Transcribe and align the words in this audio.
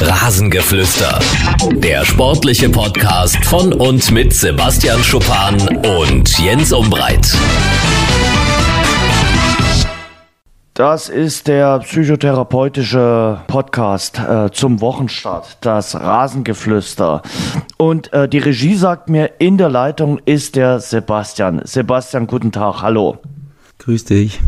Rasengeflüster. 0.00 1.18
Der 1.72 2.04
sportliche 2.04 2.68
Podcast 2.68 3.42
von 3.46 3.72
und 3.72 4.10
mit 4.10 4.34
Sebastian 4.34 5.02
Schuppan 5.02 5.56
und 5.98 6.38
Jens 6.38 6.70
Umbreit. 6.72 7.34
Das 10.74 11.08
ist 11.08 11.48
der 11.48 11.78
psychotherapeutische 11.78 13.40
Podcast 13.46 14.18
äh, 14.18 14.50
zum 14.50 14.82
Wochenstart, 14.82 15.56
das 15.62 15.94
Rasengeflüster. 15.94 17.22
Und 17.78 18.12
äh, 18.12 18.28
die 18.28 18.38
Regie 18.38 18.74
sagt 18.74 19.08
mir, 19.08 19.30
in 19.38 19.56
der 19.56 19.70
Leitung 19.70 20.18
ist 20.26 20.56
der 20.56 20.78
Sebastian. 20.78 21.62
Sebastian, 21.64 22.26
guten 22.26 22.52
Tag, 22.52 22.82
hallo. 22.82 23.16
Grüß 23.78 24.04
dich. 24.04 24.40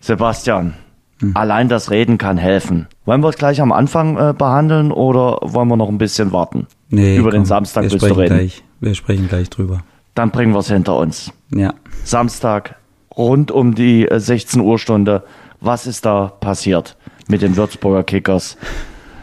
Sebastian, 0.00 0.72
hm. 1.20 1.32
allein 1.34 1.68
das 1.68 1.90
Reden 1.90 2.18
kann 2.18 2.38
helfen. 2.38 2.86
Wollen 3.04 3.22
wir 3.22 3.28
es 3.28 3.36
gleich 3.36 3.60
am 3.60 3.72
Anfang 3.72 4.16
äh, 4.16 4.34
behandeln 4.36 4.92
oder 4.92 5.38
wollen 5.42 5.68
wir 5.68 5.76
noch 5.76 5.88
ein 5.88 5.98
bisschen 5.98 6.32
warten? 6.32 6.66
Nee, 6.90 7.16
Über 7.16 7.30
komm, 7.30 7.40
den 7.40 7.44
Samstag 7.44 7.84
wir 7.84 7.92
willst 7.92 8.08
du 8.08 8.14
reden. 8.14 8.36
Gleich, 8.36 8.64
wir 8.80 8.94
sprechen 8.94 9.28
gleich 9.28 9.50
drüber. 9.50 9.82
Dann 10.14 10.30
bringen 10.30 10.52
wir 10.52 10.60
es 10.60 10.68
hinter 10.68 10.96
uns. 10.96 11.32
Ja. 11.54 11.74
Samstag 12.04 12.76
rund 13.16 13.50
um 13.50 13.74
die 13.74 14.08
äh, 14.08 14.20
16 14.20 14.60
Uhr 14.60 14.78
Stunde. 14.78 15.24
Was 15.60 15.86
ist 15.86 16.06
da 16.06 16.28
passiert 16.28 16.96
mit 17.28 17.42
den 17.42 17.56
Würzburger 17.56 18.04
Kickers, 18.04 18.56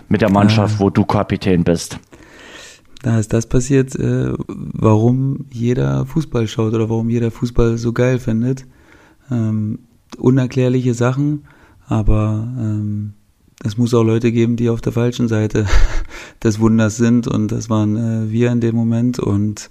mit 0.09 0.21
der 0.21 0.29
Mannschaft, 0.29 0.79
wo 0.79 0.89
du 0.89 1.05
Kapitän 1.05 1.63
bist? 1.63 1.99
Da 3.01 3.19
ist 3.19 3.33
das 3.33 3.45
passiert, 3.45 3.95
äh, 3.95 4.33
warum 4.47 5.45
jeder 5.51 6.05
Fußball 6.05 6.47
schaut 6.47 6.73
oder 6.73 6.89
warum 6.89 7.09
jeder 7.09 7.31
Fußball 7.31 7.77
so 7.77 7.93
geil 7.93 8.19
findet. 8.19 8.65
Ähm, 9.31 9.79
unerklärliche 10.17 10.93
Sachen, 10.93 11.45
aber 11.87 12.47
ähm, 12.59 13.13
es 13.63 13.77
muss 13.77 13.93
auch 13.93 14.03
Leute 14.03 14.31
geben, 14.31 14.57
die 14.57 14.69
auf 14.69 14.81
der 14.81 14.91
falschen 14.91 15.27
Seite 15.27 15.65
des 16.43 16.59
Wunders 16.59 16.97
sind 16.97 17.27
und 17.27 17.51
das 17.51 17.69
waren 17.69 17.95
äh, 17.95 18.31
wir 18.31 18.51
in 18.51 18.61
dem 18.61 18.75
Moment 18.75 19.19
und 19.19 19.69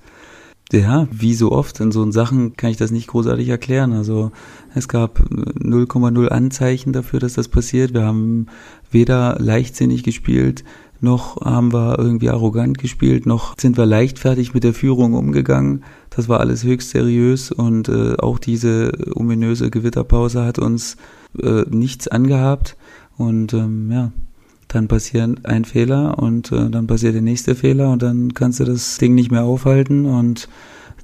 ja, 0.72 1.06
wie 1.10 1.34
so 1.34 1.52
oft 1.52 1.78
in 1.80 1.92
so 1.92 2.10
Sachen 2.10 2.56
kann 2.56 2.70
ich 2.70 2.76
das 2.76 2.90
nicht 2.90 3.06
großartig 3.06 3.48
erklären. 3.48 3.92
Also 3.92 4.32
es 4.74 4.88
gab 4.88 5.20
0,0 5.20 6.28
Anzeichen 6.28 6.92
dafür, 6.92 7.20
dass 7.20 7.34
das 7.34 7.48
passiert. 7.48 7.94
Wir 7.94 8.04
haben 8.04 8.46
weder 8.90 9.36
leichtsinnig 9.38 10.02
gespielt, 10.02 10.64
noch 11.00 11.40
haben 11.42 11.72
wir 11.72 11.98
irgendwie 11.98 12.30
arrogant 12.30 12.78
gespielt, 12.78 13.26
noch 13.26 13.54
sind 13.58 13.76
wir 13.76 13.86
leichtfertig 13.86 14.54
mit 14.54 14.64
der 14.64 14.74
Führung 14.74 15.12
umgegangen. 15.14 15.84
Das 16.10 16.28
war 16.28 16.40
alles 16.40 16.64
höchst 16.64 16.90
seriös 16.90 17.52
und 17.52 17.88
äh, 17.88 18.16
auch 18.16 18.38
diese 18.38 18.92
ominöse 19.14 19.70
Gewitterpause 19.70 20.44
hat 20.44 20.58
uns 20.58 20.96
äh, 21.42 21.64
nichts 21.68 22.08
angehabt. 22.08 22.76
Und 23.16 23.54
ähm, 23.54 23.90
ja, 23.90 24.12
dann 24.68 24.88
passiert 24.88 25.46
ein 25.46 25.64
Fehler 25.64 26.18
und 26.18 26.50
äh, 26.50 26.68
dann 26.68 26.86
passiert 26.86 27.14
der 27.14 27.22
nächste 27.22 27.54
Fehler 27.54 27.90
und 27.90 28.02
dann 28.02 28.34
kannst 28.34 28.60
du 28.60 28.64
das 28.64 28.98
Ding 28.98 29.14
nicht 29.14 29.30
mehr 29.30 29.44
aufhalten 29.44 30.06
und 30.06 30.48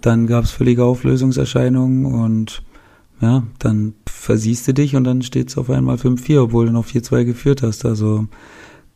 dann 0.00 0.26
gab 0.26 0.44
es 0.44 0.50
völlige 0.50 0.84
Auflösungserscheinungen 0.84 2.06
und 2.06 2.62
ja, 3.20 3.44
dann 3.58 3.94
versiehst 4.06 4.66
du 4.66 4.74
dich 4.74 4.96
und 4.96 5.04
dann 5.04 5.22
steht 5.22 5.50
es 5.50 5.58
auf 5.58 5.68
einmal 5.70 5.96
5-4, 5.96 6.40
obwohl 6.40 6.66
du 6.66 6.72
noch 6.72 6.86
4-2 6.86 7.24
geführt 7.24 7.62
hast. 7.62 7.84
Also 7.84 8.26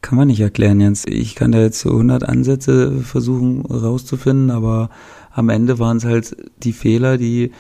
kann 0.01 0.17
man 0.17 0.29
nicht 0.29 0.41
erklären, 0.41 0.81
Jens. 0.81 1.05
Ich 1.07 1.35
kann 1.35 1.53
da 1.53 1.61
jetzt 1.61 1.87
100 1.87 2.29
Ansätze 2.29 3.01
versuchen 3.03 3.65
rauszufinden, 3.67 4.51
aber 4.51 4.91
am 5.31 5.51
Ende 5.51 5.79
waren 5.79 5.99
es 5.99 6.05
halt 6.05 6.37
die 6.63 6.73
Fehler, 6.73 7.19
die 7.19 7.53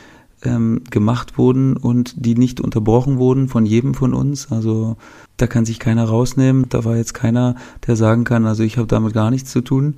ähm, 0.44 0.82
gemacht 0.90 1.38
wurden 1.38 1.76
und 1.76 2.14
die 2.16 2.34
nicht 2.34 2.60
unterbrochen 2.60 3.18
wurden 3.18 3.48
von 3.48 3.66
jedem 3.66 3.94
von 3.94 4.14
uns. 4.14 4.50
Also 4.50 4.96
da 5.36 5.46
kann 5.46 5.64
sich 5.64 5.78
keiner 5.78 6.04
rausnehmen. 6.04 6.66
Da 6.68 6.84
war 6.84 6.96
jetzt 6.96 7.14
keiner, 7.14 7.56
der 7.86 7.96
sagen 7.96 8.24
kann, 8.24 8.46
also 8.46 8.62
ich 8.62 8.78
habe 8.78 8.86
damit 8.86 9.14
gar 9.14 9.30
nichts 9.30 9.50
zu 9.50 9.60
tun. 9.60 9.96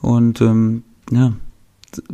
Und 0.00 0.40
ähm, 0.40 0.82
ja, 1.10 1.32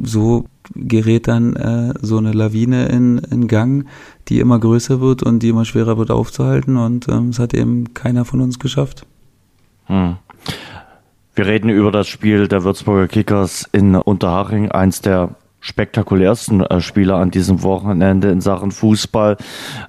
so 0.03 0.47
gerät 0.75 1.29
dann 1.29 1.55
äh, 1.55 1.95
so 2.01 2.19
eine 2.19 2.33
Lawine 2.33 2.87
in, 2.87 3.19
in 3.19 3.47
Gang, 3.49 3.87
die 4.29 4.41
immer 4.41 4.59
größer 4.59 5.01
wird 5.01 5.23
und 5.23 5.41
die 5.41 5.51
immer 5.51 5.65
schwerer 5.65 5.99
wird 5.99 6.11
aufzuhalten. 6.11 6.77
Und 6.77 7.09
ähm, 7.09 7.29
es 7.29 7.39
hat 7.39 7.55
eben 7.55 7.95
keiner 7.95 8.25
von 8.25 8.41
uns 8.41 8.59
geschafft. 8.59 9.07
Hm. 9.87 10.17
Wir 11.35 11.47
reden 11.47 11.69
über 11.69 11.93
das 11.93 12.09
Spiel 12.09 12.49
der 12.49 12.65
Würzburger 12.65 13.09
Kickers 13.09 13.69
in 13.71 13.95
Unterhaching, 13.95 14.71
eins 14.71 15.03
der 15.03 15.37
spektakulärsten 15.67 16.61
äh, 16.61 16.81
Spieler 16.81 17.17
an 17.17 17.31
diesem 17.31 17.63
Wochenende 17.63 18.29
in 18.29 18.41
Sachen 18.41 18.71
Fußball. 18.71 19.37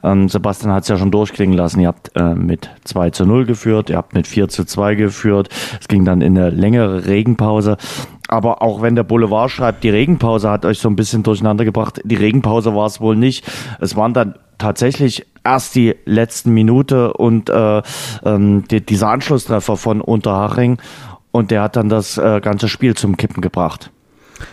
Ähm, 0.03 0.27
Sebastian 0.27 0.73
hat 0.73 0.83
es 0.83 0.89
ja 0.89 0.97
schon 0.97 1.11
durchklingen 1.11 1.55
lassen. 1.55 1.79
Ihr 1.79 1.89
habt 1.89 2.11
äh, 2.15 2.33
mit 2.33 2.69
2 2.83 3.11
zu 3.11 3.25
0 3.25 3.45
geführt, 3.45 3.89
ihr 3.89 3.97
habt 3.97 4.13
mit 4.13 4.25
4 4.25 4.47
zu 4.47 4.65
2 4.65 4.95
geführt. 4.95 5.49
Es 5.79 5.87
ging 5.87 6.03
dann 6.03 6.21
in 6.21 6.37
eine 6.37 6.49
längere 6.49 7.05
Regenpause. 7.05 7.77
Aber 8.27 8.61
auch 8.61 8.81
wenn 8.81 8.95
der 8.95 9.03
Boulevard 9.03 9.51
schreibt, 9.51 9.83
die 9.83 9.89
Regenpause 9.89 10.49
hat 10.49 10.65
euch 10.65 10.79
so 10.79 10.89
ein 10.89 10.95
bisschen 10.95 11.23
durcheinander 11.23 11.63
gebracht, 11.63 12.01
die 12.03 12.15
Regenpause 12.15 12.75
war 12.75 12.87
es 12.87 12.99
wohl 12.99 13.15
nicht. 13.15 13.49
Es 13.79 13.95
waren 13.95 14.13
dann 14.13 14.35
tatsächlich 14.57 15.27
erst 15.43 15.75
die 15.75 15.95
letzten 16.05 16.53
Minute 16.53 17.13
und 17.13 17.49
äh, 17.49 17.81
ähm, 18.25 18.65
die, 18.69 18.85
dieser 18.85 19.09
Anschlusstreffer 19.09 19.77
von 19.77 20.01
Unterhaching 20.01 20.79
und 21.31 21.51
der 21.51 21.61
hat 21.61 21.75
dann 21.75 21.87
das 21.87 22.17
äh, 22.17 22.41
ganze 22.41 22.67
Spiel 22.67 22.95
zum 22.95 23.15
Kippen 23.15 23.41
gebracht. 23.41 23.91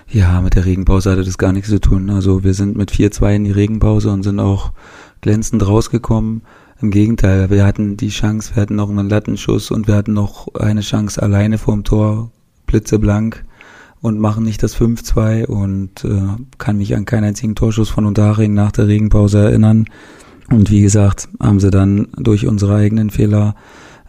Ja, 0.08 0.40
mit 0.40 0.54
der 0.54 0.64
Regenpause 0.64 1.10
hatte 1.10 1.24
das 1.24 1.38
gar 1.38 1.52
nichts 1.52 1.70
zu 1.70 1.80
tun. 1.80 2.10
Also 2.10 2.44
wir 2.44 2.54
sind 2.54 2.76
mit 2.76 2.90
4-2 2.90 3.36
in 3.36 3.44
die 3.44 3.50
Regenpause 3.50 4.10
und 4.10 4.22
sind 4.22 4.40
auch 4.40 4.72
glänzend 5.20 5.66
rausgekommen. 5.66 6.42
Im 6.80 6.90
Gegenteil, 6.90 7.50
wir 7.50 7.64
hatten 7.64 7.96
die 7.96 8.08
Chance, 8.08 8.54
wir 8.54 8.62
hatten 8.62 8.76
noch 8.76 8.90
einen 8.90 9.08
Lattenschuss 9.08 9.70
und 9.70 9.86
wir 9.86 9.94
hatten 9.94 10.12
noch 10.12 10.54
eine 10.54 10.80
Chance 10.80 11.22
alleine 11.22 11.58
vorm 11.58 11.84
Tor, 11.84 12.30
blitzeblank 12.66 13.44
und 14.00 14.18
machen 14.18 14.44
nicht 14.44 14.62
das 14.62 14.76
5-2 14.76 15.46
und 15.46 16.04
äh, 16.04 16.42
kann 16.58 16.78
mich 16.78 16.94
an 16.94 17.06
keinen 17.06 17.24
einzigen 17.24 17.54
Torschuss 17.54 17.88
von 17.88 18.04
Unterhaching 18.04 18.52
nach 18.52 18.72
der 18.72 18.86
Regenpause 18.86 19.38
erinnern. 19.38 19.86
Und 20.50 20.70
wie 20.70 20.82
gesagt, 20.82 21.28
haben 21.40 21.58
sie 21.58 21.70
dann 21.70 22.08
durch 22.16 22.46
unsere 22.46 22.76
eigenen 22.76 23.08
Fehler 23.08 23.54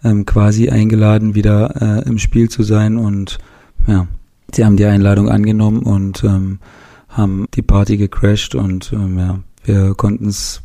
ähm, 0.03 0.25
quasi 0.25 0.69
eingeladen, 0.69 1.33
wieder 1.33 1.81
äh, 1.81 2.09
im 2.09 2.17
Spiel 2.17 2.49
zu 2.49 2.63
sein 2.63 2.97
und 2.97 3.37
ja, 3.87 4.07
Sie 4.53 4.63
haben 4.63 4.77
die 4.77 4.85
Einladung 4.85 5.29
angenommen 5.29 5.83
und 5.83 6.23
ähm, 6.23 6.59
haben 7.09 7.45
die 7.53 7.61
Party 7.61 7.97
gecrashed 7.97 8.55
und 8.55 8.91
ähm, 8.93 9.17
ja, 9.17 9.39
wir 9.63 9.95
konnten 9.95 10.27
es 10.27 10.61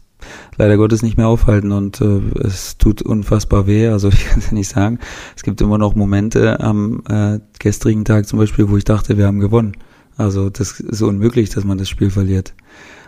leider 0.57 0.77
Gottes 0.77 1.03
nicht 1.03 1.17
mehr 1.17 1.29
aufhalten 1.29 1.73
und 1.73 2.01
äh, 2.01 2.21
es 2.41 2.77
tut 2.77 3.03
unfassbar 3.03 3.67
weh. 3.67 3.89
Also 3.89 4.09
ich 4.13 4.27
kann 4.27 4.39
es 4.41 4.49
ja 4.49 4.55
nicht 4.55 4.69
sagen. 4.69 4.99
Es 5.37 5.43
gibt 5.43 5.61
immer 5.61 5.79
noch 5.79 5.95
Momente 5.95 6.61
am 6.61 7.03
äh, 7.09 7.41
gestrigen 7.59 8.05
Tag 8.05 8.27
zum 8.27 8.39
Beispiel, 8.39 8.69
wo 8.69 8.77
ich 8.77 8.85
dachte, 8.85 9.17
wir 9.17 9.27
haben 9.27 9.41
gewonnen. 9.41 9.77
Also 10.17 10.51
das 10.51 10.81
ist 10.81 11.03
unmöglich, 11.03 11.51
dass 11.51 11.65
man 11.65 11.79
das 11.79 11.89
Spiel 11.89 12.11
verliert. 12.11 12.55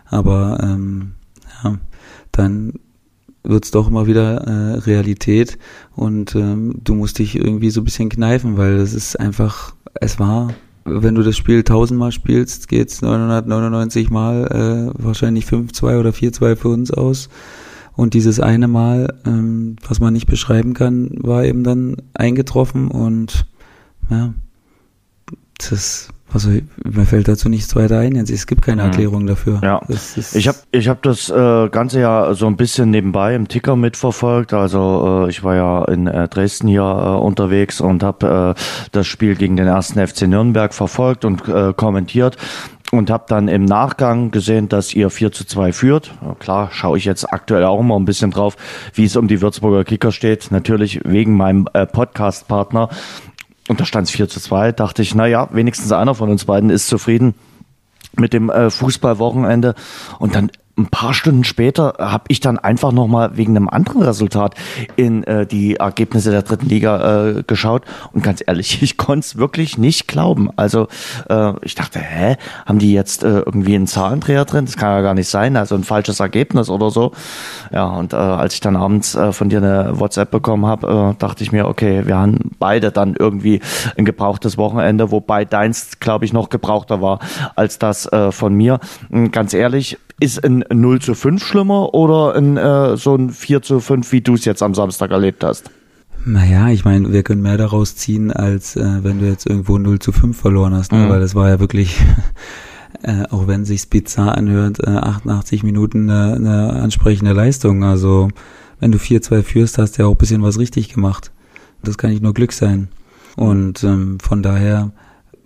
Aber 0.07 0.59
ähm, 0.63 1.13
ja, 1.63 1.79
dann 2.33 2.75
wird's 3.45 3.71
doch 3.71 3.89
immer 3.89 4.07
wieder 4.07 4.47
äh, 4.47 4.79
Realität 4.79 5.59
und 5.95 6.35
ähm, 6.35 6.77
du 6.83 6.95
musst 6.95 7.19
dich 7.19 7.37
irgendwie 7.37 7.71
so 7.71 7.81
ein 7.81 7.85
bisschen 7.85 8.09
kneifen, 8.09 8.57
weil 8.57 8.75
es 8.75 8.95
ist 8.95 9.19
einfach, 9.19 9.75
es 10.01 10.19
war 10.19 10.49
wenn 10.85 11.15
du 11.15 11.23
das 11.23 11.37
Spiel 11.37 11.63
tausendmal 11.63 12.13
spielst, 12.13 12.69
geht's 12.69 13.03
999 13.03 14.11
Mal 14.11 14.93
äh, 14.99 15.03
wahrscheinlich 15.03 15.45
5-2 15.47 15.99
oder 15.99 16.11
4-2 16.11 16.57
für 16.57 16.69
uns 16.69 16.91
aus. 16.91 17.29
Und 17.95 18.15
dieses 18.15 18.41
eine 18.41 18.69
Mal, 18.69 19.19
ähm, 19.27 19.77
was 19.87 20.01
man 20.01 20.13
nicht 20.13 20.27
beschreiben 20.27 20.75
kann, 20.75 21.11
war 21.21 21.45
eben 21.45 21.63
dann 21.63 21.97
eingetroffen 22.15 22.89
und 22.89 23.47
ja, 24.11 24.33
das 25.59 26.09
also 26.33 26.51
mir 26.85 27.05
fällt 27.05 27.29
dazu 27.29 27.49
nichts 27.49 27.75
weiter 27.77 27.99
ein. 27.99 28.15
Jetzt 28.15 28.31
es 28.31 28.47
gibt 28.47 28.63
keine 28.63 28.83
Erklärung 28.83 29.27
dafür. 29.27 29.61
Ja, 29.63 29.81
ich 30.35 30.49
habe 30.49 30.59
ich 30.71 30.89
hab 30.89 31.03
das 31.03 31.29
äh, 31.29 31.69
ganze 31.69 32.01
ja 32.01 32.35
so 32.35 32.47
ein 32.47 32.57
bisschen 32.57 32.91
nebenbei 32.91 33.35
im 33.35 33.49
Ticker 33.49 33.77
mitverfolgt. 33.77 34.53
Also 34.53 35.25
äh, 35.27 35.31
ich 35.31 35.45
war 35.45 35.55
ja 35.55 35.85
in 35.87 36.07
äh, 36.07 36.29
Dresden 36.29 36.69
hier 36.69 36.83
äh, 36.83 37.19
unterwegs 37.19 37.81
und 37.81 38.03
habe 38.03 38.55
äh, 38.57 38.63
das 38.93 39.07
Spiel 39.07 39.35
gegen 39.37 39.57
den 39.57 39.67
ersten 39.67 40.05
FC 40.07 40.23
Nürnberg 40.23 40.73
verfolgt 40.73 41.25
und 41.25 41.47
äh, 41.49 41.73
kommentiert 41.75 42.37
und 42.93 43.09
habe 43.09 43.25
dann 43.27 43.49
im 43.49 43.65
Nachgang 43.65 44.31
gesehen, 44.31 44.69
dass 44.69 44.95
ihr 44.95 45.09
4 45.09 45.33
zu 45.33 45.47
2 45.47 45.73
führt. 45.73 46.13
Klar, 46.39 46.69
schaue 46.73 46.99
ich 46.99 47.07
jetzt 47.07 47.33
aktuell 47.33 47.65
auch 47.65 47.81
mal 47.83 47.97
ein 47.97 48.05
bisschen 48.05 48.31
drauf, 48.31 48.57
wie 48.93 49.05
es 49.05 49.17
um 49.17 49.29
die 49.29 49.41
Würzburger 49.41 49.83
Kicker 49.83 50.13
steht. 50.13 50.51
Natürlich 50.51 51.01
wegen 51.05 51.35
meinem 51.35 51.67
äh, 51.73 51.87
Podcast-Partner. 51.87 52.91
Und 53.69 53.81
da 53.81 53.85
stand 53.85 54.09
es 54.09 54.15
4 54.15 54.29
zu 54.29 54.41
2. 54.41 54.73
Dachte 54.73 55.03
ich, 55.03 55.15
na 55.15 55.27
ja, 55.27 55.49
wenigstens 55.53 55.93
einer 55.93 56.15
von 56.15 56.31
uns 56.31 56.45
beiden 56.45 56.71
ist 56.71 56.89
zufrieden 56.89 57.35
mit 58.17 58.33
dem 58.33 58.51
äh, 58.51 58.71
Fußballwochenende. 58.71 59.75
Und 60.19 60.35
dann 60.35 60.51
ein 60.79 60.87
paar 60.87 61.13
Stunden 61.13 61.45
später 61.45 61.95
habe 61.99 62.25
ich 62.29 62.41
dann 62.41 62.59
einfach 62.59 62.93
nochmal 62.93 63.37
wegen 63.37 63.57
einem 63.57 63.69
anderen 63.69 64.03
Resultat 64.03 64.55
in 64.97 65.23
äh, 65.25 65.47
die 65.47 65.77
Ergebnisse 65.77 66.31
der 66.31 66.43
dritten 66.43 66.67
Liga 66.67 67.29
äh, 67.29 67.43
geschaut. 67.43 67.83
Und 68.13 68.23
ganz 68.23 68.43
ehrlich, 68.47 68.83
ich 68.83 68.97
konnte 68.97 69.21
es 69.21 69.37
wirklich 69.37 69.77
nicht 69.77 70.09
glauben. 70.09 70.49
Also 70.57 70.89
äh, 71.29 71.53
ich 71.63 71.75
dachte, 71.75 71.99
hä, 71.99 72.37
haben 72.65 72.79
die 72.79 72.93
jetzt 72.95 73.23
äh, 73.23 73.41
irgendwie 73.41 73.75
einen 73.75 73.87
Zahlendreher 73.87 74.47
drin? 74.47 74.65
Das 74.65 74.77
kann 74.77 74.91
ja 74.91 75.01
gar 75.03 75.15
nicht 75.15 75.29
sein. 75.29 75.57
Also 75.57 75.75
ein 75.75 75.85
falsches 75.85 76.21
Ergebnis 76.21 76.71
oder 76.71 76.91
so. 76.91 77.13
Ja, 77.71 77.85
und 77.85 78.15
äh, 78.15 78.17
als 78.17 78.55
ich 78.55 78.61
dann 78.61 78.77
abends 78.77 79.15
äh, 79.15 79.33
von 79.33 79.51
dir 79.51 79.59
eine 79.59 80.01
WhatsApp 80.01 80.31
bekommen 80.31 80.65
habe, 80.65 81.15
äh, 81.15 81.21
dachte 81.21 81.45
ich 81.45 81.53
mir, 81.53 81.69
okay, 81.69 82.07
wir 82.07 82.17
haben 82.17 82.53
beide 82.59 82.91
dann 82.91 83.15
irgendwie 83.19 83.61
ein 83.99 84.07
gebrauchtes 84.07 84.57
Wochenende, 84.57 85.11
wobei 85.11 85.45
deins, 85.45 86.01
glaube 86.01 86.25
ich, 86.25 86.33
noch 86.33 86.49
gebrauchter 86.49 87.03
war 87.03 87.19
als 87.57 87.79
das 87.79 88.11
äh, 88.11 88.33
von 88.33 88.55
mir. 88.55 88.81
Und 89.11 89.33
ganz 89.33 89.53
ehrlich, 89.53 89.99
ist 90.23 90.45
ein 90.45 90.65
0 90.73 91.01
zu 91.01 91.15
5 91.15 91.45
schlimmer 91.45 91.95
oder 91.95 92.35
ein, 92.37 92.57
äh, 92.57 92.97
so 92.97 93.17
ein 93.17 93.31
4 93.31 93.63
zu 93.63 93.81
5, 93.81 94.13
wie 94.13 94.21
du 94.21 94.35
es 94.35 94.45
jetzt 94.45 94.63
am 94.63 94.75
Samstag 94.75 95.11
erlebt 95.11 95.43
hast? 95.43 95.71
Naja, 96.25 96.69
ich 96.69 96.85
meine, 96.85 97.13
wir 97.13 97.25
können 97.25 97.43
mehr 97.43 97.59
daraus 97.59 97.97
ziehen, 97.97 98.31
als 98.31 98.77
äh, 98.77 99.03
wenn 99.03 99.19
du 99.19 99.27
jetzt 99.27 99.47
irgendwo 99.47 99.79
0 99.79 99.99
zu 99.99 100.13
5 100.13 100.39
verloren 100.39 100.75
hast, 100.75 100.93
ne? 100.93 100.99
mhm. 100.99 101.09
weil 101.09 101.21
das 101.21 101.35
war 101.35 101.49
ja 101.49 101.59
wirklich, 101.59 102.01
äh, 103.03 103.25
auch 103.31 103.49
wenn 103.49 103.65
sich's 103.65 103.87
bizarr 103.87 104.39
anhört, 104.39 104.79
äh, 104.79 104.91
88 104.91 105.65
Minuten 105.65 106.09
eine, 106.09 106.35
eine 106.37 106.73
ansprechende 106.75 107.33
Leistung. 107.33 107.83
Also 107.83 108.29
wenn 108.79 108.93
du 108.93 108.99
4-2 108.99 109.43
führst, 109.43 109.79
hast 109.79 109.99
du 109.99 110.03
ja 110.03 110.09
auch 110.09 110.13
ein 110.13 110.19
bisschen 110.19 110.43
was 110.43 110.59
richtig 110.59 110.95
gemacht. 110.95 111.33
Das 111.83 111.99
kann 111.99 112.11
nicht 112.11 112.23
nur 112.23 112.35
Glück 112.35 112.53
sein. 112.53 112.89
Und 113.35 113.83
ähm, 113.83 114.21
von 114.21 114.43
daher 114.45 114.93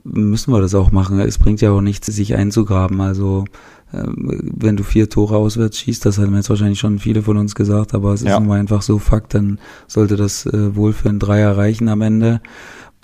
müssen 0.04 0.52
wir 0.52 0.60
das 0.60 0.74
auch 0.74 0.92
machen. 0.92 1.18
Es 1.20 1.38
bringt 1.38 1.60
ja 1.62 1.70
auch 1.70 1.80
nichts, 1.80 2.06
sich 2.06 2.34
einzugraben. 2.34 3.00
Also 3.00 3.44
wenn 3.92 4.76
du 4.76 4.82
vier 4.82 5.08
Tore 5.08 5.36
auswärts 5.36 5.78
schießt, 5.78 6.04
das 6.04 6.18
haben 6.18 6.34
jetzt 6.34 6.50
wahrscheinlich 6.50 6.80
schon 6.80 6.98
viele 6.98 7.22
von 7.22 7.36
uns 7.36 7.54
gesagt, 7.54 7.94
aber 7.94 8.12
es 8.12 8.22
ist 8.22 8.28
ja. 8.28 8.36
immer 8.36 8.54
einfach 8.54 8.82
so 8.82 8.98
Fakt, 8.98 9.34
dann 9.34 9.58
sollte 9.86 10.16
das 10.16 10.46
äh, 10.46 10.74
wohl 10.74 10.92
für 10.92 11.08
ein 11.08 11.18
Dreier 11.18 11.56
reichen 11.56 11.88
am 11.88 12.02
Ende. 12.02 12.40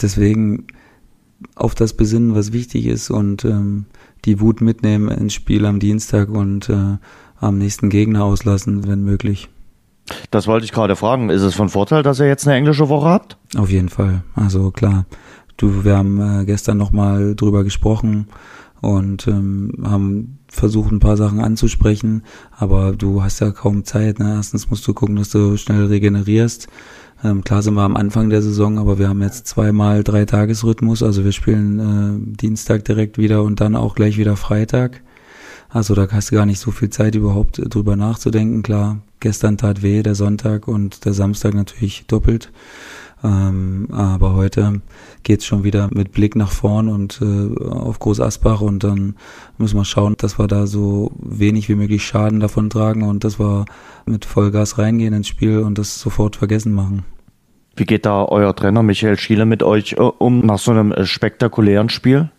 Deswegen 0.01 0.67
auf 1.55 1.75
das 1.75 1.95
besinnen, 1.95 2.35
was 2.35 2.53
wichtig 2.53 2.87
ist 2.87 3.11
und 3.11 3.45
ähm, 3.45 3.87
die 4.25 4.41
Wut 4.41 4.61
mitnehmen 4.61 5.09
ins 5.09 5.35
Spiel 5.35 5.67
am 5.67 5.79
Dienstag 5.81 6.29
und 6.29 6.69
äh, 6.69 6.97
am 7.39 7.59
nächsten 7.59 7.89
Gegner 7.89 8.25
auslassen, 8.25 8.87
wenn 8.87 9.05
möglich. 9.05 9.49
Das 10.31 10.47
wollte 10.47 10.65
ich 10.65 10.73
gerade 10.73 10.97
fragen. 10.97 11.31
Ist 11.31 11.43
es 11.43 11.55
von 11.55 11.69
Vorteil, 11.69 12.03
dass 12.03 12.21
ihr 12.21 12.27
jetzt 12.27 12.47
eine 12.47 12.57
englische 12.57 12.89
Woche 12.89 13.09
habt? 13.09 13.37
Auf 13.57 13.71
jeden 13.71 13.89
Fall. 13.89 14.23
Also 14.35 14.71
klar. 14.71 15.07
Du, 15.57 15.85
wir 15.85 15.97
haben 15.97 16.41
äh, 16.41 16.45
gestern 16.45 16.77
nochmal 16.77 17.35
drüber 17.37 17.63
gesprochen 17.63 18.27
und 18.81 19.29
ähm, 19.29 19.73
haben 19.85 20.39
versucht, 20.53 20.93
ein 20.93 21.01
paar 21.01 21.17
Sachen 21.17 21.41
anzusprechen, 21.41 22.23
aber 22.53 22.93
du 22.93 23.23
hast 23.23 23.41
ja 23.41 23.51
kaum 23.51 23.85
Zeit. 23.85 24.19
Ne? 24.19 24.35
Erstens 24.37 24.71
musst 24.71 24.87
du 24.87 24.95
gucken, 24.95 25.17
dass 25.17 25.31
du 25.31 25.57
schnell 25.57 25.87
regenerierst. 25.87 26.69
Ähm, 27.25 27.43
klar 27.43 27.63
sind 27.63 27.75
wir 27.75 27.83
am 27.83 27.97
Anfang 27.97 28.31
der 28.31 28.43
Saison, 28.43 28.79
aber 28.79 28.99
wir 28.99 29.09
haben 29.09 29.23
jetzt 29.23 29.47
zweimal 29.47 30.05
drei 30.05 30.25
Tagesrhythmus. 30.25 31.03
Also 31.03 31.25
wir 31.25 31.33
spielen 31.33 31.79
äh, 31.79 32.37
Dienstag 32.37 32.85
direkt 32.85 33.17
wieder 33.17 33.43
und 33.43 33.61
dann 33.61 33.77
auch 33.77 33.95
gleich 33.95 34.19
wieder 34.19 34.37
Freitag. 34.37 35.03
Also 35.69 35.95
da 35.95 36.07
hast 36.11 36.31
du 36.31 36.35
gar 36.35 36.47
nicht 36.47 36.61
so 36.61 36.71
viel 36.71 36.91
Zeit 36.91 37.15
überhaupt 37.15 37.63
drüber 37.75 37.97
nachzudenken. 37.97 38.63
Klar, 38.63 38.99
gestern 39.21 39.57
tat 39.57 39.83
weh, 39.83 40.03
der 40.03 40.15
Sonntag 40.15 40.69
und 40.69 41.07
der 41.07 41.15
Samstag 41.15 41.55
natürlich 41.55 42.05
doppelt. 42.07 42.53
Ähm, 43.25 43.89
aber 43.93 44.35
heute 44.35 44.81
geht's 45.23 45.45
schon 45.45 45.63
wieder 45.65 45.89
mit 45.93 46.13
Blick 46.13 46.35
nach 46.35 46.51
vorn 46.51 46.89
und 46.89 47.21
äh, 47.23 47.65
auf 47.65 47.99
Groß 47.99 48.21
Asbach 48.21 48.61
und 48.61 48.83
dann 48.83 49.15
müssen 49.59 49.77
wir 49.77 49.85
schauen, 49.85 50.17
dass 50.19 50.39
wir 50.39 50.49
da 50.49 50.67
so 50.67 51.13
wenig 51.19 51.69
wie 51.69 51.77
möglich 51.77 52.05
Schaden 52.05 52.41
davon 52.41 52.69
tragen 52.69 53.03
und 53.03 53.23
dass 53.25 53.39
wir 53.39 53.65
mit 54.07 54.25
Vollgas 54.25 54.79
reingehen 54.79 55.15
ins 55.15 55.29
Spiel 55.29 55.59
und 55.59 55.79
das 55.79 56.01
sofort 56.01 56.37
vergessen 56.37 56.73
machen. 56.73 57.05
Wie 57.77 57.85
geht 57.85 58.07
da 58.07 58.25
euer 58.25 58.55
Trainer 58.55 58.83
Michael 58.83 59.19
Schiele 59.19 59.47
mit 59.47 59.63
euch 59.63 59.95
äh, 59.95 60.01
um 60.01 60.45
nach 60.45 60.59
so 60.59 60.73
einem 60.73 60.93
äh, 60.93 61.07
spektakulären 61.07 61.89
Spiel? 61.89 62.31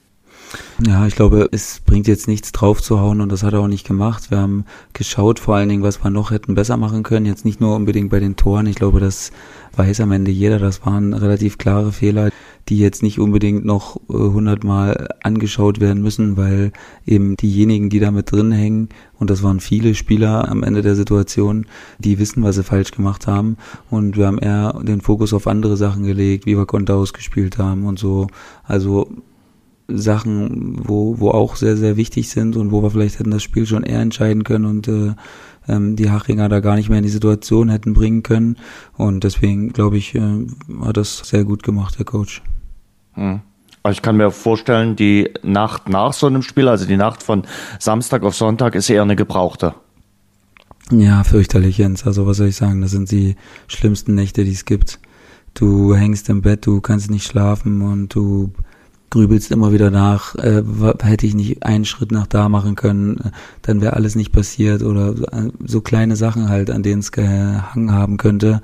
Ja, 0.86 1.06
ich 1.08 1.16
glaube, 1.16 1.50
es 1.52 1.82
bringt 1.86 2.08
jetzt 2.08 2.28
nichts 2.28 2.52
drauf 2.52 2.82
zu 2.82 3.00
hauen 3.00 3.22
und 3.22 3.32
das 3.32 3.44
hat 3.44 3.54
er 3.54 3.60
auch 3.60 3.68
nicht 3.68 3.88
gemacht. 3.88 4.32
Wir 4.32 4.40
haben 4.40 4.66
geschaut, 4.94 5.40
vor 5.40 5.56
allen 5.56 5.70
Dingen, 5.70 5.84
was 5.84 6.04
wir 6.04 6.10
noch 6.10 6.32
hätten 6.32 6.56
besser 6.56 6.78
machen 6.78 7.04
können. 7.04 7.26
Jetzt 7.26 7.46
nicht 7.46 7.62
nur 7.62 7.76
unbedingt 7.76 8.10
bei 8.10 8.20
den 8.20 8.36
Toren. 8.36 8.66
Ich 8.68 8.76
glaube, 8.76 9.00
das 9.00 9.32
weiß 9.76 10.02
am 10.02 10.12
Ende 10.12 10.32
jeder. 10.32 10.60
Das 10.60 10.86
waren 10.86 11.14
relativ 11.14 11.58
klare 11.58 11.92
Fehler, 11.92 12.30
die 12.70 12.80
jetzt 12.80 13.04
nicht 13.04 13.20
unbedingt 13.20 13.66
noch 13.66 13.98
äh, 14.10 14.14
hundertmal 14.14 15.10
angeschaut 15.22 15.80
werden 15.80 16.02
müssen, 16.02 16.38
weil 16.38 16.72
eben 17.06 17.36
diejenigen, 17.38 17.90
die 17.90 18.00
da 18.00 18.12
mit 18.12 18.32
drin 18.32 18.52
hängen, 18.52 18.90
und 19.20 19.30
das 19.30 19.42
waren 19.42 19.60
viele 19.60 19.96
Spieler 19.96 20.50
am 20.50 20.64
Ende 20.64 20.82
der 20.82 20.96
Situation, 20.96 21.66
die 21.98 22.20
wissen, 22.20 22.44
was 22.44 22.56
sie 22.56 22.64
falsch 22.64 22.92
gemacht 22.92 23.26
haben. 23.28 23.58
Und 23.90 24.18
wir 24.18 24.28
haben 24.28 24.40
eher 24.40 24.74
den 24.84 25.02
Fokus 25.02 25.34
auf 25.34 25.48
andere 25.48 25.78
Sachen 25.78 26.04
gelegt, 26.04 26.46
wie 26.46 26.58
wir 26.58 26.66
Konter 26.66 26.96
ausgespielt 26.96 27.58
haben 27.58 27.86
und 27.86 28.00
so. 28.00 28.28
Also 28.64 29.08
Sachen, 29.88 30.88
wo, 30.88 31.20
wo 31.20 31.32
auch 31.32 31.56
sehr, 31.56 31.76
sehr 31.78 31.98
wichtig 31.98 32.30
sind 32.30 32.56
und 32.56 32.72
wo 32.72 32.82
wir 32.82 32.92
vielleicht 32.92 33.20
hätten 33.20 33.32
das 33.32 33.44
Spiel 33.44 33.66
schon 33.66 33.84
eher 33.84 34.00
entscheiden 34.00 34.44
können 34.44 34.66
und 34.66 34.88
äh, 34.88 35.14
ähm, 35.68 35.96
die 35.96 36.10
Hachinger 36.10 36.50
da 36.50 36.60
gar 36.60 36.76
nicht 36.76 36.90
mehr 36.90 37.00
in 37.00 37.04
die 37.04 37.10
Situation 37.10 37.70
hätten 37.70 37.94
bringen 37.94 38.24
können. 38.24 38.58
Und 38.96 39.24
deswegen, 39.24 39.74
glaube 39.74 39.98
ich, 39.98 40.16
äh, 40.16 40.46
hat 40.82 40.98
das 40.98 41.18
sehr 41.20 41.44
gut 41.44 41.64
gemacht, 41.64 41.98
der 41.98 42.06
Coach. 42.06 42.42
Hm. 43.14 43.42
Also 43.84 43.98
ich 43.98 44.02
kann 44.02 44.16
mir 44.16 44.32
vorstellen, 44.32 44.96
die 44.96 45.34
Nacht 45.44 45.90
nach 45.90 46.14
so 46.14 46.28
einem 46.28 46.42
Spiel, 46.42 46.70
also 46.70 46.86
die 46.86 46.96
Nacht 46.96 47.22
von 47.22 47.44
Samstag 47.80 48.24
auf 48.24 48.36
Sonntag, 48.36 48.76
ist 48.76 48.90
eher 48.90 49.02
eine 49.02 49.18
gebrauchte. 49.18 49.76
Ja, 50.90 51.24
fürchterlich, 51.24 51.78
Jens. 51.78 52.06
Also 52.06 52.26
was 52.26 52.38
soll 52.38 52.48
ich 52.48 52.56
sagen? 52.56 52.82
Das 52.82 52.92
sind 52.92 53.12
die 53.12 53.36
schlimmsten 53.68 54.16
Nächte, 54.16 54.46
die 54.46 54.54
es 54.54 54.64
gibt. 54.64 55.00
Du 55.54 55.96
hängst 55.96 56.30
im 56.30 56.42
Bett, 56.42 56.66
du 56.66 56.82
kannst 56.82 57.12
nicht 57.12 57.26
schlafen 57.26 57.82
und 57.82 58.16
du 58.16 58.54
grübelst 59.14 59.52
immer 59.52 59.72
wieder 59.72 59.92
nach, 59.92 60.34
äh, 60.36 60.64
hätte 61.04 61.28
ich 61.28 61.36
nicht 61.36 61.64
einen 61.64 61.86
Schritt 61.86 62.12
nach 62.12 62.26
da 62.26 62.50
machen 62.50 62.76
können, 62.76 63.18
äh, 63.18 63.32
dann 63.62 63.80
wäre 63.80 63.94
alles 63.94 64.16
nicht 64.16 64.32
passiert 64.32 64.82
oder 64.82 65.12
äh, 65.32 65.52
so 65.64 65.82
kleine 65.82 66.16
Sachen 66.16 66.50
halt, 66.50 66.72
an 66.72 66.82
denen 66.82 67.00
es 67.00 67.12
gehangen 67.12 67.92
haben 67.92 68.18
könnte. 68.18 68.62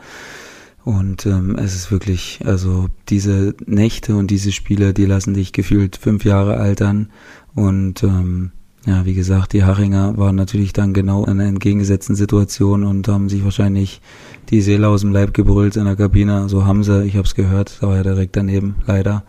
Und 0.83 1.27
ähm, 1.27 1.55
es 1.55 1.75
ist 1.75 1.91
wirklich, 1.91 2.39
also 2.45 2.87
diese 3.09 3.53
Nächte 3.67 4.15
und 4.15 4.31
diese 4.31 4.51
Spiele, 4.51 4.93
die 4.93 5.05
lassen 5.05 5.35
dich 5.35 5.53
gefühlt 5.53 5.97
fünf 5.97 6.25
Jahre 6.25 6.57
altern. 6.57 7.09
Und 7.53 8.01
ähm, 8.01 8.51
ja, 8.87 9.05
wie 9.05 9.13
gesagt, 9.13 9.53
die 9.53 9.63
Haringer 9.63 10.17
waren 10.17 10.35
natürlich 10.35 10.73
dann 10.73 10.95
genau 10.95 11.25
in 11.25 11.33
einer 11.33 11.45
entgegengesetzten 11.45 12.15
Situation 12.15 12.83
und 12.85 13.07
haben 13.07 13.29
sich 13.29 13.43
wahrscheinlich 13.43 14.01
die 14.49 14.61
Seele 14.61 14.87
aus 14.87 15.01
dem 15.01 15.11
Leib 15.11 15.35
gebrüllt 15.35 15.75
in 15.75 15.85
der 15.85 15.95
Kabine. 15.95 16.49
So 16.49 16.65
haben 16.65 16.83
sie, 16.83 17.03
ich 17.03 17.17
habe 17.17 17.27
es 17.27 17.35
gehört, 17.35 17.77
da 17.81 17.87
war 17.87 17.97
ja 17.97 18.03
direkt 18.03 18.35
daneben, 18.35 18.75
leider 18.87 19.23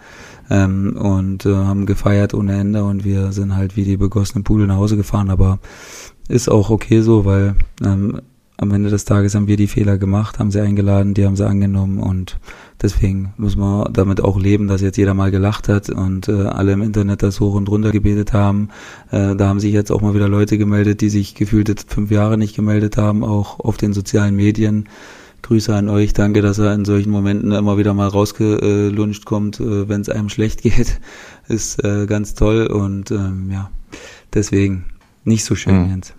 ähm, 0.50 0.97
und 0.97 1.47
äh, 1.47 1.55
haben 1.55 1.87
gefeiert 1.87 2.35
ohne 2.35 2.58
Ende 2.58 2.85
und 2.85 3.05
wir 3.05 3.32
sind 3.32 3.56
halt 3.56 3.76
wie 3.76 3.85
die 3.85 3.97
begossenen 3.97 4.44
Pudel 4.44 4.67
nach 4.67 4.76
Hause 4.76 4.97
gefahren, 4.97 5.31
aber 5.31 5.58
ist 6.29 6.50
auch 6.50 6.70
okay 6.70 7.00
so, 7.00 7.25
weil 7.25 7.55
ähm, 7.85 8.20
am 8.61 8.73
Ende 8.73 8.91
des 8.91 9.06
Tages 9.06 9.35
haben 9.35 9.47
wir 9.47 9.56
die 9.56 9.69
Fehler 9.69 9.97
gemacht, 9.97 10.38
haben 10.38 10.50
sie 10.50 10.61
eingeladen, 10.61 11.14
die 11.14 11.25
haben 11.25 11.35
sie 11.35 11.47
angenommen 11.47 11.99
und 11.99 12.38
deswegen 12.83 13.33
müssen 13.38 13.61
wir 13.61 13.88
damit 13.90 14.23
auch 14.23 14.38
leben, 14.38 14.69
dass 14.69 14.83
jetzt 14.83 14.99
jeder 14.99 15.14
mal 15.14 15.30
gelacht 15.30 15.69
hat 15.69 15.88
und 15.88 16.28
äh, 16.28 16.42
alle 16.42 16.73
im 16.73 16.83
Internet 16.83 17.23
das 17.23 17.40
hoch 17.40 17.54
und 17.54 17.71
runter 17.71 17.90
gebetet 17.90 18.35
haben. 18.35 18.69
Äh, 19.11 19.35
da 19.35 19.49
haben 19.49 19.61
sich 19.61 19.73
jetzt 19.73 19.90
auch 19.90 20.02
mal 20.02 20.14
wieder 20.14 20.28
Leute 20.28 20.59
gemeldet, 20.59 21.00
die 21.00 21.09
sich 21.09 21.35
gefühlt 21.35 21.87
fünf 21.88 22.11
Jahre 22.11 22.37
nicht 22.37 22.54
gemeldet 22.54 22.99
haben, 22.99 23.25
auch 23.25 23.61
auf 23.61 23.78
den 23.78 23.95
sozialen 23.95 24.37
Medien. 24.37 24.90
Grüße 25.50 25.75
an 25.75 25.88
euch. 25.88 26.12
Danke, 26.12 26.42
dass 26.42 26.61
er 26.61 26.73
in 26.75 26.85
solchen 26.85 27.11
Momenten 27.11 27.50
immer 27.50 27.76
wieder 27.76 27.92
mal 27.92 28.07
rausgelunscht 28.07 29.25
kommt, 29.25 29.59
äh, 29.59 29.88
wenn 29.88 30.00
es 30.00 30.09
einem 30.09 30.28
schlecht 30.28 30.62
geht. 30.62 31.00
Ist 31.49 31.83
äh, 31.83 32.07
ganz 32.07 32.35
toll 32.35 32.69
und 32.69 33.11
ähm, 33.11 33.50
ja, 33.50 33.69
deswegen 34.33 34.85
nicht 35.25 35.45
so 35.45 35.57
schön, 35.57 35.83
mhm. 35.83 35.90
Jens. 35.90 36.14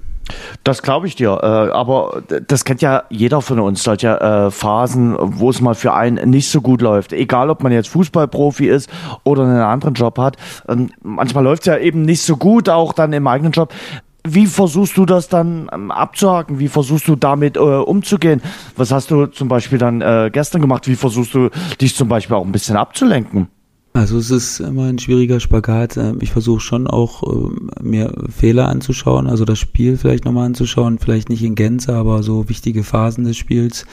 Das 0.66 0.82
glaube 0.82 1.08
ich 1.08 1.16
dir, 1.16 1.40
äh, 1.42 1.46
aber 1.72 2.24
das 2.46 2.66
kennt 2.66 2.82
ja 2.82 3.04
jeder 3.10 3.42
von 3.42 3.62
uns, 3.62 3.84
solche 3.84 4.50
Phasen, 4.52 5.16
wo 5.18 5.50
es 5.50 5.62
mal 5.62 5.76
für 5.76 5.94
einen 5.94 6.30
nicht 6.30 6.50
so 6.50 6.60
gut 6.60 6.82
läuft. 6.82 7.14
Egal, 7.14 7.50
ob 7.50 7.64
man 7.64 7.72
jetzt 7.72 7.88
Fußballprofi 7.88 8.68
ist 8.68 8.90
oder 9.24 9.44
einen 9.44 9.62
anderen 9.62 9.94
Job 9.94 10.18
hat. 10.18 10.36
Ähm, 10.68 10.90
manchmal 11.04 11.46
läuft 11.46 11.62
es 11.62 11.68
ja 11.68 11.78
eben 11.78 12.02
nicht 12.02 12.22
so 12.22 12.36
gut, 12.36 12.68
auch 12.68 12.92
dann 12.92 13.14
im 13.14 13.26
eigenen 13.28 13.54
Job. 13.54 13.74
Wie 14.28 14.46
versuchst 14.46 14.98
du 14.98 15.06
das 15.06 15.30
dann 15.30 15.70
ähm, 15.74 15.92
abzuhaken? 15.92 16.60
Wie 16.60 16.68
versuchst 16.68 17.08
du 17.08 17.16
damit 17.16 17.58
äh, 17.58 17.60
umzugehen? 17.60 18.42
Was 18.76 18.92
hast 18.92 19.10
du 19.10 19.26
zum 19.26 19.48
Beispiel 19.48 19.80
dann 19.80 20.02
äh, 20.02 20.30
gestern 20.32 20.62
gemacht? 20.62 20.88
Wie 20.88 20.96
versuchst 20.96 21.34
du 21.34 21.50
dich 21.80 21.96
zum 21.96 22.08
Beispiel 22.08 22.36
auch 22.36 22.46
ein 22.46 22.52
bisschen 22.52 22.78
abzulenken? 22.78 23.48
Also 23.94 24.18
es 24.18 24.32
ist 24.32 24.62
immer 24.62 24.86
ein 24.86 25.00
schwieriger 25.00 25.40
Spagat. 25.40 25.98
Ähm, 25.98 26.20
ich 26.22 26.32
versuche 26.32 26.62
schon 26.62 26.88
auch 26.88 27.24
ähm, 27.24 27.72
mir 27.82 28.14
Fehler 28.30 28.70
anzuschauen, 28.70 29.28
also 29.28 29.44
das 29.44 29.60
Spiel 29.60 29.98
vielleicht 29.98 30.26
nochmal 30.26 30.46
anzuschauen, 30.46 31.00
vielleicht 31.00 31.30
nicht 31.30 31.44
in 31.44 31.56
Gänze, 31.56 31.94
aber 31.94 32.24
so 32.24 32.48
wichtige 32.48 32.84
Phasen 32.84 33.26
des 33.26 33.38
Spiels, 33.38 33.86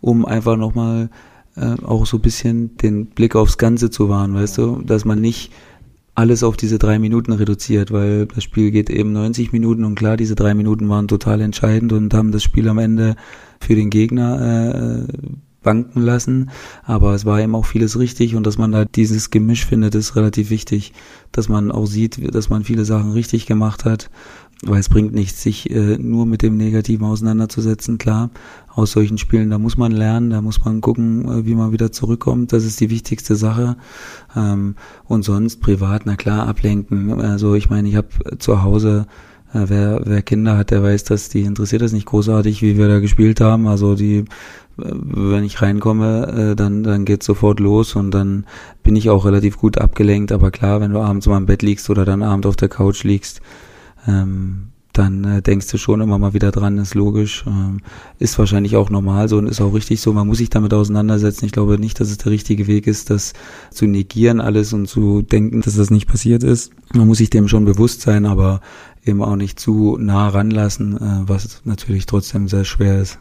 um 0.00 0.24
einfach 0.24 0.56
nochmal 0.56 1.10
äh, 1.56 1.74
auch 1.84 2.06
so 2.06 2.18
ein 2.18 2.22
bisschen 2.22 2.76
den 2.76 3.06
Blick 3.06 3.34
aufs 3.34 3.58
Ganze 3.58 3.90
zu 3.90 4.08
wahren, 4.08 4.34
weißt 4.34 4.58
du, 4.58 4.82
dass 4.82 5.04
man 5.04 5.20
nicht 5.20 5.52
alles 6.20 6.42
auf 6.42 6.58
diese 6.58 6.78
drei 6.78 6.98
Minuten 6.98 7.32
reduziert, 7.32 7.90
weil 7.92 8.26
das 8.26 8.44
Spiel 8.44 8.70
geht 8.70 8.90
eben 8.90 9.12
90 9.12 9.52
Minuten 9.52 9.84
und 9.84 9.94
klar, 9.94 10.18
diese 10.18 10.34
drei 10.34 10.52
Minuten 10.52 10.88
waren 10.90 11.08
total 11.08 11.40
entscheidend 11.40 11.94
und 11.94 12.12
haben 12.12 12.30
das 12.30 12.42
Spiel 12.42 12.68
am 12.68 12.76
Ende 12.76 13.16
für 13.58 13.74
den 13.74 13.88
Gegner 13.88 15.06
äh, 15.08 15.12
banken 15.62 16.02
lassen. 16.02 16.50
Aber 16.82 17.14
es 17.14 17.24
war 17.24 17.40
eben 17.40 17.54
auch 17.54 17.64
vieles 17.64 17.98
richtig 17.98 18.36
und 18.36 18.46
dass 18.46 18.58
man 18.58 18.70
da 18.70 18.84
dieses 18.84 19.30
Gemisch 19.30 19.64
findet, 19.64 19.94
ist 19.94 20.14
relativ 20.14 20.50
wichtig, 20.50 20.92
dass 21.32 21.48
man 21.48 21.72
auch 21.72 21.86
sieht, 21.86 22.34
dass 22.34 22.50
man 22.50 22.64
viele 22.64 22.84
Sachen 22.84 23.12
richtig 23.12 23.46
gemacht 23.46 23.86
hat. 23.86 24.10
Weil 24.62 24.80
es 24.80 24.90
bringt 24.90 25.14
nichts, 25.14 25.42
sich 25.42 25.70
äh, 25.70 25.96
nur 25.96 26.26
mit 26.26 26.42
dem 26.42 26.58
Negativen 26.58 27.06
auseinanderzusetzen, 27.06 27.96
klar. 27.96 28.30
Aus 28.68 28.92
solchen 28.92 29.16
Spielen, 29.16 29.48
da 29.48 29.58
muss 29.58 29.78
man 29.78 29.90
lernen, 29.90 30.30
da 30.30 30.42
muss 30.42 30.62
man 30.62 30.82
gucken, 30.82 31.24
äh, 31.26 31.46
wie 31.46 31.54
man 31.54 31.72
wieder 31.72 31.92
zurückkommt. 31.92 32.52
Das 32.52 32.64
ist 32.64 32.78
die 32.78 32.90
wichtigste 32.90 33.36
Sache. 33.36 33.76
Ähm, 34.36 34.74
und 35.04 35.22
sonst 35.22 35.60
privat, 35.60 36.02
na 36.04 36.16
klar, 36.16 36.46
ablenken. 36.46 37.20
Also 37.20 37.54
ich 37.54 37.70
meine, 37.70 37.88
ich 37.88 37.96
habe 37.96 38.08
zu 38.38 38.62
Hause 38.62 39.06
äh, 39.54 39.64
wer, 39.66 40.02
wer 40.04 40.22
Kinder 40.22 40.58
hat, 40.58 40.70
der 40.70 40.82
weiß, 40.82 41.04
dass 41.04 41.30
die 41.30 41.42
interessiert 41.42 41.82
das 41.82 41.92
nicht 41.92 42.06
großartig, 42.06 42.60
wie 42.60 42.76
wir 42.76 42.88
da 42.88 43.00
gespielt 43.00 43.40
haben. 43.40 43.66
Also 43.66 43.94
die 43.94 44.24
wenn 44.82 45.44
ich 45.44 45.60
reinkomme, 45.60 46.52
äh, 46.52 46.56
dann, 46.56 46.82
dann 46.82 47.04
geht's 47.04 47.26
sofort 47.26 47.60
los 47.60 47.96
und 47.96 48.12
dann 48.12 48.46
bin 48.82 48.96
ich 48.96 49.10
auch 49.10 49.24
relativ 49.24 49.58
gut 49.58 49.78
abgelenkt. 49.78 50.32
Aber 50.32 50.50
klar, 50.50 50.80
wenn 50.80 50.92
du 50.92 51.00
abends 51.00 51.26
mal 51.26 51.36
im 51.36 51.46
Bett 51.46 51.62
liegst 51.62 51.90
oder 51.90 52.04
dann 52.04 52.22
abends 52.22 52.46
auf 52.46 52.56
der 52.56 52.68
Couch 52.68 53.04
liegst, 53.04 53.40
ähm, 54.06 54.70
dann 54.92 55.24
äh, 55.24 55.42
denkst 55.42 55.68
du 55.68 55.78
schon 55.78 56.00
immer 56.00 56.18
mal 56.18 56.34
wieder 56.34 56.50
dran, 56.50 56.78
ist 56.78 56.94
logisch, 56.94 57.44
ähm, 57.46 57.80
ist 58.18 58.38
wahrscheinlich 58.38 58.76
auch 58.76 58.90
normal 58.90 59.28
so 59.28 59.38
und 59.38 59.46
ist 59.46 59.60
auch 59.60 59.72
richtig 59.72 60.00
so. 60.00 60.12
Man 60.12 60.26
muss 60.26 60.38
sich 60.38 60.50
damit 60.50 60.74
auseinandersetzen. 60.74 61.46
Ich 61.46 61.52
glaube 61.52 61.78
nicht, 61.78 62.00
dass 62.00 62.10
es 62.10 62.18
der 62.18 62.32
richtige 62.32 62.66
Weg 62.66 62.86
ist, 62.86 63.10
das 63.10 63.32
zu 63.70 63.86
negieren 63.86 64.40
alles 64.40 64.72
und 64.72 64.88
zu 64.88 65.22
denken, 65.22 65.60
dass 65.62 65.76
das 65.76 65.90
nicht 65.90 66.08
passiert 66.08 66.42
ist. 66.42 66.72
Man 66.92 67.06
muss 67.06 67.18
sich 67.18 67.30
dem 67.30 67.46
schon 67.46 67.64
bewusst 67.64 68.00
sein, 68.00 68.26
aber 68.26 68.60
eben 69.04 69.22
auch 69.22 69.36
nicht 69.36 69.60
zu 69.60 69.96
nah 69.98 70.28
ranlassen, 70.28 70.96
äh, 70.96 71.28
was 71.28 71.62
natürlich 71.64 72.06
trotzdem 72.06 72.48
sehr 72.48 72.64
schwer 72.64 73.00
ist. 73.00 73.18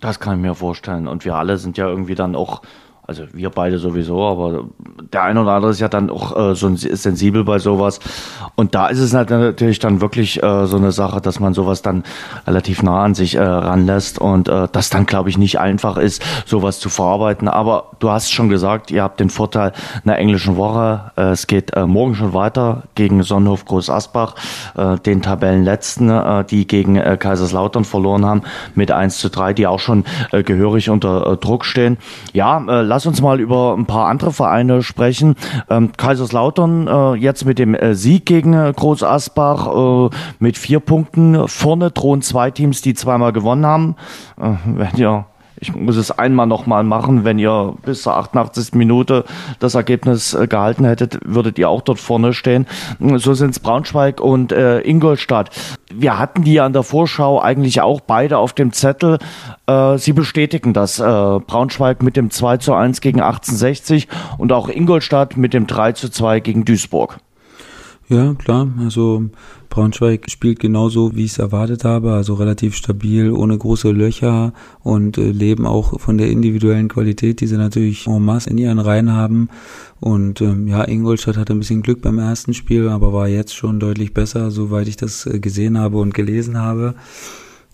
Das 0.00 0.18
kann 0.20 0.36
ich 0.36 0.42
mir 0.42 0.54
vorstellen. 0.54 1.06
Und 1.06 1.24
wir 1.24 1.36
alle 1.36 1.56
sind 1.56 1.78
ja 1.78 1.88
irgendwie 1.88 2.14
dann 2.14 2.34
auch 2.34 2.62
also 3.06 3.24
wir 3.32 3.50
beide 3.50 3.78
sowieso, 3.78 4.22
aber 4.24 4.64
der 5.12 5.24
eine 5.24 5.42
oder 5.42 5.52
andere 5.52 5.72
ist 5.72 5.80
ja 5.80 5.88
dann 5.88 6.08
auch 6.08 6.50
äh, 6.52 6.54
so 6.54 6.74
sensibel 6.74 7.44
bei 7.44 7.58
sowas. 7.58 8.00
Und 8.56 8.74
da 8.74 8.86
ist 8.86 8.98
es 8.98 9.12
halt 9.12 9.28
natürlich 9.28 9.78
dann 9.78 10.00
wirklich 10.00 10.42
äh, 10.42 10.66
so 10.66 10.78
eine 10.78 10.90
Sache, 10.90 11.20
dass 11.20 11.38
man 11.38 11.52
sowas 11.52 11.82
dann 11.82 12.04
relativ 12.46 12.82
nah 12.82 13.02
an 13.02 13.14
sich 13.14 13.34
äh, 13.34 13.42
ranlässt 13.42 14.18
und 14.18 14.48
äh, 14.48 14.68
das 14.72 14.88
dann, 14.88 15.04
glaube 15.04 15.28
ich, 15.28 15.36
nicht 15.36 15.60
einfach 15.60 15.98
ist, 15.98 16.24
sowas 16.46 16.80
zu 16.80 16.88
verarbeiten. 16.88 17.46
Aber 17.46 17.90
du 17.98 18.10
hast 18.10 18.32
schon 18.32 18.48
gesagt, 18.48 18.90
ihr 18.90 19.02
habt 19.02 19.20
den 19.20 19.28
Vorteil 19.28 19.72
einer 20.04 20.16
englischen 20.16 20.56
Woche. 20.56 21.12
Äh, 21.16 21.32
es 21.32 21.46
geht 21.46 21.74
äh, 21.74 21.86
morgen 21.86 22.14
schon 22.14 22.32
weiter 22.32 22.84
gegen 22.94 23.22
Sonnenhof 23.22 23.66
Groß 23.66 23.90
Asbach, 23.90 24.34
äh, 24.76 24.96
den 25.00 25.20
Tabellenletzten, 25.20 26.08
äh, 26.08 26.44
die 26.44 26.66
gegen 26.66 26.96
äh, 26.96 27.18
Kaiserslautern 27.18 27.84
verloren 27.84 28.24
haben 28.24 28.42
mit 28.74 28.90
1 28.90 29.18
zu 29.18 29.28
3, 29.28 29.52
die 29.52 29.66
auch 29.66 29.80
schon 29.80 30.04
äh, 30.32 30.42
gehörig 30.42 30.88
unter 30.88 31.32
äh, 31.32 31.36
Druck 31.36 31.66
stehen. 31.66 31.98
Ja, 32.32 32.64
äh, 32.66 32.93
lass 32.94 33.06
uns 33.06 33.20
mal 33.20 33.40
über 33.40 33.74
ein 33.76 33.86
paar 33.86 34.06
andere 34.06 34.30
Vereine 34.30 34.80
sprechen. 34.84 35.34
Ähm, 35.68 35.90
Kaiserslautern 35.96 36.86
äh, 36.86 37.14
jetzt 37.14 37.44
mit 37.44 37.58
dem 37.58 37.74
äh, 37.74 37.96
Sieg 37.96 38.24
gegen 38.24 38.52
äh, 38.52 38.72
Groß 38.74 39.02
Asbach 39.02 39.66
äh, 39.66 40.14
mit 40.38 40.56
vier 40.56 40.78
Punkten 40.78 41.48
vorne 41.48 41.90
drohen 41.90 42.22
zwei 42.22 42.52
Teams, 42.52 42.82
die 42.82 42.94
zweimal 42.94 43.32
gewonnen 43.32 43.66
haben. 43.66 43.96
Äh, 44.40 44.52
wenn 44.64 44.96
ihr 44.96 45.26
ich 45.64 45.74
muss 45.74 45.96
es 45.96 46.10
einmal 46.10 46.46
nochmal 46.46 46.84
machen, 46.84 47.24
wenn 47.24 47.38
ihr 47.38 47.74
bis 47.82 48.02
zur 48.02 48.16
88. 48.16 48.74
Minute 48.74 49.24
das 49.60 49.74
Ergebnis 49.74 50.34
äh, 50.34 50.46
gehalten 50.46 50.84
hättet, 50.84 51.18
würdet 51.24 51.58
ihr 51.58 51.70
auch 51.70 51.80
dort 51.80 51.98
vorne 51.98 52.34
stehen. 52.34 52.66
So 53.00 53.32
sind 53.32 53.50
es 53.50 53.60
Braunschweig 53.60 54.20
und 54.20 54.52
äh, 54.52 54.80
Ingolstadt. 54.80 55.50
Wir 55.90 56.18
hatten 56.18 56.44
die 56.44 56.60
an 56.60 56.74
der 56.74 56.82
Vorschau 56.82 57.40
eigentlich 57.40 57.80
auch 57.80 58.02
beide 58.02 58.36
auf 58.36 58.52
dem 58.52 58.72
Zettel. 58.72 59.18
Äh, 59.66 59.96
sie 59.96 60.12
bestätigen 60.12 60.74
das. 60.74 60.98
Äh, 60.98 61.02
Braunschweig 61.02 62.02
mit 62.02 62.16
dem 62.16 62.30
2 62.30 62.58
zu 62.58 62.74
1 62.74 63.00
gegen 63.00 63.20
1860 63.20 64.08
und 64.36 64.52
auch 64.52 64.68
Ingolstadt 64.68 65.38
mit 65.38 65.54
dem 65.54 65.66
3 65.66 65.92
zu 65.92 66.10
2 66.10 66.40
gegen 66.40 66.66
Duisburg. 66.66 67.18
Ja, 68.08 68.34
klar. 68.34 68.68
Also 68.78 69.24
Braunschweig 69.70 70.30
spielt 70.30 70.60
genauso, 70.60 71.16
wie 71.16 71.24
ich 71.24 71.32
es 71.32 71.38
erwartet 71.38 71.84
habe, 71.84 72.12
also 72.12 72.34
relativ 72.34 72.76
stabil, 72.76 73.32
ohne 73.32 73.56
große 73.56 73.90
Löcher 73.90 74.52
und 74.82 75.16
äh, 75.16 75.30
leben 75.30 75.66
auch 75.66 75.98
von 75.98 76.18
der 76.18 76.30
individuellen 76.30 76.88
Qualität, 76.88 77.40
die 77.40 77.46
sie 77.46 77.56
natürlich 77.56 78.06
en 78.06 78.22
masse 78.22 78.50
in 78.50 78.58
ihren 78.58 78.78
Reihen 78.78 79.12
haben. 79.12 79.48
Und 80.00 80.42
ähm, 80.42 80.68
ja, 80.68 80.86
Ingolstadt 80.86 81.38
hatte 81.38 81.54
ein 81.54 81.60
bisschen 81.60 81.82
Glück 81.82 82.02
beim 82.02 82.18
ersten 82.18 82.52
Spiel, 82.52 82.88
aber 82.90 83.14
war 83.14 83.26
jetzt 83.26 83.54
schon 83.54 83.80
deutlich 83.80 84.12
besser, 84.12 84.50
soweit 84.50 84.86
ich 84.86 84.96
das 84.96 85.24
äh, 85.24 85.40
gesehen 85.40 85.78
habe 85.78 85.96
und 85.96 86.12
gelesen 86.12 86.58
habe 86.58 86.94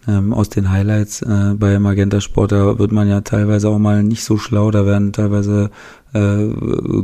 ähm, 0.08 0.32
aus 0.32 0.48
den 0.48 0.70
Highlights 0.70 1.22
äh, 1.22 1.54
bei 1.54 1.78
Magenta 1.78 2.20
Sport, 2.20 2.52
da 2.52 2.78
wird 2.78 2.92
man 2.92 3.08
ja 3.08 3.20
teilweise 3.20 3.68
auch 3.68 3.78
mal 3.78 4.02
nicht 4.02 4.24
so 4.24 4.38
schlau, 4.38 4.70
da 4.70 4.86
werden 4.86 5.12
teilweise 5.12 5.70
äh, 6.12 6.46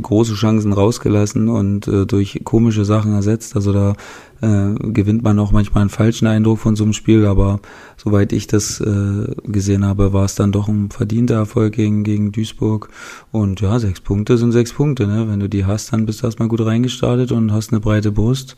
große 0.01 0.33
Chancen 0.33 0.73
rausgelassen 0.73 1.49
und 1.49 1.87
äh, 1.87 2.05
durch 2.05 2.41
komische 2.43 2.85
Sachen 2.85 3.13
ersetzt. 3.13 3.55
Also 3.55 3.71
da 3.71 3.95
äh, 4.41 4.73
gewinnt 4.91 5.23
man 5.23 5.39
auch 5.39 5.51
manchmal 5.51 5.81
einen 5.81 5.89
falschen 5.89 6.27
Eindruck 6.27 6.59
von 6.59 6.75
so 6.75 6.83
einem 6.83 6.93
Spiel, 6.93 7.25
aber 7.25 7.59
soweit 7.95 8.33
ich 8.33 8.47
das 8.47 8.81
äh, 8.81 9.33
gesehen 9.43 9.85
habe, 9.85 10.13
war 10.13 10.25
es 10.25 10.35
dann 10.35 10.51
doch 10.51 10.67
ein 10.67 10.89
verdienter 10.89 11.35
Erfolg 11.35 11.73
gegen, 11.73 12.03
gegen 12.03 12.31
Duisburg. 12.31 12.89
Und 13.31 13.61
ja, 13.61 13.79
sechs 13.79 14.01
Punkte 14.01 14.37
sind 14.37 14.51
sechs 14.51 14.73
Punkte. 14.73 15.07
Ne? 15.07 15.27
Wenn 15.29 15.39
du 15.39 15.49
die 15.49 15.65
hast, 15.65 15.93
dann 15.93 16.05
bist 16.05 16.21
du 16.21 16.27
erstmal 16.27 16.49
gut 16.49 16.65
reingestartet 16.65 17.31
und 17.31 17.51
hast 17.51 17.71
eine 17.71 17.79
breite 17.79 18.11
Brust. 18.11 18.57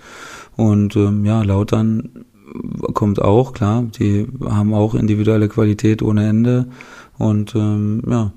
Und 0.55 0.95
ähm, 0.95 1.25
ja, 1.25 1.43
Lautern 1.43 2.25
kommt 2.93 3.21
auch, 3.21 3.53
klar. 3.53 3.85
Die 3.99 4.27
haben 4.43 4.73
auch 4.73 4.95
individuelle 4.95 5.47
Qualität 5.47 6.01
ohne 6.01 6.27
Ende. 6.27 6.67
Und 7.17 7.53
ähm, 7.55 8.01
ja, 8.09 8.31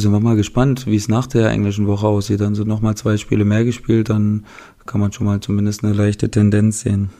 sind 0.00 0.12
wir 0.12 0.20
mal 0.20 0.36
gespannt, 0.36 0.86
wie 0.86 0.96
es 0.96 1.08
nach 1.08 1.26
der 1.26 1.50
englischen 1.50 1.86
Woche 1.86 2.06
aussieht. 2.06 2.40
Dann 2.40 2.54
sind 2.54 2.68
nochmal 2.68 2.94
zwei 2.96 3.16
Spiele 3.16 3.44
mehr 3.44 3.64
gespielt, 3.64 4.10
dann 4.10 4.44
kann 4.86 5.00
man 5.00 5.12
schon 5.12 5.26
mal 5.26 5.40
zumindest 5.40 5.84
eine 5.84 5.92
leichte 5.92 6.30
Tendenz 6.30 6.80
sehen. 6.80 7.10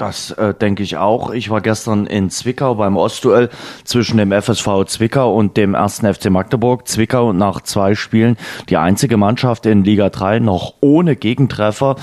Das 0.00 0.30
äh, 0.30 0.54
denke 0.54 0.82
ich 0.82 0.96
auch. 0.96 1.30
Ich 1.30 1.50
war 1.50 1.60
gestern 1.60 2.06
in 2.06 2.30
Zwickau 2.30 2.74
beim 2.76 2.96
Ostduell 2.96 3.50
zwischen 3.84 4.16
dem 4.16 4.32
FSV 4.32 4.86
Zwickau 4.86 5.36
und 5.36 5.58
dem 5.58 5.74
ersten 5.74 6.10
FC 6.10 6.30
Magdeburg. 6.30 6.88
Zwickau 6.88 7.34
nach 7.34 7.60
zwei 7.60 7.94
Spielen 7.94 8.38
die 8.70 8.78
einzige 8.78 9.18
Mannschaft 9.18 9.66
in 9.66 9.84
Liga 9.84 10.08
3 10.08 10.38
noch 10.38 10.72
ohne 10.80 11.16
Gegentreffer. 11.16 11.96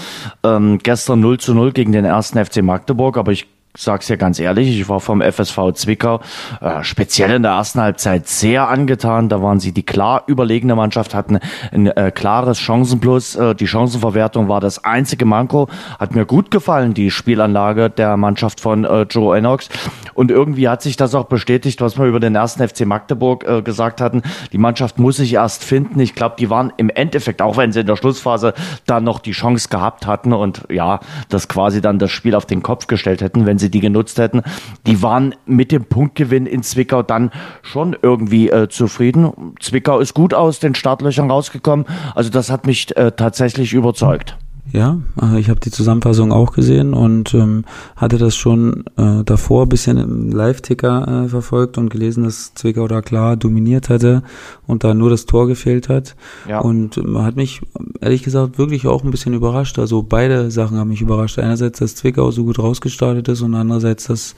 Ähm, 0.44 0.78
gestern 0.78 1.22
0 1.22 1.40
zu 1.40 1.56
0 1.56 1.72
gegen 1.72 1.92
den 1.92 2.06
ersten 2.06 2.38
FC 2.46 2.62
Magdeburg, 2.62 3.18
aber 3.18 3.32
ich 3.32 3.48
sag's 3.78 4.08
ja 4.10 4.16
ganz 4.16 4.40
ehrlich, 4.40 4.70
ich 4.70 4.90
war 4.90 5.00
vom 5.00 5.22
FSV 5.22 5.74
Zwickau 5.74 6.20
äh, 6.62 6.84
speziell 6.84 7.32
in 7.32 7.44
der 7.44 7.52
ersten 7.52 7.80
Halbzeit 7.80 8.28
sehr 8.28 8.68
angetan. 8.68 9.30
Da 9.30 9.42
waren 9.42 9.60
sie 9.60 9.72
die 9.72 9.84
klar 9.84 10.24
überlegene 10.28 10.76
Mannschaft, 10.76 11.14
hatten 11.14 11.40
ein 11.72 11.88
äh, 11.88 12.12
klares 12.14 12.60
Chancenplus. 12.60 13.36
Äh, 13.36 13.56
die 13.56 13.68
Chancenverwertung 13.68 14.50
war 14.50 14.60
das 14.60 14.84
einzige 14.84 15.26
Manko. 15.26 15.68
Hat 16.00 16.16
mir 16.16 16.26
gut 16.26 16.52
gefallen, 16.52 16.94
die 16.94 17.12
Spielanlage 17.12 17.90
der 17.90 18.18
Mannschaft 18.18 18.60
von 18.60 18.84
äh, 18.84 19.04
Joe 19.04 19.38
Enox. 19.38 19.70
Und 20.14 20.32
irgendwie 20.32 20.68
hat 20.68 20.82
sich 20.82 20.98
das 20.98 21.14
auch 21.14 21.26
bestätigt, 21.26 21.80
was 21.82 21.98
wir 21.98 22.06
über 22.06 22.20
den 22.20 22.36
ersten 22.36 22.68
FC 22.68 22.86
Magdeburg 22.86 23.48
äh, 23.48 23.62
gesagt 23.62 24.02
hatten. 24.02 24.24
Die 24.52 24.58
Mannschaft 24.58 24.98
muss 24.98 25.18
sich 25.18 25.34
erst 25.34 25.64
finden. 25.64 26.00
Ich 26.00 26.16
glaube, 26.16 26.36
die 26.40 26.50
waren 26.50 26.74
im 26.78 26.90
Endeffekt, 26.90 27.42
auch 27.42 27.58
wenn 27.58 27.72
sie 27.72 27.82
in 27.82 27.88
der 27.88 27.96
Schlussphase 27.96 28.54
dann 28.86 29.04
noch 29.04 29.20
die 29.20 29.32
Chance 29.32 29.70
gehabt 29.70 30.08
hatten 30.08 30.34
und 30.34 30.64
ja, 30.70 31.00
das 31.30 31.48
quasi 31.48 31.82
dann 31.82 32.00
das 32.00 32.12
Spiel 32.12 32.34
auf 32.34 32.46
den 32.46 32.64
Kopf 32.64 32.88
gestellt 32.88 33.22
hätten, 33.22 33.46
wenn 33.46 33.60
sie 33.60 33.67
sie 33.68 33.72
die 33.72 33.80
genutzt 33.80 34.18
hätten, 34.18 34.42
die 34.86 35.02
waren 35.02 35.36
mit 35.46 35.72
dem 35.72 35.86
Punktgewinn 35.86 36.46
in 36.46 36.64
Zwickau 36.64 37.04
dann 37.04 37.32
schon 37.62 37.96
irgendwie 38.02 38.50
äh, 38.50 38.70
zufrieden. 38.70 39.54
Zwickau 39.60 40.00
ist 40.00 40.14
gut 40.14 40.34
aus 40.34 40.60
den 40.60 40.76
Startlöchern 40.76 41.30
rausgekommen. 41.30 41.86
Also 42.16 42.30
das 42.30 42.50
hat 42.50 42.66
mich 42.66 42.96
äh, 42.96 43.12
tatsächlich 43.12 43.74
überzeugt. 43.74 44.38
Ja, 44.74 45.00
äh, 45.22 45.40
ich 45.40 45.50
habe 45.50 45.60
die 45.60 45.72
Zusammenfassung 45.72 46.32
auch 46.32 46.52
gesehen 46.52 46.94
und 46.94 47.34
ähm, 47.34 47.64
hatte 47.96 48.18
das 48.18 48.36
schon 48.36 48.84
äh, 48.98 49.24
davor 49.24 49.64
ein 49.64 49.70
bisschen 49.70 49.98
im 49.98 50.32
Live-Ticker 50.32 51.26
äh, 51.26 51.30
verfolgt 51.30 51.78
und 51.78 51.90
gelesen, 51.90 52.24
dass 52.24 52.54
Zwickau 52.54 52.88
da 52.88 53.02
klar 53.02 53.38
dominiert 53.38 53.90
hatte 53.90 54.24
und 54.66 54.84
da 54.84 54.94
nur 54.94 55.10
das 55.10 55.26
Tor 55.26 55.48
gefehlt 55.48 55.90
hat. 55.90 56.16
Ja. 56.48 56.60
Und 56.60 56.98
ähm, 56.98 57.22
hat 57.24 57.36
mich 57.36 57.62
ehrlich 58.02 58.24
gesagt 58.24 58.58
wirklich 58.58 58.88
auch 58.88 59.04
ein 59.04 59.12
bisschen 59.12 59.34
überrascht. 59.34 59.80
Also 59.80 60.04
beide 60.04 60.52
Sachen 60.52 60.78
haben 60.78 60.90
mich 60.90 61.02
überrascht. 61.02 61.40
Einerseits, 61.40 61.80
dass 61.80 61.96
Zwickau 61.96 62.32
so 62.32 62.44
gut 62.44 62.60
rausgestartet 62.60 63.28
ist 63.30 63.42
und 63.42 63.56
andererseits, 63.56 64.06
dass 64.06 64.36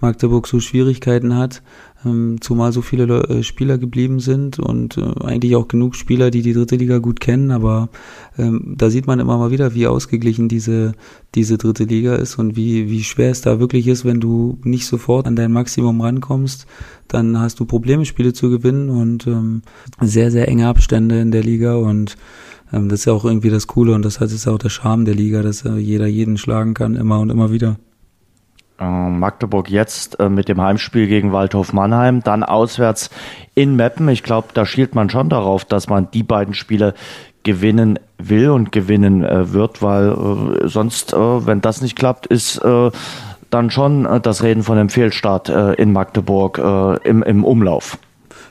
Magdeburg 0.00 0.46
so 0.46 0.60
Schwierigkeiten 0.60 1.36
hat. 1.36 1.62
Ähm, 2.04 2.40
zumal 2.40 2.72
so 2.72 2.82
viele 2.82 3.04
äh, 3.24 3.42
Spieler 3.42 3.78
geblieben 3.78 4.20
sind 4.20 4.58
und 4.58 4.96
äh, 4.96 5.24
eigentlich 5.24 5.56
auch 5.56 5.68
genug 5.68 5.94
Spieler, 5.94 6.30
die 6.30 6.42
die 6.42 6.52
dritte 6.52 6.76
Liga 6.76 6.98
gut 6.98 7.20
kennen, 7.20 7.50
aber 7.50 7.88
ähm, 8.38 8.74
da 8.76 8.90
sieht 8.90 9.06
man 9.06 9.20
immer 9.20 9.38
mal 9.38 9.50
wieder, 9.50 9.74
wie 9.74 9.86
ausgeglichen 9.86 10.48
diese, 10.48 10.92
diese 11.34 11.58
dritte 11.58 11.84
Liga 11.84 12.14
ist 12.16 12.38
und 12.38 12.56
wie, 12.56 12.90
wie 12.90 13.04
schwer 13.04 13.30
es 13.30 13.40
da 13.40 13.60
wirklich 13.60 13.86
ist, 13.86 14.04
wenn 14.04 14.20
du 14.20 14.58
nicht 14.64 14.86
sofort 14.86 15.26
an 15.26 15.36
dein 15.36 15.52
Maximum 15.52 16.00
rankommst, 16.00 16.66
dann 17.08 17.38
hast 17.38 17.60
du 17.60 17.64
Probleme, 17.64 18.04
Spiele 18.04 18.32
zu 18.32 18.50
gewinnen 18.50 18.90
und 18.90 19.26
ähm, 19.26 19.62
sehr, 20.00 20.30
sehr 20.30 20.48
enge 20.48 20.68
Abstände 20.68 21.20
in 21.20 21.30
der 21.30 21.42
Liga 21.42 21.76
und 21.76 22.16
ähm, 22.72 22.88
das 22.88 23.00
ist 23.00 23.04
ja 23.04 23.12
auch 23.12 23.24
irgendwie 23.24 23.50
das 23.50 23.66
Coole 23.66 23.94
und 23.94 24.04
das 24.04 24.20
es 24.20 24.32
ist 24.32 24.48
auch 24.48 24.58
der 24.58 24.70
Charme 24.70 25.04
der 25.04 25.14
Liga, 25.14 25.42
dass 25.42 25.64
äh, 25.64 25.76
jeder 25.76 26.06
jeden 26.06 26.38
schlagen 26.38 26.74
kann, 26.74 26.94
immer 26.94 27.20
und 27.20 27.30
immer 27.30 27.52
wieder. 27.52 27.76
Äh, 28.82 29.10
Magdeburg 29.10 29.70
jetzt 29.70 30.18
äh, 30.18 30.28
mit 30.28 30.48
dem 30.48 30.60
Heimspiel 30.60 31.06
gegen 31.06 31.32
Waldhof 31.32 31.72
Mannheim, 31.72 32.22
dann 32.22 32.42
auswärts 32.42 33.10
in 33.54 33.76
Meppen. 33.76 34.08
Ich 34.08 34.22
glaube, 34.22 34.48
da 34.54 34.66
schielt 34.66 34.94
man 34.94 35.08
schon 35.08 35.28
darauf, 35.28 35.64
dass 35.64 35.88
man 35.88 36.10
die 36.10 36.24
beiden 36.24 36.54
Spiele 36.54 36.94
gewinnen 37.44 37.98
will 38.18 38.50
und 38.50 38.72
gewinnen 38.72 39.24
äh, 39.24 39.52
wird, 39.52 39.82
weil 39.82 40.08
äh, 40.08 40.68
sonst, 40.68 41.12
wenn 41.12 41.60
das 41.60 41.80
nicht 41.80 41.96
klappt, 41.96 42.26
ist 42.26 42.60
dann 43.50 43.70
schon 43.70 44.20
das 44.22 44.42
Reden 44.42 44.62
von 44.62 44.78
einem 44.78 44.88
Fehlstart 44.88 45.50
in 45.50 45.92
Magdeburg 45.92 46.58
im 47.04 47.44
Umlauf. 47.44 47.98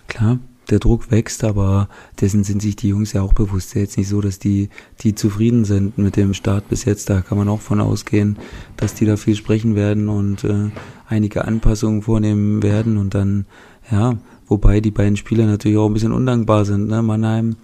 Klar, 0.07 0.37
der 0.69 0.79
Druck 0.79 1.11
wächst, 1.11 1.43
aber 1.43 1.89
dessen 2.19 2.43
sind 2.43 2.61
sich 2.61 2.75
die 2.75 2.89
Jungs 2.89 3.13
ja 3.13 3.21
auch 3.21 3.33
bewusst. 3.33 3.75
Jetzt 3.75 3.97
nicht 3.97 4.07
so, 4.07 4.21
dass 4.21 4.39
die, 4.39 4.69
die 5.01 5.15
zufrieden 5.15 5.65
sind 5.65 5.97
mit 5.97 6.15
dem 6.15 6.33
Start 6.33 6.69
bis 6.69 6.85
jetzt. 6.85 7.09
Da 7.09 7.21
kann 7.21 7.37
man 7.37 7.49
auch 7.49 7.61
von 7.61 7.81
ausgehen, 7.81 8.37
dass 8.77 8.93
die 8.93 9.05
da 9.05 9.17
viel 9.17 9.35
sprechen 9.35 9.75
werden 9.75 10.07
und 10.07 10.43
äh, 10.43 10.69
einige 11.07 11.45
Anpassungen 11.45 12.01
vornehmen 12.03 12.63
werden 12.63 12.97
und 12.97 13.13
dann, 13.13 13.45
ja, 13.91 14.17
wobei 14.47 14.79
die 14.79 14.91
beiden 14.91 15.17
Spieler 15.17 15.45
natürlich 15.45 15.77
auch 15.77 15.87
ein 15.87 15.93
bisschen 15.93 16.13
undankbar 16.13 16.65
sind. 16.65 16.87
Ne? 16.87 17.01
Mannheim 17.01 17.55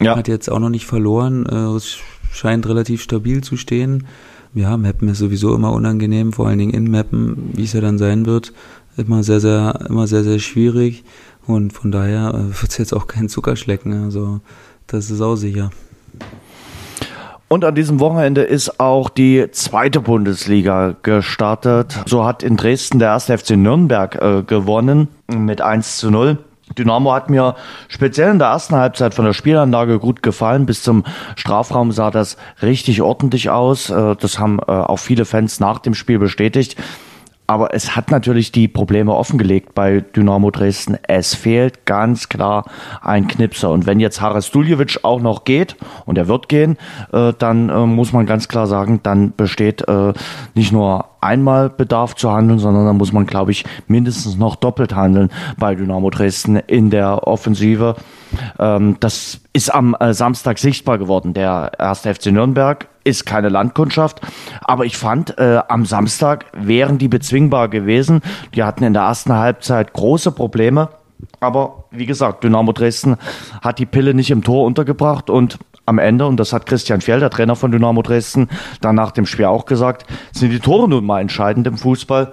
ja. 0.00 0.16
hat 0.16 0.28
jetzt 0.28 0.50
auch 0.50 0.60
noch 0.60 0.70
nicht 0.70 0.86
verloren, 0.86 1.46
äh, 1.46 1.76
es 1.76 1.98
scheint 2.32 2.66
relativ 2.66 3.02
stabil 3.02 3.42
zu 3.42 3.56
stehen. 3.56 4.06
Ja, 4.54 4.76
Mappen 4.76 5.08
ist 5.08 5.18
sowieso 5.18 5.54
immer 5.54 5.72
unangenehm, 5.72 6.32
vor 6.32 6.48
allen 6.48 6.58
Dingen 6.58 6.72
in 6.72 6.90
Mappen, 6.90 7.50
wie 7.54 7.64
es 7.64 7.74
ja 7.74 7.80
dann 7.80 7.98
sein 7.98 8.24
wird, 8.24 8.54
immer 8.96 9.22
sehr, 9.22 9.40
sehr, 9.40 9.80
immer 9.88 10.06
sehr, 10.06 10.24
sehr 10.24 10.38
schwierig. 10.38 11.04
Und 11.46 11.72
von 11.72 11.92
daher 11.92 12.30
äh, 12.34 12.60
wird 12.60 12.70
es 12.70 12.78
jetzt 12.78 12.92
auch 12.92 13.06
kein 13.06 13.28
Zuckerschlecken. 13.28 14.04
Also 14.04 14.40
das 14.86 15.10
ist 15.10 15.20
auch 15.20 15.36
sicher. 15.36 15.70
Und 17.48 17.64
an 17.64 17.76
diesem 17.76 18.00
Wochenende 18.00 18.42
ist 18.42 18.80
auch 18.80 19.08
die 19.08 19.48
zweite 19.52 20.00
Bundesliga 20.00 20.96
gestartet. 21.02 21.96
So 22.06 22.24
hat 22.24 22.42
in 22.42 22.56
Dresden 22.56 22.98
der 22.98 23.08
erste 23.08 23.38
FC 23.38 23.50
Nürnberg 23.50 24.16
äh, 24.16 24.42
gewonnen 24.42 25.08
mit 25.28 25.60
1 25.60 25.98
zu 25.98 26.10
0. 26.10 26.38
Dynamo 26.76 27.12
hat 27.12 27.30
mir 27.30 27.54
speziell 27.86 28.32
in 28.32 28.40
der 28.40 28.48
ersten 28.48 28.74
Halbzeit 28.74 29.14
von 29.14 29.24
der 29.24 29.32
Spielanlage 29.32 30.00
gut 30.00 30.24
gefallen. 30.24 30.66
Bis 30.66 30.82
zum 30.82 31.04
Strafraum 31.36 31.92
sah 31.92 32.10
das 32.10 32.36
richtig 32.60 33.00
ordentlich 33.02 33.50
aus. 33.50 33.90
Äh, 33.90 34.16
das 34.16 34.40
haben 34.40 34.58
äh, 34.58 34.72
auch 34.72 34.98
viele 34.98 35.24
Fans 35.24 35.60
nach 35.60 35.78
dem 35.78 35.94
Spiel 35.94 36.18
bestätigt. 36.18 36.76
Aber 37.46 37.74
es 37.74 37.94
hat 37.94 38.10
natürlich 38.10 38.52
die 38.52 38.68
Probleme 38.68 39.14
offengelegt 39.14 39.74
bei 39.74 40.00
Dynamo 40.00 40.50
Dresden. 40.50 40.98
Es 41.06 41.34
fehlt 41.34 41.86
ganz 41.86 42.28
klar 42.28 42.64
ein 43.02 43.28
Knipser. 43.28 43.70
Und 43.70 43.86
wenn 43.86 44.00
jetzt 44.00 44.20
Haras 44.20 44.50
Duljevic 44.50 45.00
auch 45.02 45.20
noch 45.20 45.44
geht, 45.44 45.76
und 46.04 46.18
er 46.18 46.28
wird 46.28 46.48
gehen, 46.48 46.76
äh, 47.12 47.32
dann 47.38 47.68
äh, 47.68 47.86
muss 47.86 48.12
man 48.12 48.26
ganz 48.26 48.48
klar 48.48 48.66
sagen, 48.66 49.00
dann 49.02 49.32
besteht 49.36 49.86
äh, 49.88 50.12
nicht 50.54 50.72
nur 50.72 51.06
einmal 51.20 51.70
Bedarf 51.70 52.14
zu 52.14 52.32
handeln, 52.32 52.58
sondern 52.58 52.86
da 52.86 52.92
muss 52.92 53.12
man, 53.12 53.26
glaube 53.26 53.50
ich, 53.50 53.64
mindestens 53.88 54.36
noch 54.36 54.56
doppelt 54.56 54.94
handeln 54.94 55.30
bei 55.58 55.74
Dynamo 55.74 56.10
Dresden 56.10 56.56
in 56.56 56.90
der 56.90 57.26
Offensive. 57.26 57.96
Ähm, 58.58 58.96
das 59.00 59.40
ist 59.52 59.74
am 59.74 59.96
äh, 59.98 60.14
Samstag 60.14 60.58
sichtbar 60.58 60.98
geworden. 60.98 61.34
Der 61.34 61.72
erste 61.78 62.14
FC 62.14 62.26
Nürnberg 62.26 62.88
ist 63.06 63.24
keine 63.24 63.48
Landkundschaft, 63.48 64.20
aber 64.62 64.84
ich 64.84 64.96
fand, 64.96 65.38
äh, 65.38 65.60
am 65.68 65.86
Samstag 65.86 66.46
wären 66.52 66.98
die 66.98 67.08
bezwingbar 67.08 67.68
gewesen. 67.68 68.20
Die 68.54 68.64
hatten 68.64 68.84
in 68.84 68.92
der 68.92 69.02
ersten 69.02 69.32
Halbzeit 69.32 69.92
große 69.92 70.32
Probleme. 70.32 70.88
Aber 71.40 71.84
wie 71.90 72.06
gesagt, 72.06 72.44
Dynamo 72.44 72.72
Dresden 72.72 73.16
hat 73.62 73.78
die 73.78 73.86
Pille 73.86 74.12
nicht 74.12 74.30
im 74.30 74.42
Tor 74.42 74.64
untergebracht 74.64 75.30
und 75.30 75.58
am 75.86 75.98
Ende, 75.98 76.26
und 76.26 76.38
das 76.38 76.52
hat 76.52 76.66
Christian 76.66 77.00
Fjell, 77.00 77.20
der 77.20 77.30
Trainer 77.30 77.54
von 77.54 77.70
Dynamo 77.70 78.02
Dresden, 78.02 78.48
dann 78.80 78.96
nach 78.96 79.12
dem 79.12 79.24
Spiel 79.24 79.44
auch 79.44 79.66
gesagt, 79.66 80.04
sind 80.32 80.50
die 80.50 80.58
Tore 80.58 80.88
nun 80.88 81.06
mal 81.06 81.20
entscheidend 81.20 81.66
im 81.66 81.78
Fußball. 81.78 82.32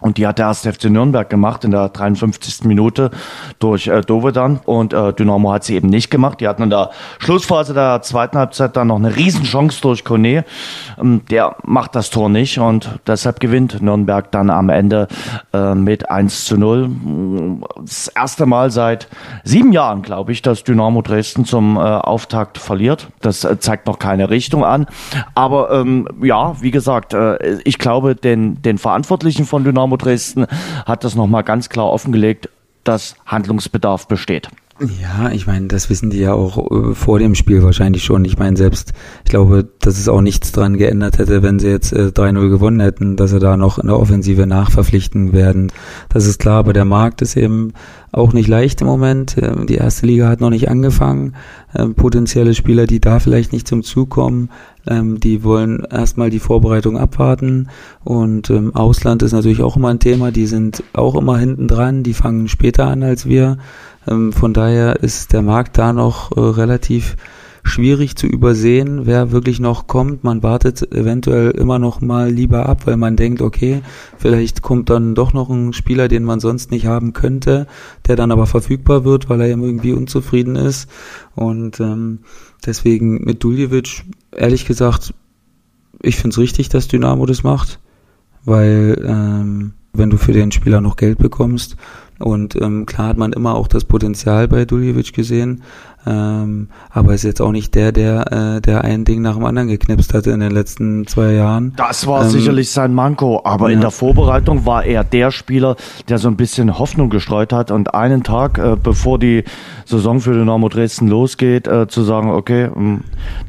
Und 0.00 0.18
die 0.18 0.26
hat 0.26 0.38
der 0.38 0.46
erste 0.46 0.72
FC 0.72 0.84
Nürnberg 0.84 1.28
gemacht 1.28 1.64
in 1.64 1.70
der 1.70 1.88
53. 1.88 2.64
Minute 2.64 3.10
durch 3.58 3.88
äh, 3.88 4.00
Dovedan. 4.00 4.60
Und 4.64 4.92
äh, 4.92 5.12
Dynamo 5.12 5.52
hat 5.52 5.64
sie 5.64 5.74
eben 5.74 5.88
nicht 5.88 6.10
gemacht. 6.10 6.40
Die 6.40 6.48
hatten 6.48 6.62
in 6.62 6.70
der 6.70 6.90
Schlussphase 7.18 7.74
der 7.74 8.02
zweiten 8.02 8.38
Halbzeit 8.38 8.76
dann 8.76 8.88
noch 8.88 8.96
eine 8.96 9.16
Riesenchance 9.16 9.80
durch 9.80 10.04
Kone. 10.04 10.44
Ähm, 11.00 11.22
der 11.30 11.56
macht 11.64 11.94
das 11.94 12.10
Tor 12.10 12.28
nicht 12.28 12.58
und 12.58 12.98
deshalb 13.06 13.40
gewinnt 13.40 13.82
Nürnberg 13.82 14.30
dann 14.30 14.50
am 14.50 14.68
Ende 14.68 15.08
äh, 15.52 15.74
mit 15.74 16.10
1 16.10 16.44
zu 16.44 16.56
0. 16.56 16.90
Das 17.80 18.08
erste 18.08 18.46
Mal 18.46 18.70
seit 18.70 19.08
sieben 19.44 19.72
Jahren, 19.72 20.02
glaube 20.02 20.32
ich, 20.32 20.42
dass 20.42 20.64
Dynamo 20.64 21.02
Dresden 21.02 21.44
zum 21.44 21.76
äh, 21.76 21.80
Auftakt 21.80 22.58
verliert. 22.58 23.08
Das 23.20 23.44
äh, 23.44 23.58
zeigt 23.58 23.86
noch 23.86 23.98
keine 23.98 24.30
Richtung 24.30 24.64
an. 24.64 24.86
Aber 25.34 25.70
ähm, 25.72 26.08
ja, 26.22 26.60
wie 26.60 26.70
gesagt, 26.70 27.14
äh, 27.14 27.58
ich 27.64 27.78
glaube, 27.78 28.14
den, 28.14 28.62
den 28.62 28.78
Verantwortlichen 28.78 29.44
von 29.44 29.64
Dynamo 29.64 29.87
Dynamo 29.88 29.96
Dresden 29.96 30.46
hat 30.84 31.04
das 31.04 31.14
nochmal 31.14 31.44
ganz 31.44 31.68
klar 31.68 31.90
offengelegt, 31.90 32.50
dass 32.84 33.16
Handlungsbedarf 33.26 34.06
besteht. 34.06 34.48
Ja, 35.02 35.30
ich 35.32 35.48
meine, 35.48 35.66
das 35.66 35.90
wissen 35.90 36.10
die 36.10 36.20
ja 36.20 36.34
auch 36.34 36.70
äh, 36.70 36.94
vor 36.94 37.18
dem 37.18 37.34
Spiel 37.34 37.64
wahrscheinlich 37.64 38.04
schon. 38.04 38.24
Ich 38.24 38.38
meine, 38.38 38.56
selbst, 38.56 38.92
ich 39.24 39.30
glaube, 39.30 39.68
dass 39.80 39.98
es 39.98 40.08
auch 40.08 40.20
nichts 40.20 40.52
dran 40.52 40.76
geändert 40.76 41.18
hätte, 41.18 41.42
wenn 41.42 41.58
sie 41.58 41.68
jetzt 41.68 41.92
äh, 41.92 42.12
3-0 42.14 42.48
gewonnen 42.48 42.78
hätten, 42.78 43.16
dass 43.16 43.30
sie 43.30 43.40
da 43.40 43.56
noch 43.56 43.80
in 43.80 43.88
der 43.88 43.98
Offensive 43.98 44.46
nachverpflichten 44.46 45.32
werden. 45.32 45.72
Das 46.10 46.26
ist 46.26 46.38
klar, 46.38 46.58
aber 46.58 46.74
der 46.74 46.84
Markt 46.84 47.22
ist 47.22 47.36
eben 47.36 47.72
auch 48.12 48.32
nicht 48.32 48.48
leicht 48.48 48.80
im 48.80 48.86
Moment. 48.86 49.36
Ähm, 49.40 49.66
die 49.66 49.76
erste 49.76 50.06
Liga 50.06 50.28
hat 50.28 50.40
noch 50.40 50.50
nicht 50.50 50.68
angefangen. 50.68 51.34
Ähm, 51.74 51.94
potenzielle 51.94 52.54
Spieler, 52.54 52.86
die 52.86 53.00
da 53.00 53.20
vielleicht 53.20 53.52
nicht 53.52 53.68
zum 53.68 53.82
Zug 53.82 54.10
kommen, 54.10 54.50
ähm, 54.86 55.20
die 55.20 55.44
wollen 55.44 55.84
erstmal 55.90 56.30
die 56.30 56.38
Vorbereitung 56.38 56.96
abwarten. 56.98 57.68
Und 58.04 58.50
Ausland 58.74 59.22
ist 59.22 59.32
natürlich 59.32 59.62
auch 59.62 59.76
immer 59.76 59.88
ein 59.88 59.98
Thema. 59.98 60.30
Die 60.30 60.46
sind 60.46 60.82
auch 60.94 61.14
immer 61.14 61.38
hinten 61.38 61.68
dran. 61.68 62.02
Die 62.02 62.14
fangen 62.14 62.48
später 62.48 62.86
an 62.86 63.02
als 63.02 63.26
wir. 63.26 63.58
Von 64.06 64.54
daher 64.54 65.02
ist 65.02 65.34
der 65.34 65.42
Markt 65.42 65.76
da 65.76 65.92
noch 65.92 66.34
äh, 66.34 66.40
relativ 66.40 67.16
schwierig 67.68 68.16
zu 68.16 68.26
übersehen, 68.26 69.06
wer 69.06 69.32
wirklich 69.32 69.60
noch 69.60 69.86
kommt. 69.86 70.24
Man 70.24 70.42
wartet 70.42 70.92
eventuell 70.92 71.50
immer 71.50 71.78
noch 71.78 72.00
mal 72.00 72.30
lieber 72.30 72.68
ab, 72.68 72.86
weil 72.86 72.96
man 72.96 73.16
denkt, 73.16 73.42
okay, 73.42 73.82
vielleicht 74.16 74.62
kommt 74.62 74.90
dann 74.90 75.14
doch 75.14 75.32
noch 75.32 75.50
ein 75.50 75.72
Spieler, 75.72 76.08
den 76.08 76.24
man 76.24 76.40
sonst 76.40 76.70
nicht 76.70 76.86
haben 76.86 77.12
könnte, 77.12 77.66
der 78.06 78.16
dann 78.16 78.32
aber 78.32 78.46
verfügbar 78.46 79.04
wird, 79.04 79.28
weil 79.28 79.40
er 79.40 79.48
irgendwie 79.48 79.92
unzufrieden 79.92 80.56
ist. 80.56 80.88
Und 81.34 81.80
ähm, 81.80 82.20
deswegen 82.66 83.24
mit 83.24 83.44
Duljevic, 83.44 84.04
ehrlich 84.32 84.66
gesagt, 84.66 85.14
ich 86.02 86.16
finde 86.16 86.34
es 86.34 86.38
richtig, 86.38 86.68
dass 86.68 86.88
Dynamo 86.88 87.26
das 87.26 87.42
macht, 87.42 87.80
weil 88.44 89.04
ähm, 89.06 89.72
wenn 89.92 90.10
du 90.10 90.16
für 90.16 90.32
den 90.32 90.52
Spieler 90.52 90.80
noch 90.80 90.96
Geld 90.96 91.18
bekommst 91.18 91.76
und 92.18 92.56
ähm, 92.56 92.84
klar 92.86 93.08
hat 93.08 93.16
man 93.16 93.32
immer 93.32 93.54
auch 93.54 93.68
das 93.68 93.84
Potenzial 93.84 94.48
bei 94.48 94.64
Duljevic 94.64 95.12
gesehen, 95.12 95.62
ähm, 96.06 96.68
aber 96.90 97.14
ist 97.14 97.24
jetzt 97.24 97.40
auch 97.40 97.52
nicht 97.52 97.74
der, 97.74 97.92
der, 97.92 98.56
äh, 98.56 98.60
der 98.60 98.84
ein 98.84 99.04
Ding 99.04 99.22
nach 99.22 99.34
dem 99.34 99.44
anderen 99.44 99.68
geknipst 99.68 100.14
hatte 100.14 100.30
in 100.30 100.40
den 100.40 100.52
letzten 100.52 101.06
zwei 101.06 101.32
Jahren. 101.32 101.72
Das 101.76 102.06
war 102.06 102.24
ähm, 102.24 102.30
sicherlich 102.30 102.70
sein 102.70 102.94
Manko, 102.94 103.42
aber 103.44 103.68
ja. 103.68 103.74
in 103.74 103.80
der 103.80 103.90
Vorbereitung 103.90 104.64
war 104.64 104.84
er 104.84 105.04
der 105.04 105.30
Spieler, 105.30 105.76
der 106.08 106.18
so 106.18 106.28
ein 106.28 106.36
bisschen 106.36 106.78
Hoffnung 106.78 107.10
gestreut 107.10 107.52
hat 107.52 107.70
und 107.70 107.94
einen 107.94 108.22
Tag, 108.22 108.58
äh, 108.58 108.76
bevor 108.80 109.18
die 109.18 109.44
Saison 109.84 110.20
für 110.20 110.32
Dynamo 110.32 110.68
Dresden 110.68 111.08
losgeht, 111.08 111.66
äh, 111.66 111.88
zu 111.88 112.02
sagen, 112.02 112.30
okay, 112.30 112.68
mh, 112.68 112.74
hm, 112.74 113.00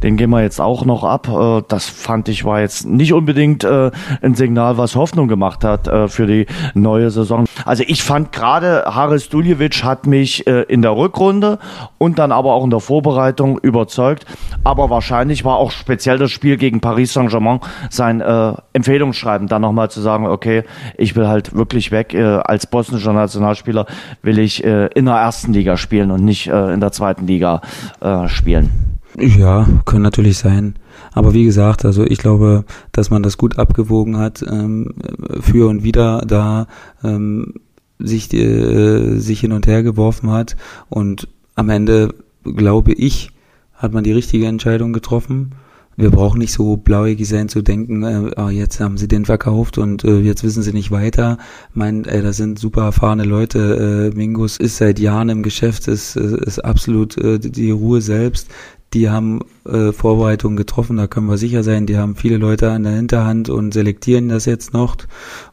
den 0.04 0.18
gehen 0.18 0.30
wir 0.30 0.42
jetzt 0.42 0.60
auch 0.60 0.86
noch 0.86 1.04
ab. 1.04 1.28
Äh, 1.28 1.64
das 1.68 1.88
fand 1.88 2.30
ich 2.30 2.46
war 2.46 2.62
jetzt 2.62 2.86
nicht 2.86 3.14
unbedingt 3.14 3.64
äh, 3.64 3.92
ein 4.22 4.36
Signal, 4.36 4.78
was 4.78 4.96
Hoffnung 4.96 5.28
gemacht 5.28 5.64
hat 5.64 5.88
äh, 5.88 6.08
für 6.08 6.28
die 6.28 6.46
neue 6.74 7.12
Saison. 7.12 7.46
Also 7.66 7.84
ich 7.88 8.04
fand 8.04 8.32
gerade 8.32 8.84
Haris 8.86 9.30
Duljevic 9.30 9.84
hat 9.84 10.08
mich 10.08 10.48
äh, 10.48 10.64
in 10.64 10.82
der 10.82 10.96
Rückrunde 10.96 11.60
und 11.98 12.20
dann 12.20 12.32
aber 12.32 12.49
auch 12.54 12.64
in 12.64 12.70
der 12.70 12.80
Vorbereitung 12.80 13.58
überzeugt. 13.60 14.26
Aber 14.64 14.90
wahrscheinlich 14.90 15.46
war 15.46 15.58
auch 15.58 15.72
speziell 15.72 16.18
das 16.18 16.32
Spiel 16.32 16.58
gegen 16.58 16.80
Paris 16.82 17.14
Saint-Germain 17.14 17.60
sein 17.90 18.22
äh, 18.22 18.54
Empfehlungsschreiben, 18.74 19.48
dann 19.48 19.62
nochmal 19.62 19.90
zu 19.90 20.02
sagen, 20.02 20.28
okay, 20.28 20.64
ich 20.98 21.16
will 21.16 21.28
halt 21.28 21.56
wirklich 21.56 21.92
weg. 21.92 22.14
Äh, 22.14 22.24
als 22.24 22.68
bosnischer 22.68 23.14
Nationalspieler 23.14 23.86
will 24.22 24.40
ich 24.40 24.64
äh, 24.64 24.88
in 24.88 25.06
der 25.06 25.16
ersten 25.16 25.54
Liga 25.54 25.78
spielen 25.78 26.12
und 26.12 26.24
nicht 26.24 26.48
äh, 26.48 26.74
in 26.74 26.80
der 26.80 26.92
zweiten 26.92 27.28
Liga 27.28 27.62
äh, 28.02 28.28
spielen. 28.28 28.90
Ja, 29.18 29.68
kann 29.86 30.02
natürlich 30.02 30.38
sein. 30.38 30.76
Aber 31.12 31.34
wie 31.34 31.44
gesagt, 31.44 31.84
also 31.86 32.04
ich 32.06 32.20
glaube, 32.20 32.66
dass 32.92 33.10
man 33.10 33.24
das 33.24 33.38
gut 33.38 33.58
abgewogen 33.58 34.18
hat, 34.18 34.44
ähm, 34.44 34.94
für 35.42 35.68
und 35.68 35.84
wieder 35.84 36.24
da 36.26 36.68
ähm, 37.04 37.56
sich, 37.98 38.32
äh, 38.34 39.18
sich 39.18 39.42
hin 39.42 39.52
und 39.52 39.68
her 39.68 39.84
geworfen 39.84 40.32
hat. 40.32 40.56
Und 40.90 41.28
am 41.56 41.70
Ende, 41.70 42.14
glaube 42.56 42.94
ich, 42.94 43.32
hat 43.74 43.94
man 43.94 44.04
die 44.04 44.12
richtige 44.12 44.48
Entscheidung 44.48 44.94
getroffen. 44.94 45.56
Wir 45.96 46.12
brauchen 46.12 46.40
nicht 46.40 46.54
so 46.54 46.78
blauäugig 46.78 47.28
sein 47.28 47.50
zu 47.50 47.62
denken, 47.62 48.04
äh, 48.04 48.32
oh, 48.38 48.48
jetzt 48.48 48.80
haben 48.80 48.98
sie 48.98 49.10
den 49.10 49.26
verkauft 49.26 49.78
und 49.78 50.06
äh, 50.06 50.20
jetzt 50.20 50.46
wissen 50.46 50.64
sie 50.64 50.72
nicht 50.72 50.92
weiter. 50.92 51.38
Mein, 51.74 52.06
äh, 52.06 52.22
das 52.22 52.38
sind 52.38 52.58
super 52.58 52.84
erfahrene 52.84 53.26
Leute. 53.26 54.12
Äh, 54.14 54.16
Mingus 54.16 54.56
ist 54.56 54.78
seit 54.78 54.98
Jahren 54.98 55.28
im 55.28 55.44
Geschäft, 55.44 55.90
ist, 55.90 56.16
ist 56.16 56.60
absolut 56.60 57.18
äh, 57.18 57.38
die 57.38 57.72
Ruhe 57.72 58.00
selbst. 58.00 58.48
Die 58.94 59.10
haben 59.10 59.42
äh, 59.66 59.92
Vorbereitungen 59.92 60.56
getroffen, 60.56 60.96
da 60.96 61.08
können 61.08 61.28
wir 61.28 61.38
sicher 61.38 61.64
sein. 61.64 61.86
Die 61.86 61.98
haben 61.98 62.16
viele 62.16 62.38
Leute 62.38 62.72
an 62.72 62.84
der 62.84 62.94
Hinterhand 62.94 63.50
und 63.50 63.74
selektieren 63.74 64.30
das 64.30 64.46
jetzt 64.46 64.74
noch. 64.74 64.96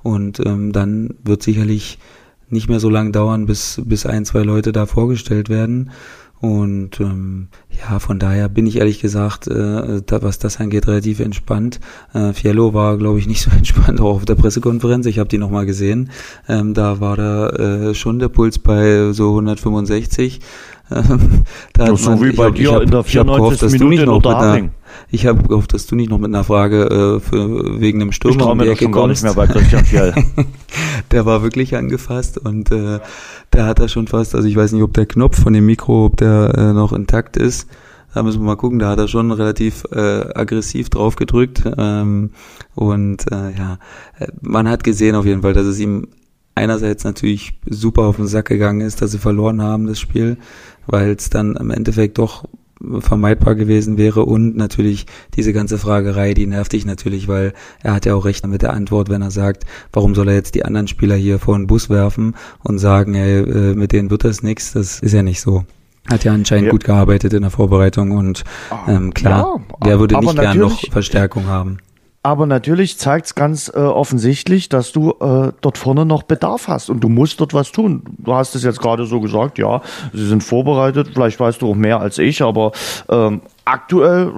Und 0.04 0.40
ähm, 0.46 0.72
dann 0.72 1.14
wird 1.24 1.42
sicherlich 1.42 1.98
nicht 2.48 2.68
mehr 2.68 2.80
so 2.80 2.88
lange 2.88 3.10
dauern, 3.10 3.46
bis, 3.46 3.82
bis 3.84 4.06
ein, 4.06 4.24
zwei 4.24 4.42
Leute 4.42 4.72
da 4.72 4.86
vorgestellt 4.86 5.48
werden. 5.48 5.90
Und 6.40 7.00
ähm, 7.00 7.48
ja, 7.70 7.98
von 7.98 8.18
daher 8.18 8.48
bin 8.48 8.66
ich 8.66 8.76
ehrlich 8.76 9.00
gesagt, 9.00 9.48
äh, 9.48 10.02
da, 10.04 10.22
was 10.22 10.38
das 10.38 10.60
angeht, 10.60 10.86
relativ 10.86 11.20
entspannt. 11.20 11.80
Äh, 12.12 12.34
Fiello 12.34 12.74
war, 12.74 12.98
glaube 12.98 13.18
ich, 13.18 13.26
nicht 13.26 13.42
so 13.42 13.50
entspannt 13.56 14.00
auch 14.00 14.16
auf 14.16 14.24
der 14.24 14.34
Pressekonferenz. 14.34 15.06
Ich 15.06 15.18
habe 15.18 15.28
die 15.28 15.38
nochmal 15.38 15.66
gesehen. 15.66 16.10
Ähm, 16.48 16.74
da 16.74 17.00
war 17.00 17.16
da 17.16 17.48
äh, 17.50 17.94
schon 17.94 18.18
der 18.18 18.28
Puls 18.28 18.58
bei 18.58 19.12
so 19.12 19.30
165. 19.30 20.40
Ähm, 20.90 21.42
da 21.72 21.96
so 21.96 22.10
man, 22.10 22.22
wie 22.22 22.32
bei 22.32 22.46
hab, 22.46 22.54
dir 22.54 22.72
hab, 22.72 22.82
in 22.82 22.90
der 22.90 23.02
94. 23.02 23.72
Minute 23.72 24.02
in 24.04 24.08
Unterhaching. 24.08 24.70
Ich 25.10 25.26
habe 25.26 25.42
gehofft, 25.42 25.74
dass 25.74 25.86
du 25.86 25.96
nicht 25.96 26.10
noch 26.10 26.18
mit 26.18 26.28
einer 26.28 26.44
Frage 26.44 26.84
äh, 26.84 27.20
für, 27.20 27.80
wegen 27.80 27.98
dem 27.98 28.12
Sturm 28.12 28.38
ich 28.38 28.42
um 28.42 28.58
die 28.58 28.68
Ecke 28.68 28.88
kommst. 28.90 28.94
Gar 28.94 29.30
nicht 29.30 29.36
mehr 29.36 29.46
bei 29.46 29.52
Christian 29.52 29.84
Fjell. 29.84 30.14
der 31.10 31.26
war 31.26 31.42
wirklich 31.42 31.76
angefasst 31.76 32.38
und 32.38 32.70
äh, 32.70 33.00
der 33.52 33.66
hat 33.66 33.80
da 33.80 33.88
schon 33.88 34.06
fast, 34.06 34.34
also 34.34 34.46
ich 34.46 34.56
weiß 34.56 34.72
nicht, 34.72 34.82
ob 34.82 34.94
der 34.94 35.06
Knopf 35.06 35.40
von 35.40 35.52
dem 35.52 35.66
Mikro, 35.66 36.06
ob 36.06 36.16
der 36.16 36.52
äh, 36.56 36.72
noch 36.72 36.92
intakt 36.92 37.36
ist. 37.36 37.68
Da 38.14 38.22
müssen 38.22 38.40
wir 38.40 38.46
mal 38.46 38.56
gucken, 38.56 38.78
da 38.78 38.88
hat 38.88 38.98
er 38.98 39.08
schon 39.08 39.30
relativ 39.30 39.84
äh, 39.92 40.24
aggressiv 40.34 40.88
drauf 40.88 41.16
gedrückt. 41.16 41.64
Ähm, 41.76 42.30
und 42.74 43.30
äh, 43.30 43.50
ja, 43.58 43.78
äh, 44.18 44.28
man 44.40 44.68
hat 44.68 44.84
gesehen 44.84 45.16
auf 45.16 45.26
jeden 45.26 45.42
Fall, 45.42 45.52
dass 45.52 45.66
es 45.66 45.78
ihm 45.78 46.08
einerseits 46.56 47.04
natürlich 47.04 47.58
super 47.68 48.02
auf 48.02 48.16
den 48.16 48.26
Sack 48.26 48.46
gegangen 48.46 48.80
ist, 48.80 49.00
dass 49.00 49.12
sie 49.12 49.18
verloren 49.18 49.62
haben, 49.62 49.86
das 49.86 50.00
Spiel, 50.00 50.38
weil 50.86 51.10
es 51.10 51.30
dann 51.30 51.54
im 51.54 51.70
Endeffekt 51.70 52.18
doch 52.18 52.44
vermeidbar 52.98 53.54
gewesen 53.54 53.96
wäre 53.96 54.24
und 54.24 54.56
natürlich 54.56 55.06
diese 55.34 55.52
ganze 55.52 55.78
Fragerei, 55.78 56.34
die 56.34 56.46
nervt 56.46 56.72
dich 56.72 56.84
natürlich, 56.84 57.26
weil 57.26 57.54
er 57.82 57.94
hat 57.94 58.04
ja 58.04 58.14
auch 58.14 58.24
recht 58.24 58.46
mit 58.46 58.62
der 58.62 58.74
Antwort, 58.74 59.08
wenn 59.08 59.22
er 59.22 59.30
sagt, 59.30 59.64
warum 59.92 60.14
soll 60.14 60.28
er 60.28 60.34
jetzt 60.34 60.54
die 60.54 60.64
anderen 60.64 60.88
Spieler 60.88 61.16
hier 61.16 61.38
vor 61.38 61.56
den 61.56 61.66
Bus 61.66 61.88
werfen 61.88 62.34
und 62.62 62.78
sagen, 62.78 63.14
ey, 63.14 63.40
äh, 63.40 63.74
mit 63.74 63.92
denen 63.92 64.10
wird 64.10 64.24
das 64.24 64.42
nichts, 64.42 64.72
das 64.72 65.00
ist 65.00 65.12
ja 65.12 65.22
nicht 65.22 65.40
so. 65.40 65.64
Hat 66.08 66.24
ja 66.24 66.32
anscheinend 66.32 66.66
ja. 66.66 66.70
gut 66.72 66.84
gearbeitet 66.84 67.32
in 67.32 67.42
der 67.42 67.50
Vorbereitung 67.50 68.12
und 68.12 68.44
ah, 68.70 68.84
ähm, 68.88 69.12
klar, 69.12 69.60
ja, 69.80 69.86
der 69.86 69.98
würde 69.98 70.18
nicht 70.20 70.38
gern 70.38 70.58
noch 70.58 70.80
Verstärkung 70.90 71.46
haben. 71.46 71.78
Aber 72.26 72.46
natürlich 72.46 72.98
zeigt 72.98 73.26
es 73.26 73.34
ganz 73.36 73.68
äh, 73.72 73.78
offensichtlich, 73.78 74.68
dass 74.68 74.90
du 74.90 75.10
äh, 75.20 75.52
dort 75.60 75.78
vorne 75.78 76.04
noch 76.04 76.24
Bedarf 76.24 76.66
hast 76.66 76.90
und 76.90 76.98
du 76.98 77.08
musst 77.08 77.40
dort 77.40 77.54
was 77.54 77.70
tun. 77.70 78.02
Du 78.18 78.34
hast 78.34 78.56
es 78.56 78.64
jetzt 78.64 78.80
gerade 78.80 79.06
so 79.06 79.20
gesagt, 79.20 79.58
ja, 79.58 79.80
sie 80.12 80.26
sind 80.26 80.42
vorbereitet, 80.42 81.10
vielleicht 81.14 81.38
weißt 81.38 81.62
du 81.62 81.70
auch 81.70 81.76
mehr 81.76 82.00
als 82.00 82.18
ich, 82.18 82.42
aber 82.42 82.72
ähm, 83.08 83.42
aktuell, 83.66 84.32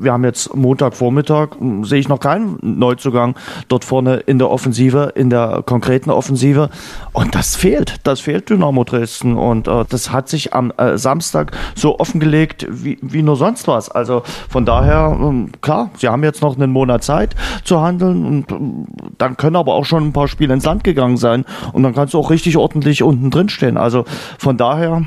wir 0.00 0.12
haben 0.12 0.24
jetzt 0.24 0.56
Montagvormittag, 0.56 1.50
sehe 1.82 2.00
ich 2.00 2.08
noch 2.08 2.18
keinen 2.18 2.58
Neuzugang 2.62 3.36
dort 3.68 3.84
vorne 3.84 4.16
in 4.16 4.38
der 4.38 4.50
Offensive, 4.50 5.12
in 5.14 5.30
der 5.30 5.62
konkreten 5.64 6.10
Offensive. 6.10 6.70
Und 7.12 7.34
das 7.34 7.56
fehlt. 7.56 7.96
Das 8.04 8.20
fehlt 8.20 8.48
Dynamo 8.48 8.84
Dresden. 8.84 9.36
Und 9.36 9.68
äh, 9.68 9.84
das 9.88 10.10
hat 10.12 10.28
sich 10.28 10.54
am 10.54 10.72
äh, 10.78 10.96
Samstag 10.96 11.52
so 11.74 11.98
offengelegt 11.98 12.66
wie, 12.70 12.98
wie 13.02 13.22
nur 13.22 13.36
sonst 13.36 13.68
was. 13.68 13.90
Also 13.90 14.22
von 14.48 14.64
daher, 14.64 15.16
äh, 15.20 15.50
klar, 15.60 15.90
sie 15.98 16.08
haben 16.08 16.24
jetzt 16.24 16.40
noch 16.40 16.56
einen 16.56 16.72
Monat 16.72 17.04
Zeit 17.04 17.36
zu 17.64 17.80
handeln. 17.82 18.24
Und 18.24 18.52
äh, 18.52 19.12
dann 19.18 19.36
können 19.36 19.56
aber 19.56 19.74
auch 19.74 19.84
schon 19.84 20.06
ein 20.06 20.12
paar 20.12 20.28
Spiele 20.28 20.54
ins 20.54 20.64
Land 20.64 20.84
gegangen 20.84 21.18
sein. 21.18 21.44
Und 21.74 21.82
dann 21.82 21.94
kannst 21.94 22.14
du 22.14 22.18
auch 22.18 22.30
richtig 22.30 22.56
ordentlich 22.56 23.02
unten 23.02 23.30
drin 23.30 23.50
stehen. 23.50 23.76
Also 23.76 24.06
von 24.38 24.56
daher, 24.56 25.02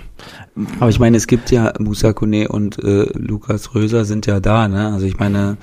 aber 0.79 0.89
ich 0.89 0.99
meine, 0.99 1.17
es 1.17 1.27
gibt 1.27 1.51
ja 1.51 1.73
Musa 1.79 2.13
Kone 2.13 2.47
und 2.47 2.77
äh, 2.83 3.05
Lukas 3.13 3.73
Röser 3.73 4.05
sind 4.05 4.25
ja 4.27 4.39
da, 4.39 4.67
ne? 4.67 4.93
Also 4.93 5.05
ich 5.05 5.17
meine, 5.17 5.57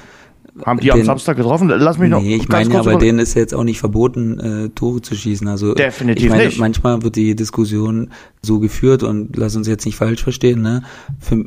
haben 0.64 0.80
die 0.80 0.88
den, 0.88 1.00
am 1.00 1.04
Samstag 1.04 1.36
getroffen? 1.36 1.68
Lass 1.68 1.98
mich 1.98 2.10
noch. 2.10 2.20
Nee, 2.20 2.36
ich 2.36 2.48
meine, 2.48 2.78
aber 2.78 2.96
denen 2.96 3.18
ist 3.18 3.34
jetzt 3.34 3.54
auch 3.54 3.64
nicht 3.64 3.78
verboten, 3.78 4.38
äh, 4.40 4.68
Tore 4.70 5.00
zu 5.00 5.14
schießen. 5.14 5.46
Also 5.48 5.74
definitiv 5.74 6.24
ich 6.24 6.30
meine, 6.30 6.46
nicht. 6.46 6.58
Manchmal 6.58 7.02
wird 7.02 7.16
die 7.16 7.34
Diskussion 7.36 8.10
so 8.42 8.58
geführt 8.58 9.02
und 9.02 9.36
lass 9.36 9.56
uns 9.56 9.68
jetzt 9.68 9.84
nicht 9.84 9.96
falsch 9.96 10.22
verstehen. 10.22 10.62
Ne? 10.62 10.82
Für, 11.18 11.44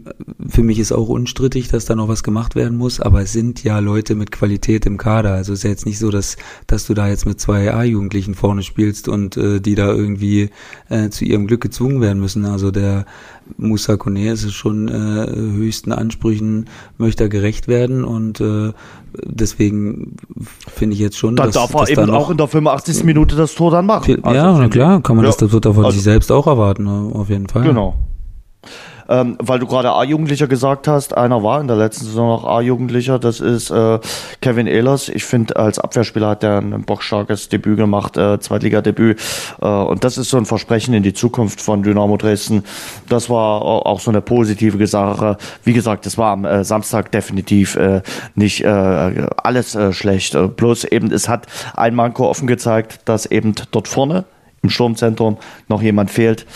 für 0.48 0.64
mich 0.64 0.80
ist 0.80 0.92
auch 0.92 1.10
unstrittig, 1.10 1.68
dass 1.68 1.86
da 1.86 1.96
noch 1.96 2.08
was 2.08 2.24
gemacht 2.24 2.56
werden 2.56 2.78
muss, 2.78 3.00
aber 3.00 3.22
es 3.22 3.34
sind 3.34 3.64
ja 3.64 3.80
Leute 3.80 4.16
mit 4.16 4.32
Qualität 4.32 4.86
im 4.86 4.98
Kader. 4.98 5.34
Also 5.34 5.54
ist 5.54 5.64
ja 5.64 5.70
jetzt 5.70 5.86
nicht 5.86 6.00
so, 6.00 6.12
dass 6.12 6.38
dass 6.68 6.86
du 6.88 6.94
da 6.94 7.08
jetzt 7.08 7.26
mit 7.26 7.40
zwei 7.40 7.74
A-Jugendlichen 7.74 8.36
vorne 8.36 8.64
spielst 8.64 9.08
und 9.08 9.38
äh, 9.38 9.60
die 9.60 9.76
da 9.76 9.92
irgendwie 9.92 10.50
äh, 10.90 11.10
zu 11.10 11.26
ihrem 11.26 11.48
Glück 11.48 11.62
gezwungen 11.62 12.02
werden 12.02 12.20
müssen. 12.20 12.46
Also 12.46 12.72
der 12.72 13.06
Musa 13.58 13.98
Kone 13.98 14.32
ist 14.32 14.52
schon 14.54 14.88
äh, 14.88 14.92
höchsten 14.94 15.92
Ansprüchen, 15.92 16.66
möchte 16.98 17.24
er 17.24 17.30
gerecht 17.30 17.68
werden 17.68 18.04
und 18.04 18.40
äh, 18.40 18.72
deswegen 19.24 20.16
finde 20.74 20.96
ich 20.96 21.00
jetzt 21.00 21.18
schon, 21.18 21.36
dann 21.36 21.48
dass, 21.48 21.56
darf 21.56 21.74
er 21.74 21.90
eben 21.90 22.08
da 22.08 22.14
auch 22.14 22.30
in 22.30 22.38
der 22.38 22.48
85. 22.48 23.04
Minute 23.04 23.36
das 23.36 23.56
Tor 23.56 23.72
dann 23.72 23.86
machen. 23.86 24.24
Also 24.24 24.36
ja, 24.36 24.58
na 24.58 24.68
klar, 24.70 25.02
kann 25.02 25.16
man 25.16 25.26
ja. 25.26 25.30
das, 25.30 25.38
das 25.38 25.52
wird 25.52 25.66
er 25.66 25.74
von 25.74 25.86
also, 25.86 25.96
sich 25.96 26.04
selbst 26.04 26.32
auch 26.32 26.48
erwarten, 26.48 26.88
auf 26.88 27.30
jeden 27.30 27.48
Fall. 27.48 27.64
Genau. 27.64 27.96
Ähm, 29.14 29.38
weil 29.38 29.60
du 29.60 29.68
gerade 29.68 29.92
A-Jugendlicher 29.92 30.48
gesagt 30.48 30.88
hast, 30.88 31.16
einer 31.16 31.44
war 31.44 31.62
in 31.62 31.68
der 31.68 31.76
letzten 31.76 32.06
Saison 32.06 32.30
noch 32.30 32.46
A-Jugendlicher, 32.46 33.20
das 33.20 33.42
ist 33.42 33.70
äh, 33.70 34.00
Kevin 34.42 34.66
Ehlers. 34.66 35.08
Ich 35.08 35.24
finde, 35.24 35.56
als 35.56 35.78
Abwehrspieler 35.78 36.30
hat 36.30 36.44
er 36.44 36.58
ein 36.58 36.84
bockstarkes 36.84 37.48
Debüt 37.48 37.78
gemacht, 37.78 38.18
äh, 38.18 38.40
Zweitligadebüt. 38.40 39.22
Äh, 39.62 39.68
und 39.68 40.04
das 40.04 40.18
ist 40.18 40.32
so 40.32 40.38
ein 40.38 40.46
Versprechen 40.46 40.96
in 40.96 41.04
die 41.04 41.14
Zukunft 41.14 41.62
von 41.62 41.84
Dynamo 41.84 42.18
Dresden. 42.18 42.64
Das 43.08 43.30
war 43.30 43.62
auch 43.62 44.00
so 44.00 44.10
eine 44.10 44.22
positive 44.22 44.88
Sache. 44.88 45.38
Wie 45.64 45.74
gesagt, 45.74 46.08
das 46.08 46.18
war 46.18 46.32
am 46.32 46.46
äh, 46.46 46.64
Samstag 46.64 47.12
definitiv 47.12 47.76
äh, 47.76 48.02
nicht 48.34 48.64
äh, 48.64 48.68
alles 48.68 49.76
äh, 49.76 49.94
schlecht. 49.94 50.34
Äh, 50.34 50.48
bloß 50.48 50.86
eben, 50.86 51.12
es 51.12 51.30
hat 51.30 51.46
ein 51.76 51.94
Manko 51.94 52.28
offen 52.28 52.48
gezeigt, 52.48 53.02
dass 53.06 53.28
eben 53.28 53.54
dort 53.70 53.88
vorne 53.88 54.26
im 54.64 54.72
Sturmzentrum 54.72 55.38
noch 55.68 55.84
jemand 55.84 56.10
fehlt, 56.10 56.48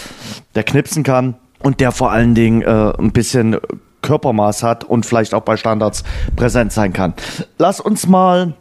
der 0.56 0.63
knipsen 0.63 1.04
kann 1.04 1.36
und 1.63 1.80
der 1.80 1.91
vor 1.91 2.12
allen 2.12 2.36
Dingen 2.36 2.62
äh, 2.62 2.93
ein 2.98 3.12
bisschen 3.12 3.58
Körpermaß 4.02 4.63
hat 4.63 4.84
und 4.84 5.06
vielleicht 5.06 5.34
auch 5.34 5.41
bei 5.41 5.58
Standards 5.58 6.04
präsent 6.36 6.72
sein 6.72 6.93
kann. 6.93 7.13
Lass 7.58 7.80
uns 7.80 8.08
mal 8.08 8.54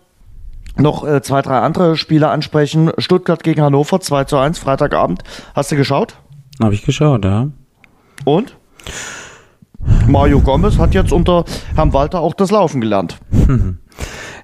noch 0.76 1.06
äh, 1.06 1.22
zwei, 1.22 1.42
drei 1.42 1.60
andere 1.60 1.96
Spiele 1.96 2.28
ansprechen. 2.28 2.90
Stuttgart 2.98 3.42
gegen 3.42 3.62
Hannover 3.62 4.00
2 4.00 4.24
zu 4.24 4.38
1, 4.38 4.58
Freitagabend. 4.58 5.22
Hast 5.54 5.72
du 5.72 5.76
geschaut? 5.76 6.16
Habe 6.62 6.74
ich 6.74 6.84
geschaut, 6.84 7.24
ja. 7.24 7.48
Und? 8.24 8.56
Mario 10.08 10.40
Gomez 10.40 10.78
hat 10.78 10.94
jetzt 10.94 11.12
unter 11.12 11.44
Herrn 11.74 11.92
Walter 11.92 12.20
auch 12.20 12.34
das 12.34 12.50
Laufen 12.50 12.80
gelernt. 12.80 13.18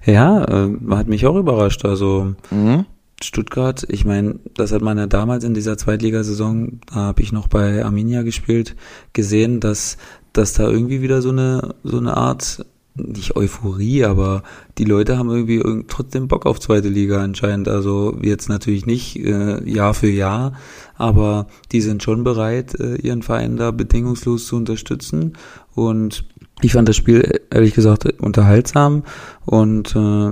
Ja, 0.05 0.45
äh, 0.45 0.71
hat 0.91 1.07
mich 1.07 1.27
auch 1.27 1.37
überrascht. 1.37 1.85
Also 1.85 2.35
mhm. 2.51 2.87
Stuttgart, 3.25 3.87
ich 3.89 4.05
meine, 4.05 4.39
das 4.55 4.73
hat 4.73 4.83
man 4.83 4.99
ja 4.99 5.07
damals 5.07 5.45
in 5.45 5.55
dieser 5.55 5.77
Zweitligasaison, 5.77 6.81
da 6.87 6.95
habe 6.95 7.23
ich 7.23 7.33
noch 7.33 7.49
bei 7.49 7.85
Arminia 7.85 8.23
gespielt, 8.23 8.77
gesehen, 9.13 9.61
dass, 9.61 9.97
dass 10.33 10.55
da 10.55 10.69
irgendwie 10.69 11.03
wieder 11.03 11.23
so 11.23 11.31
eine, 11.31 11.75
so 11.83 11.99
eine 11.99 12.17
Art, 12.17 12.65
nicht 12.95 13.37
Euphorie, 13.37 14.05
aber 14.05 14.43
die 14.79 14.85
Leute 14.85 15.17
haben 15.17 15.31
irgendwie 15.31 15.85
trotzdem 15.89 16.29
Bock 16.29 16.45
auf 16.45 16.61
zweite 16.61 16.89
Liga 16.89 17.23
anscheinend. 17.23 17.69
Also 17.69 18.19
jetzt 18.21 18.49
natürlich 18.49 18.85
nicht 18.85 19.17
äh, 19.17 19.67
Jahr 19.69 19.95
für 19.95 20.11
Jahr, 20.11 20.53
aber 20.97 21.47
die 21.73 21.81
sind 21.81 22.03
schon 22.03 22.23
bereit, 22.23 22.79
äh, 22.79 22.97
ihren 22.97 23.23
Verein 23.23 23.57
da 23.57 23.71
bedingungslos 23.71 24.47
zu 24.47 24.57
unterstützen. 24.57 25.39
Und 25.75 26.27
ich 26.61 26.73
fand 26.73 26.89
das 26.89 26.97
Spiel 26.97 27.41
ehrlich 27.51 27.75
gesagt 27.75 28.05
unterhaltsam 28.21 29.05
und 29.47 29.97
äh, 29.97 30.31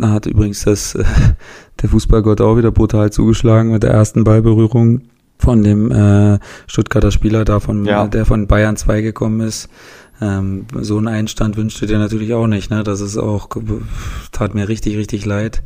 hat 0.00 0.26
übrigens 0.26 0.64
das, 0.64 0.94
äh, 0.94 1.04
der 1.82 1.88
Fußballgott 1.88 2.40
auch 2.40 2.56
wieder 2.56 2.70
brutal 2.70 3.10
zugeschlagen 3.12 3.72
mit 3.72 3.82
der 3.82 3.90
ersten 3.90 4.24
Ballberührung 4.24 5.02
von 5.38 5.62
dem 5.62 5.90
äh, 5.92 6.38
Stuttgarter 6.66 7.12
Spieler 7.12 7.44
da 7.44 7.60
von, 7.60 7.84
ja. 7.84 8.08
der 8.08 8.26
von 8.26 8.46
Bayern 8.46 8.76
2 8.76 9.02
gekommen 9.02 9.40
ist. 9.40 9.68
Ähm, 10.20 10.66
so 10.80 10.96
einen 10.98 11.06
Einstand 11.06 11.56
wünschte 11.56 11.86
dir 11.86 11.98
natürlich 11.98 12.34
auch 12.34 12.48
nicht, 12.48 12.70
ne? 12.70 12.82
Das 12.82 13.00
ist 13.00 13.16
auch, 13.16 13.48
tat 14.32 14.54
mir 14.54 14.68
richtig, 14.68 14.96
richtig 14.96 15.24
leid. 15.24 15.62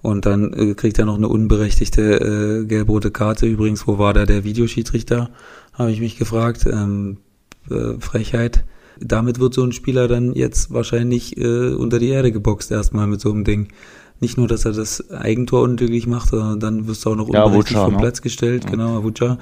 Und 0.00 0.24
dann 0.24 0.54
äh, 0.54 0.74
kriegt 0.74 0.98
er 0.98 1.04
noch 1.04 1.18
eine 1.18 1.28
unberechtigte 1.28 2.62
äh, 2.62 2.64
gelb-rote 2.64 3.10
Karte. 3.10 3.44
Übrigens, 3.44 3.86
wo 3.86 3.98
war 3.98 4.14
da 4.14 4.24
der 4.24 4.44
Videoschiedsrichter? 4.44 5.28
Habe 5.74 5.90
ich 5.90 6.00
mich 6.00 6.16
gefragt. 6.16 6.66
Ähm, 6.66 7.18
äh, 7.70 8.00
Frechheit 8.00 8.64
damit 9.00 9.40
wird 9.40 9.54
so 9.54 9.64
ein 9.64 9.72
Spieler 9.72 10.08
dann 10.08 10.34
jetzt 10.34 10.72
wahrscheinlich 10.72 11.36
äh, 11.38 11.70
unter 11.70 11.98
die 11.98 12.08
Erde 12.08 12.32
geboxt 12.32 12.70
erstmal 12.70 13.06
mit 13.06 13.20
so 13.20 13.32
einem 13.32 13.44
Ding. 13.44 13.68
Nicht 14.20 14.36
nur, 14.36 14.48
dass 14.48 14.64
er 14.64 14.72
das 14.72 15.10
Eigentor 15.10 15.62
unglücklich 15.62 16.06
macht, 16.06 16.30
sondern 16.30 16.60
dann 16.60 16.86
wirst 16.86 17.04
du 17.04 17.10
auch 17.10 17.16
noch 17.16 17.32
ja, 17.32 17.44
unberechtigt 17.44 17.78
vom 17.78 17.94
ne? 17.94 17.98
Platz 17.98 18.22
gestellt, 18.22 18.64
ja. 18.64 18.70
genau, 18.70 18.98
Avucha. 18.98 19.38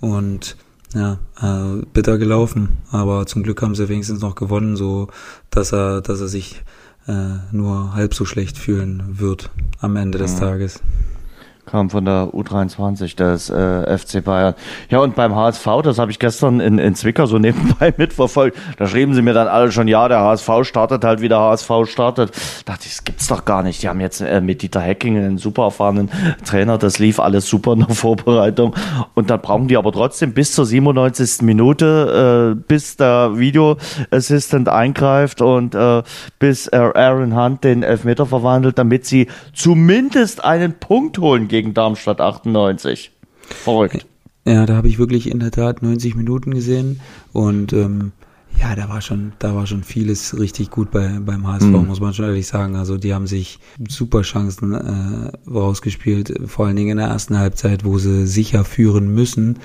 Und 0.00 0.56
ja, 0.94 1.18
äh, 1.40 1.84
bitter 1.92 2.18
gelaufen. 2.18 2.78
Aber 2.90 3.26
zum 3.26 3.42
Glück 3.42 3.62
haben 3.62 3.74
sie 3.74 3.88
wenigstens 3.88 4.20
noch 4.20 4.34
gewonnen, 4.34 4.76
so 4.76 5.08
dass 5.50 5.72
er, 5.72 6.00
dass 6.00 6.20
er 6.20 6.28
sich 6.28 6.62
äh, 7.06 7.12
nur 7.52 7.94
halb 7.94 8.14
so 8.14 8.24
schlecht 8.24 8.58
fühlen 8.58 9.02
wird 9.18 9.50
am 9.80 9.96
Ende 9.96 10.18
des 10.18 10.34
mhm. 10.34 10.40
Tages 10.40 10.80
kam 11.68 11.90
von 11.90 12.04
der 12.04 12.30
U23 12.32 13.16
des 13.16 13.50
äh, 13.50 13.98
FC 13.98 14.24
Bayern. 14.24 14.54
Ja, 14.90 15.00
und 15.00 15.14
beim 15.14 15.34
HSV, 15.34 15.66
das 15.82 15.98
habe 15.98 16.10
ich 16.10 16.18
gestern 16.18 16.60
in, 16.60 16.78
in 16.78 16.94
Zwickau 16.94 17.26
so 17.26 17.38
nebenbei 17.38 17.94
mitverfolgt, 17.96 18.56
da 18.76 18.86
schrieben 18.86 19.14
sie 19.14 19.22
mir 19.22 19.34
dann 19.34 19.48
alle 19.48 19.70
schon, 19.72 19.88
ja, 19.88 20.08
der 20.08 20.20
HSV 20.20 20.48
startet 20.62 21.04
halt, 21.04 21.20
wie 21.20 21.28
der 21.28 21.40
HSV 21.40 21.70
startet. 21.84 22.32
Da 22.64 22.72
dachte 22.72 22.86
ich, 22.86 22.96
das 22.96 23.04
gibt's 23.04 23.26
doch 23.26 23.44
gar 23.44 23.62
nicht. 23.62 23.82
Die 23.82 23.88
haben 23.88 24.00
jetzt 24.00 24.20
äh, 24.20 24.40
mit 24.40 24.62
Dieter 24.62 24.80
Hecking 24.80 25.16
einen 25.16 25.38
super 25.38 25.64
erfahrenen 25.64 26.10
Trainer, 26.44 26.78
das 26.78 26.98
lief 26.98 27.20
alles 27.20 27.48
super 27.48 27.72
in 27.72 27.80
der 27.80 27.88
Vorbereitung. 27.94 28.74
Und 29.14 29.30
dann 29.30 29.40
brauchen 29.40 29.68
die 29.68 29.76
aber 29.76 29.92
trotzdem 29.92 30.32
bis 30.32 30.52
zur 30.52 30.66
97. 30.66 31.42
Minute, 31.42 32.56
äh, 32.56 32.62
bis 32.66 32.96
der 32.96 33.38
Video 33.38 33.76
Assistant 34.10 34.68
eingreift 34.68 35.42
und 35.42 35.74
äh, 35.74 36.02
bis 36.38 36.68
Aaron 36.68 37.36
Hunt 37.36 37.64
den 37.64 37.82
Elfmeter 37.82 38.26
verwandelt, 38.26 38.78
damit 38.78 39.04
sie 39.06 39.28
zumindest 39.52 40.44
einen 40.44 40.74
Punkt 40.74 41.18
holen 41.18 41.48
gegen 41.48 41.57
gegen 41.58 41.74
Darmstadt 41.74 42.20
98. 42.20 43.10
Verrückt. 43.42 44.06
Ja, 44.46 44.64
da 44.64 44.76
habe 44.76 44.86
ich 44.86 44.98
wirklich 44.98 45.28
in 45.28 45.40
der 45.40 45.50
Tat 45.50 45.82
90 45.82 46.14
Minuten 46.14 46.54
gesehen 46.54 47.00
und 47.32 47.72
ähm, 47.72 48.12
ja, 48.60 48.76
da 48.76 48.88
war 48.88 49.00
schon, 49.00 49.32
da 49.40 49.54
war 49.56 49.66
schon 49.66 49.82
vieles 49.82 50.38
richtig 50.38 50.70
gut 50.70 50.92
bei, 50.92 51.18
beim 51.20 51.46
HSV, 51.46 51.66
mhm. 51.66 51.86
muss 51.86 52.00
man 52.00 52.14
schon 52.14 52.26
ehrlich 52.26 52.46
sagen. 52.46 52.76
Also 52.76 52.96
die 52.96 53.12
haben 53.12 53.26
sich 53.26 53.58
super 53.88 54.22
Chancen 54.22 54.72
äh, 54.72 55.50
rausgespielt, 55.50 56.32
vor 56.46 56.66
allen 56.66 56.76
Dingen 56.76 56.92
in 56.92 56.96
der 56.98 57.08
ersten 57.08 57.38
Halbzeit, 57.38 57.84
wo 57.84 57.98
sie 57.98 58.26
sicher 58.26 58.64
führen 58.64 59.12
müssen 59.12 59.58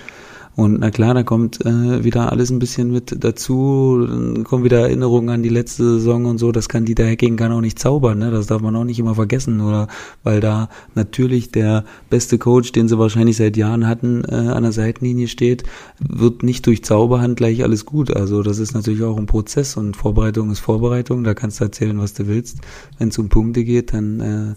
und 0.55 0.79
na 0.79 0.91
klar, 0.91 1.13
da 1.13 1.23
kommt 1.23 1.65
äh, 1.65 2.03
wieder 2.03 2.31
alles 2.31 2.51
ein 2.51 2.59
bisschen 2.59 2.91
mit 2.91 3.23
dazu, 3.23 4.05
dann 4.07 4.43
kommen 4.43 4.63
wieder 4.63 4.81
Erinnerungen 4.81 5.29
an 5.29 5.41
die 5.41 5.49
letzte 5.49 5.83
Saison 5.95 6.25
und 6.25 6.37
so, 6.37 6.51
das 6.51 6.69
kann 6.69 6.85
Dieter 6.85 7.05
Hecking 7.05 7.37
kann 7.37 7.51
auch 7.51 7.61
nicht 7.61 7.79
zaubern, 7.79 8.19
ne? 8.19 8.29
das 8.29 8.47
darf 8.47 8.61
man 8.61 8.75
auch 8.75 8.83
nicht 8.83 8.99
immer 8.99 9.15
vergessen, 9.15 9.61
oder 9.61 9.87
weil 10.23 10.41
da 10.41 10.69
natürlich 10.93 11.51
der 11.51 11.85
beste 12.09 12.37
Coach, 12.37 12.71
den 12.71 12.87
sie 12.87 12.99
wahrscheinlich 12.99 13.37
seit 13.37 13.57
Jahren 13.57 13.87
hatten, 13.87 14.23
äh, 14.25 14.35
an 14.35 14.63
der 14.63 14.71
Seitenlinie 14.71 15.27
steht, 15.27 15.63
wird 15.99 16.43
nicht 16.43 16.67
durch 16.67 16.83
Zauberhand 16.83 17.37
gleich 17.37 17.63
alles 17.63 17.85
gut. 17.85 18.15
Also 18.15 18.43
das 18.43 18.59
ist 18.59 18.73
natürlich 18.73 19.03
auch 19.03 19.17
ein 19.17 19.25
Prozess 19.25 19.75
und 19.75 19.95
Vorbereitung 19.95 20.51
ist 20.51 20.59
Vorbereitung, 20.59 21.23
da 21.23 21.33
kannst 21.33 21.59
du 21.59 21.63
erzählen, 21.63 21.97
was 21.99 22.13
du 22.13 22.27
willst. 22.27 22.59
Wenn 22.99 23.09
es 23.09 23.17
um 23.17 23.29
Punkte 23.29 23.63
geht, 23.63 23.93
dann 23.93 24.19
äh, 24.19 24.55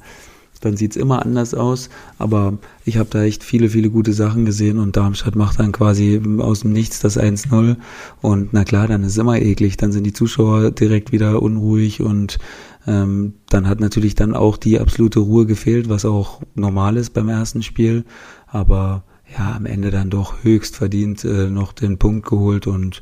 dann 0.66 0.76
sieht's 0.76 0.96
immer 0.96 1.24
anders 1.24 1.54
aus. 1.54 1.88
Aber 2.18 2.58
ich 2.84 2.98
habe 2.98 3.08
da 3.10 3.22
echt 3.22 3.42
viele, 3.42 3.68
viele 3.68 3.90
gute 3.90 4.12
Sachen 4.12 4.44
gesehen 4.44 4.78
und 4.78 4.96
Darmstadt 4.96 5.36
macht 5.36 5.58
dann 5.58 5.72
quasi 5.72 6.20
aus 6.38 6.60
dem 6.60 6.72
Nichts 6.72 7.00
das 7.00 7.18
1-0. 7.18 7.76
Und 8.20 8.52
na 8.52 8.64
klar, 8.64 8.88
dann 8.88 9.02
ist 9.02 9.16
immer 9.18 9.40
eklig. 9.40 9.76
Dann 9.76 9.92
sind 9.92 10.04
die 10.04 10.12
Zuschauer 10.12 10.70
direkt 10.70 11.12
wieder 11.12 11.42
unruhig 11.42 12.02
und 12.02 12.38
ähm, 12.86 13.34
dann 13.48 13.68
hat 13.68 13.80
natürlich 13.80 14.14
dann 14.14 14.34
auch 14.34 14.56
die 14.56 14.78
absolute 14.78 15.20
Ruhe 15.20 15.46
gefehlt, 15.46 15.88
was 15.88 16.04
auch 16.04 16.40
normal 16.54 16.96
ist 16.96 17.14
beim 17.14 17.28
ersten 17.28 17.62
Spiel. 17.62 18.04
Aber 18.46 19.04
ja, 19.36 19.54
am 19.56 19.66
Ende 19.66 19.90
dann 19.90 20.10
doch 20.10 20.44
höchst 20.44 20.76
verdient 20.76 21.24
äh, 21.24 21.50
noch 21.50 21.72
den 21.72 21.98
Punkt 21.98 22.28
geholt 22.28 22.66
und 22.66 23.00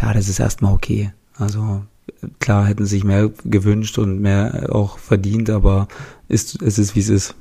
ja, 0.00 0.12
das 0.12 0.28
ist 0.28 0.38
erstmal 0.38 0.72
okay. 0.72 1.12
Also 1.36 1.82
klar 2.38 2.66
hätten 2.66 2.86
sich 2.86 3.04
mehr 3.04 3.30
gewünscht 3.44 3.98
und 3.98 4.20
mehr 4.20 4.68
auch 4.70 4.98
verdient, 4.98 5.50
aber 5.50 5.88
ist, 6.28 6.62
es 6.62 6.78
ist 6.78 6.94
wie 6.94 7.00
es 7.00 7.08
ist. 7.08 7.34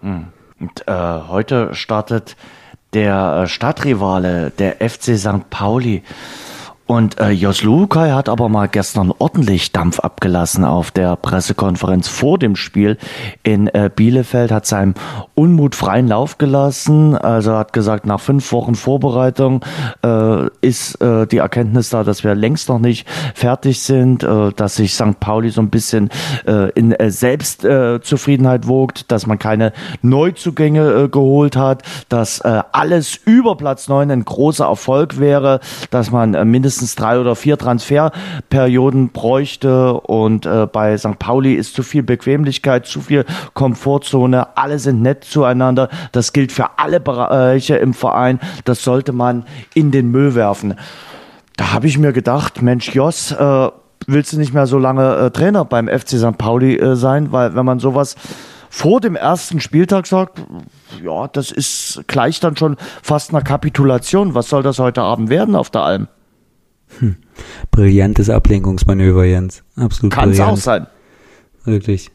Hm. 0.00 0.26
Und 0.60 0.88
äh, 0.88 0.92
heute 0.92 1.74
startet 1.74 2.36
der 2.92 3.42
äh, 3.42 3.46
Stadtrivale, 3.46 4.50
der 4.50 4.76
FC 4.88 5.18
St. 5.18 5.50
Pauli. 5.50 6.02
Und 6.88 7.20
äh, 7.20 7.28
Jos 7.28 7.62
Lukai 7.64 8.12
hat 8.12 8.30
aber 8.30 8.48
mal 8.48 8.66
gestern 8.66 9.12
ordentlich 9.18 9.72
Dampf 9.72 10.00
abgelassen 10.00 10.64
auf 10.64 10.90
der 10.90 11.16
Pressekonferenz 11.16 12.08
vor 12.08 12.38
dem 12.38 12.56
Spiel 12.56 12.96
in 13.42 13.66
äh, 13.68 13.90
Bielefeld, 13.94 14.50
hat 14.50 14.64
seinem 14.64 14.94
Unmut 15.34 15.74
freien 15.74 16.08
Lauf 16.08 16.38
gelassen. 16.38 17.14
Also 17.14 17.52
hat 17.52 17.74
gesagt, 17.74 18.06
nach 18.06 18.20
fünf 18.20 18.50
Wochen 18.52 18.74
Vorbereitung 18.74 19.62
äh, 20.02 20.46
ist 20.62 20.98
äh, 21.02 21.26
die 21.26 21.36
Erkenntnis 21.36 21.90
da, 21.90 22.04
dass 22.04 22.24
wir 22.24 22.34
längst 22.34 22.70
noch 22.70 22.78
nicht 22.78 23.06
fertig 23.34 23.82
sind, 23.82 24.22
äh, 24.22 24.52
dass 24.56 24.76
sich 24.76 24.94
St. 24.94 25.20
Pauli 25.20 25.50
so 25.50 25.60
ein 25.60 25.68
bisschen 25.68 26.08
äh, 26.46 26.70
in 26.70 26.92
äh, 26.92 27.10
Selbstzufriedenheit 27.10 28.64
äh, 28.64 28.66
wogt, 28.66 29.12
dass 29.12 29.26
man 29.26 29.38
keine 29.38 29.74
Neuzugänge 30.00 30.90
äh, 30.90 31.08
geholt 31.10 31.54
hat, 31.54 31.82
dass 32.08 32.40
äh, 32.40 32.62
alles 32.72 33.14
über 33.14 33.58
Platz 33.58 33.88
neun 33.88 34.10
ein 34.10 34.24
großer 34.24 34.64
Erfolg 34.64 35.20
wäre, 35.20 35.60
dass 35.90 36.10
man 36.10 36.32
äh, 36.32 36.46
mindestens 36.46 36.77
mindestens 36.78 36.94
drei 36.94 37.18
oder 37.18 37.34
vier 37.34 37.58
Transferperioden 37.58 39.10
bräuchte. 39.10 39.94
Und 39.94 40.46
äh, 40.46 40.66
bei 40.66 40.96
St. 40.96 41.18
Pauli 41.18 41.54
ist 41.54 41.74
zu 41.74 41.82
viel 41.82 42.02
Bequemlichkeit, 42.02 42.86
zu 42.86 43.00
viel 43.00 43.24
Komfortzone. 43.54 44.56
Alle 44.56 44.78
sind 44.78 45.02
nett 45.02 45.24
zueinander. 45.24 45.88
Das 46.12 46.32
gilt 46.32 46.52
für 46.52 46.78
alle 46.78 47.00
Bereiche 47.00 47.76
im 47.76 47.94
Verein. 47.94 48.38
Das 48.64 48.82
sollte 48.82 49.12
man 49.12 49.44
in 49.74 49.90
den 49.90 50.10
Müll 50.10 50.34
werfen. 50.34 50.74
Da 51.56 51.72
habe 51.72 51.88
ich 51.88 51.98
mir 51.98 52.12
gedacht, 52.12 52.62
Mensch, 52.62 52.94
Jos, 52.94 53.32
äh, 53.32 53.68
willst 54.06 54.32
du 54.32 54.38
nicht 54.38 54.54
mehr 54.54 54.66
so 54.66 54.78
lange 54.78 55.16
äh, 55.16 55.30
Trainer 55.30 55.64
beim 55.64 55.88
FC 55.88 56.10
St. 56.10 56.38
Pauli 56.38 56.76
äh, 56.76 56.94
sein? 56.94 57.32
Weil 57.32 57.56
wenn 57.56 57.64
man 57.64 57.80
sowas 57.80 58.14
vor 58.70 59.00
dem 59.00 59.16
ersten 59.16 59.60
Spieltag 59.60 60.06
sagt, 60.06 60.42
ja, 61.02 61.26
das 61.26 61.50
ist 61.50 62.04
gleich 62.06 62.38
dann 62.38 62.56
schon 62.56 62.76
fast 63.02 63.34
eine 63.34 63.42
Kapitulation. 63.42 64.34
Was 64.34 64.48
soll 64.50 64.62
das 64.62 64.78
heute 64.78 65.02
Abend 65.02 65.30
werden 65.30 65.56
auf 65.56 65.70
der 65.70 65.82
Alm? 65.82 66.08
Hm. 66.98 67.16
Brillantes 67.70 68.30
Ablenkungsmanöver, 68.30 69.24
Jens. 69.24 69.62
Absolut 69.76 70.12
Kann 70.12 70.30
es 70.30 70.40
auch 70.40 70.56
sein. 70.56 70.86
Wirklich. 71.64 72.10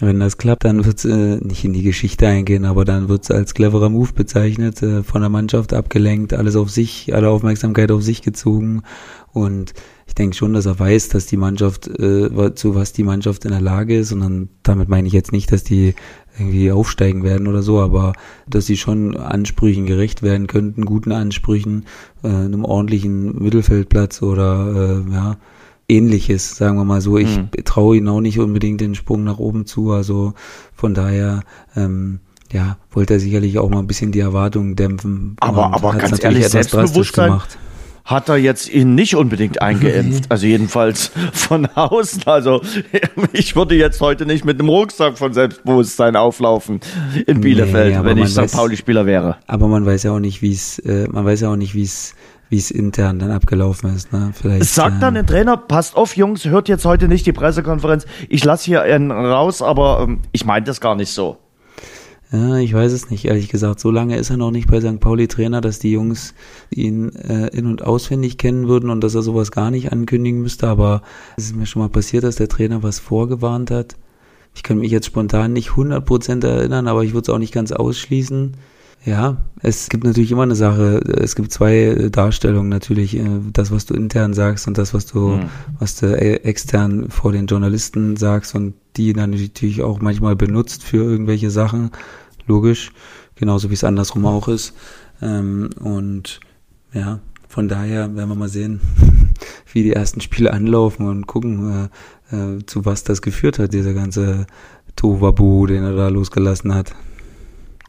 Wenn 0.00 0.18
das 0.18 0.38
klappt, 0.38 0.64
dann 0.64 0.84
wird 0.84 0.98
es 0.98 1.04
äh, 1.04 1.36
nicht 1.36 1.64
in 1.64 1.72
die 1.72 1.84
Geschichte 1.84 2.26
eingehen, 2.26 2.64
aber 2.64 2.84
dann 2.84 3.08
wird 3.08 3.22
es 3.22 3.30
als 3.30 3.54
cleverer 3.54 3.90
Move 3.90 4.12
bezeichnet, 4.12 4.82
äh, 4.82 5.04
von 5.04 5.20
der 5.20 5.30
Mannschaft 5.30 5.72
abgelenkt, 5.72 6.32
alles 6.34 6.56
auf 6.56 6.68
sich, 6.68 7.14
alle 7.14 7.30
Aufmerksamkeit 7.30 7.92
auf 7.92 8.02
sich 8.02 8.20
gezogen. 8.20 8.82
Und 9.32 9.72
ich 10.08 10.14
denke 10.14 10.36
schon, 10.36 10.52
dass 10.52 10.66
er 10.66 10.78
weiß, 10.78 11.10
dass 11.10 11.26
die 11.26 11.36
Mannschaft, 11.36 11.86
äh, 11.86 12.54
zu 12.54 12.74
was 12.74 12.92
die 12.92 13.04
Mannschaft 13.04 13.44
in 13.44 13.52
der 13.52 13.60
Lage 13.60 13.96
ist. 13.96 14.12
Und 14.12 14.20
dann, 14.20 14.48
damit 14.64 14.88
meine 14.88 15.06
ich 15.06 15.12
jetzt 15.12 15.32
nicht, 15.32 15.52
dass 15.52 15.62
die 15.62 15.94
irgendwie 16.38 16.72
aufsteigen 16.72 17.22
werden 17.22 17.46
oder 17.46 17.62
so, 17.62 17.80
aber 17.80 18.12
dass 18.48 18.66
sie 18.66 18.76
schon 18.76 19.16
Ansprüchen 19.16 19.86
gerecht 19.86 20.22
werden 20.22 20.46
könnten, 20.46 20.84
guten 20.84 21.12
Ansprüchen, 21.12 21.84
äh, 22.22 22.28
einem 22.28 22.64
ordentlichen 22.64 23.42
Mittelfeldplatz 23.42 24.20
oder 24.22 25.02
äh, 25.06 25.12
ja, 25.12 25.36
ähnliches, 25.88 26.56
sagen 26.56 26.76
wir 26.76 26.84
mal 26.84 27.00
so. 27.00 27.18
Ich 27.18 27.36
mhm. 27.36 27.50
traue 27.64 27.96
ihnen 27.96 28.08
auch 28.08 28.20
nicht 28.20 28.38
unbedingt 28.40 28.80
den 28.80 28.94
Sprung 28.94 29.24
nach 29.24 29.38
oben 29.38 29.66
zu, 29.66 29.92
also 29.92 30.34
von 30.74 30.94
daher 30.94 31.42
ähm, 31.76 32.20
ja, 32.52 32.78
wollte 32.90 33.14
er 33.14 33.20
sicherlich 33.20 33.58
auch 33.58 33.68
mal 33.68 33.80
ein 33.80 33.86
bisschen 33.86 34.12
die 34.12 34.20
Erwartungen 34.20 34.76
dämpfen. 34.76 35.36
Aber, 35.40 35.72
aber 35.72 35.94
ganz 35.94 36.22
ehrlich, 36.22 36.48
Selbstbewusstsein, 36.48 37.30
gemacht 37.30 37.58
hat 38.04 38.28
er 38.28 38.36
jetzt 38.36 38.68
ihn 38.68 38.94
nicht 38.94 39.16
unbedingt 39.16 39.62
eingeimpft. 39.62 40.26
Also 40.28 40.46
jedenfalls 40.46 41.10
von 41.32 41.66
außen. 41.66 42.22
Also 42.26 42.60
ich 43.32 43.56
würde 43.56 43.74
jetzt 43.74 44.00
heute 44.00 44.26
nicht 44.26 44.44
mit 44.44 44.60
einem 44.60 44.68
Rucksack 44.68 45.16
von 45.16 45.32
Selbstbewusstsein 45.32 46.16
auflaufen 46.16 46.80
in 47.26 47.40
Bielefeld, 47.40 47.98
nee, 47.98 48.04
wenn 48.04 48.18
ich 48.18 48.30
St. 48.30 48.52
Pauli-Spieler 48.52 49.06
wäre. 49.06 49.36
Aber 49.46 49.68
man 49.68 49.86
weiß 49.86 50.02
ja 50.02 50.12
auch 50.12 50.20
nicht, 50.20 50.42
wie 50.42 50.52
es, 50.52 50.78
äh, 50.80 51.08
man 51.08 51.24
weiß 51.24 51.40
ja 51.40 51.50
auch 51.50 51.56
nicht, 51.56 51.74
wie 51.74 51.82
es 51.82 52.14
wie 52.50 52.58
es 52.58 52.70
intern 52.70 53.18
dann 53.18 53.30
abgelaufen 53.30 53.96
ist. 53.96 54.12
Ne? 54.12 54.30
Vielleicht, 54.32 54.66
Sagt 54.66 55.02
dann 55.02 55.14
der 55.14 55.26
Trainer, 55.26 55.56
passt 55.56 55.96
auf, 55.96 56.14
Jungs, 56.16 56.44
hört 56.44 56.68
jetzt 56.68 56.84
heute 56.84 57.08
nicht 57.08 57.26
die 57.26 57.32
Pressekonferenz. 57.32 58.06
Ich 58.28 58.44
lasse 58.44 58.66
hier 58.66 58.82
einen 58.82 59.10
raus, 59.10 59.62
aber 59.62 60.02
ähm, 60.02 60.20
ich 60.30 60.44
meine 60.44 60.64
das 60.64 60.80
gar 60.80 60.94
nicht 60.94 61.10
so. 61.10 61.38
Ja, 62.34 62.56
ich 62.56 62.74
weiß 62.74 62.90
es 62.90 63.10
nicht, 63.10 63.26
ehrlich 63.26 63.48
gesagt. 63.48 63.78
So 63.78 63.92
lange 63.92 64.16
ist 64.16 64.28
er 64.28 64.36
noch 64.36 64.50
nicht 64.50 64.68
bei 64.68 64.80
St. 64.80 64.98
Pauli 64.98 65.28
Trainer, 65.28 65.60
dass 65.60 65.78
die 65.78 65.92
Jungs 65.92 66.34
ihn 66.68 67.14
äh, 67.14 67.46
in- 67.56 67.66
und 67.66 67.82
auswendig 67.82 68.38
kennen 68.38 68.66
würden 68.66 68.90
und 68.90 69.02
dass 69.02 69.14
er 69.14 69.22
sowas 69.22 69.52
gar 69.52 69.70
nicht 69.70 69.92
ankündigen 69.92 70.42
müsste. 70.42 70.66
Aber 70.66 71.02
es 71.36 71.44
ist 71.44 71.54
mir 71.54 71.66
schon 71.66 71.82
mal 71.82 71.88
passiert, 71.88 72.24
dass 72.24 72.34
der 72.34 72.48
Trainer 72.48 72.82
was 72.82 72.98
vorgewarnt 72.98 73.70
hat. 73.70 73.94
Ich 74.52 74.64
kann 74.64 74.78
mich 74.78 74.90
jetzt 74.90 75.06
spontan 75.06 75.52
nicht 75.52 75.70
100% 75.70 76.44
erinnern, 76.44 76.88
aber 76.88 77.04
ich 77.04 77.12
würde 77.12 77.22
es 77.22 77.28
auch 77.28 77.38
nicht 77.38 77.54
ganz 77.54 77.70
ausschließen. 77.70 78.56
Ja, 79.04 79.36
es 79.60 79.90
gibt 79.90 80.02
natürlich 80.02 80.32
immer 80.32 80.44
eine 80.44 80.54
Sache. 80.56 80.98
Es 81.20 81.36
gibt 81.36 81.52
zwei 81.52 82.08
Darstellungen 82.10 82.70
natürlich. 82.70 83.16
Äh, 83.16 83.28
das, 83.52 83.70
was 83.70 83.86
du 83.86 83.94
intern 83.94 84.34
sagst 84.34 84.66
und 84.66 84.76
das, 84.76 84.92
was 84.92 85.06
du, 85.06 85.36
mhm. 85.36 85.50
was 85.78 85.96
du 85.96 86.06
äh, 86.06 86.36
extern 86.42 87.10
vor 87.10 87.30
den 87.30 87.46
Journalisten 87.46 88.16
sagst 88.16 88.56
und 88.56 88.74
die 88.96 89.12
dann 89.12 89.30
natürlich 89.30 89.82
auch 89.82 90.00
manchmal 90.00 90.36
benutzt 90.36 90.82
für 90.82 91.04
irgendwelche 91.04 91.50
Sachen 91.50 91.90
logisch, 92.46 92.92
genauso 93.34 93.70
wie 93.70 93.74
es 93.74 93.84
andersrum 93.84 94.26
auch 94.26 94.48
ist. 94.48 94.74
Ähm, 95.22 95.70
und 95.80 96.40
ja, 96.92 97.20
von 97.48 97.68
daher 97.68 98.14
werden 98.14 98.28
wir 98.28 98.34
mal 98.34 98.48
sehen, 98.48 98.80
wie 99.72 99.82
die 99.82 99.92
ersten 99.92 100.20
Spiele 100.20 100.52
anlaufen 100.52 101.06
und 101.06 101.26
gucken, 101.26 101.88
äh, 102.30 102.36
äh, 102.36 102.66
zu 102.66 102.84
was 102.84 103.04
das 103.04 103.22
geführt 103.22 103.58
hat, 103.58 103.72
dieser 103.72 103.94
ganze 103.94 104.46
Tohuwabu, 104.96 105.66
den 105.66 105.84
er 105.84 105.94
da 105.94 106.08
losgelassen 106.08 106.74
hat. 106.74 106.94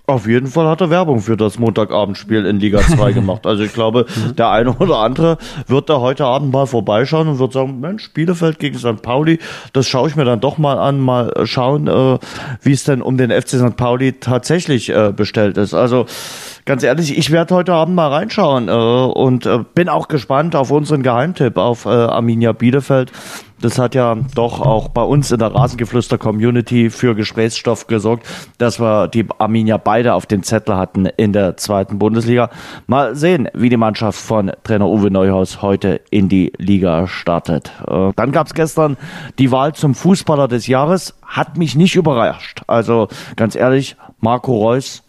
Auf 0.07 0.27
jeden 0.27 0.47
Fall 0.47 0.67
hat 0.67 0.81
er 0.81 0.91
Werbung 0.91 1.19
für 1.19 1.35
das 1.35 1.57
Montagabendspiel 1.57 2.45
in 2.45 2.59
Liga 2.59 2.79
2 2.79 3.11
gemacht. 3.13 3.47
Also 3.47 3.63
ich 3.63 3.73
glaube, 3.73 4.05
der 4.37 4.51
eine 4.51 4.73
oder 4.73 4.99
andere 4.99 5.37
wird 5.67 5.89
da 5.89 5.99
heute 5.99 6.25
Abend 6.25 6.53
mal 6.53 6.67
vorbeischauen 6.67 7.27
und 7.27 7.39
wird 7.39 7.53
sagen, 7.53 7.79
Mensch, 7.79 8.13
Bielefeld 8.13 8.59
gegen 8.59 8.77
St. 8.77 9.01
Pauli, 9.01 9.39
das 9.73 9.87
schaue 9.87 10.07
ich 10.07 10.15
mir 10.15 10.25
dann 10.25 10.39
doch 10.39 10.59
mal 10.59 10.77
an, 10.77 10.99
mal 10.99 11.33
schauen, 11.45 11.87
äh, 11.87 12.19
wie 12.61 12.71
es 12.71 12.83
denn 12.83 13.01
um 13.01 13.17
den 13.17 13.31
FC 13.31 13.57
St. 13.57 13.77
Pauli 13.77 14.13
tatsächlich 14.19 14.89
äh, 14.89 15.11
bestellt 15.15 15.57
ist. 15.57 15.73
Also 15.73 16.05
ganz 16.65 16.83
ehrlich, 16.83 17.17
ich 17.17 17.31
werde 17.31 17.55
heute 17.55 17.73
Abend 17.73 17.95
mal 17.95 18.09
reinschauen 18.09 18.67
äh, 18.67 18.71
und 18.71 19.47
äh, 19.47 19.59
bin 19.73 19.89
auch 19.89 20.07
gespannt 20.07 20.55
auf 20.55 20.69
unseren 20.69 21.01
Geheimtipp 21.01 21.57
auf 21.57 21.85
äh, 21.85 21.89
Arminia 21.89 22.51
Bielefeld. 22.51 23.11
Das 23.61 23.79
hat 23.79 23.95
ja 23.95 24.15
doch 24.35 24.59
auch 24.59 24.89
bei 24.89 25.01
uns 25.01 25.31
in 25.31 25.39
der 25.39 25.53
Rasengeflüster-Community 25.55 26.89
für 26.89 27.15
Gesprächsstoff 27.15 27.87
gesorgt, 27.87 28.27
dass 28.57 28.79
wir 28.79 29.07
die 29.07 29.25
Arminia 29.37 29.77
beide 29.77 30.13
auf 30.13 30.25
den 30.25 30.43
Zettel 30.43 30.75
hatten 30.75 31.05
in 31.05 31.31
der 31.31 31.55
zweiten 31.57 31.97
Bundesliga. 31.97 32.49
Mal 32.87 33.15
sehen, 33.15 33.49
wie 33.53 33.69
die 33.69 33.77
Mannschaft 33.77 34.19
von 34.19 34.51
Trainer 34.63 34.87
Uwe 34.87 35.09
Neuhaus 35.09 35.61
heute 35.61 36.01
in 36.11 36.27
die 36.27 36.51
Liga 36.57 37.07
startet. 37.07 37.71
Äh, 37.87 38.11
dann 38.15 38.31
gab 38.31 38.47
es 38.47 38.53
gestern 38.53 38.97
die 39.39 39.51
Wahl 39.51 39.73
zum 39.73 39.95
Fußballer 39.95 40.47
des 40.47 40.67
Jahres. 40.67 41.15
Hat 41.25 41.57
mich 41.57 41.75
nicht 41.75 41.95
überrascht. 41.95 42.61
Also 42.67 43.07
ganz 43.35 43.55
ehrlich, 43.55 43.95
Marco 44.19 44.57
Reus 44.57 45.03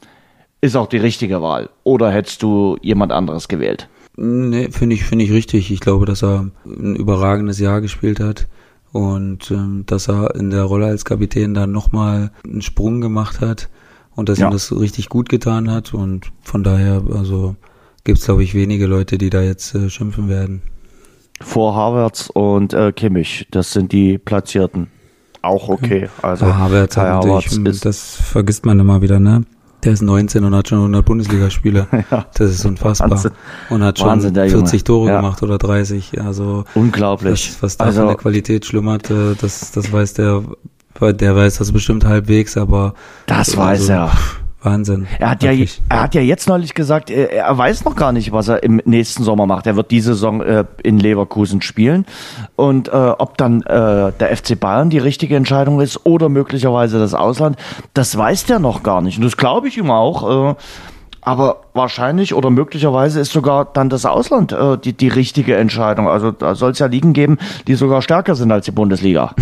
ist 0.60 0.76
auch 0.76 0.86
die 0.86 0.98
richtige 0.98 1.42
Wahl. 1.42 1.68
Oder 1.84 2.10
hättest 2.10 2.42
du 2.42 2.76
jemand 2.80 3.12
anderes 3.12 3.48
gewählt? 3.48 3.88
Nee, 4.16 4.70
finde 4.70 4.94
ich, 4.94 5.04
finde 5.04 5.24
ich 5.24 5.32
richtig. 5.32 5.70
Ich 5.70 5.80
glaube, 5.80 6.06
dass 6.06 6.22
er 6.22 6.50
ein 6.64 6.96
überragendes 6.96 7.58
Jahr 7.58 7.80
gespielt 7.80 8.18
hat 8.18 8.46
und 8.92 9.50
ähm, 9.50 9.84
dass 9.86 10.08
er 10.08 10.34
in 10.34 10.50
der 10.50 10.62
Rolle 10.62 10.86
als 10.86 11.04
Kapitän 11.04 11.52
dann 11.52 11.70
nochmal 11.70 12.30
einen 12.44 12.62
Sprung 12.62 13.02
gemacht 13.02 13.40
hat 13.40 13.68
und 14.14 14.30
dass 14.30 14.38
ja. 14.38 14.48
ihm 14.48 14.52
das 14.52 14.72
richtig 14.72 15.10
gut 15.10 15.28
getan 15.28 15.70
hat 15.70 15.92
und 15.92 16.32
von 16.40 16.64
daher, 16.64 17.02
also 17.12 17.56
gibt 18.04 18.18
es 18.18 18.24
glaube 18.24 18.42
ich 18.42 18.54
wenige 18.54 18.86
Leute, 18.86 19.18
die 19.18 19.28
da 19.28 19.42
jetzt 19.42 19.74
äh, 19.74 19.90
schimpfen 19.90 20.30
werden. 20.30 20.62
Vor 21.42 21.74
Havertz 21.74 22.30
und 22.32 22.72
äh, 22.72 22.92
Kimmich, 22.92 23.46
das 23.50 23.72
sind 23.72 23.92
die 23.92 24.16
Platzierten. 24.16 24.86
Auch 25.42 25.68
okay. 25.68 26.08
Also 26.22 26.46
ja, 26.46 26.56
Havertz 26.56 26.96
hat 26.96 27.22
natürlich, 27.24 27.80
das 27.80 28.16
vergisst 28.16 28.64
man 28.64 28.80
immer 28.80 29.02
wieder, 29.02 29.20
ne? 29.20 29.44
Der 29.86 29.92
ist 29.92 30.02
19 30.02 30.42
und 30.42 30.52
hat 30.52 30.66
schon 30.66 30.78
100 30.78 31.04
Bundesligaspiele. 31.04 31.86
ja. 32.10 32.26
Das 32.34 32.50
ist 32.50 32.64
unfassbar. 32.64 33.12
Wahnsinn. 33.12 33.30
Und 33.70 33.84
hat 33.84 34.00
schon 34.00 34.08
Wahnsinn, 34.08 34.34
40 34.34 34.82
Tore 34.82 35.10
ja. 35.10 35.16
gemacht 35.20 35.44
oder 35.44 35.58
30. 35.58 36.20
Also 36.20 36.64
unglaublich. 36.74 37.52
Was, 37.52 37.62
was 37.62 37.76
da 37.76 37.84
also, 37.84 38.00
von 38.00 38.08
der 38.08 38.16
Qualität 38.16 38.66
schlummert, 38.66 39.08
äh, 39.12 39.36
das, 39.40 39.70
das 39.70 39.92
weiß 39.92 40.14
der, 40.14 40.42
der 41.00 41.36
weiß 41.36 41.58
das 41.58 41.70
bestimmt 41.70 42.04
halbwegs, 42.04 42.56
aber 42.56 42.94
das 43.26 43.50
also, 43.50 43.58
weiß 43.58 43.88
er. 43.90 44.10
Wahnsinn. 44.66 45.06
Er 45.18 45.30
hat 45.30 45.42
wirklich. 45.42 45.78
ja, 45.78 45.96
er 45.96 46.02
hat 46.02 46.14
ja 46.14 46.20
jetzt 46.20 46.48
neulich 46.48 46.74
gesagt, 46.74 47.08
er, 47.08 47.56
weiß 47.56 47.84
noch 47.84 47.96
gar 47.96 48.12
nicht, 48.12 48.32
was 48.32 48.48
er 48.48 48.62
im 48.62 48.82
nächsten 48.84 49.22
Sommer 49.22 49.46
macht. 49.46 49.66
Er 49.66 49.76
wird 49.76 49.90
diese 49.90 50.14
Saison 50.14 50.42
äh, 50.42 50.64
in 50.82 50.98
Leverkusen 50.98 51.62
spielen 51.62 52.04
und 52.56 52.88
äh, 52.88 52.90
ob 52.90 53.38
dann 53.38 53.62
äh, 53.62 54.12
der 54.12 54.36
FC 54.36 54.58
Bayern 54.58 54.90
die 54.90 54.98
richtige 54.98 55.36
Entscheidung 55.36 55.80
ist 55.80 56.04
oder 56.04 56.28
möglicherweise 56.28 56.98
das 56.98 57.14
Ausland, 57.14 57.56
das 57.94 58.16
weiß 58.16 58.44
der 58.46 58.58
noch 58.58 58.82
gar 58.82 59.00
nicht. 59.00 59.16
Und 59.16 59.24
das 59.24 59.36
glaube 59.36 59.68
ich 59.68 59.78
ihm 59.78 59.90
auch. 59.90 60.50
Äh, 60.50 60.54
aber 61.26 61.62
wahrscheinlich 61.74 62.34
oder 62.34 62.50
möglicherweise 62.50 63.18
ist 63.18 63.32
sogar 63.32 63.64
dann 63.64 63.88
das 63.88 64.06
Ausland 64.06 64.52
äh, 64.52 64.78
die, 64.78 64.92
die 64.92 65.08
richtige 65.08 65.56
Entscheidung. 65.56 66.08
Also 66.08 66.30
da 66.30 66.54
soll 66.54 66.70
es 66.70 66.78
ja 66.78 66.86
Ligen 66.86 67.14
geben, 67.14 67.38
die 67.66 67.74
sogar 67.74 68.00
stärker 68.00 68.36
sind 68.36 68.52
als 68.52 68.66
die 68.66 68.70
Bundesliga. 68.70 69.34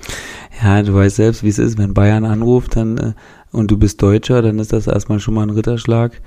ja, 0.64 0.82
du 0.82 0.94
weißt 0.94 1.16
selbst, 1.16 1.42
wie 1.42 1.48
es 1.48 1.58
ist, 1.58 1.76
wenn 1.76 1.92
Bayern 1.92 2.24
anruft, 2.24 2.76
dann 2.76 2.96
äh, 2.96 3.12
und 3.56 3.70
du 3.70 3.78
bist 3.78 4.02
Deutscher, 4.02 4.42
dann 4.42 4.58
ist 4.58 4.72
das 4.72 4.86
erstmal 4.86 5.18
schon 5.18 5.34
mal 5.34 5.42
ein 5.42 5.50
Ritterschlag, 5.50 6.20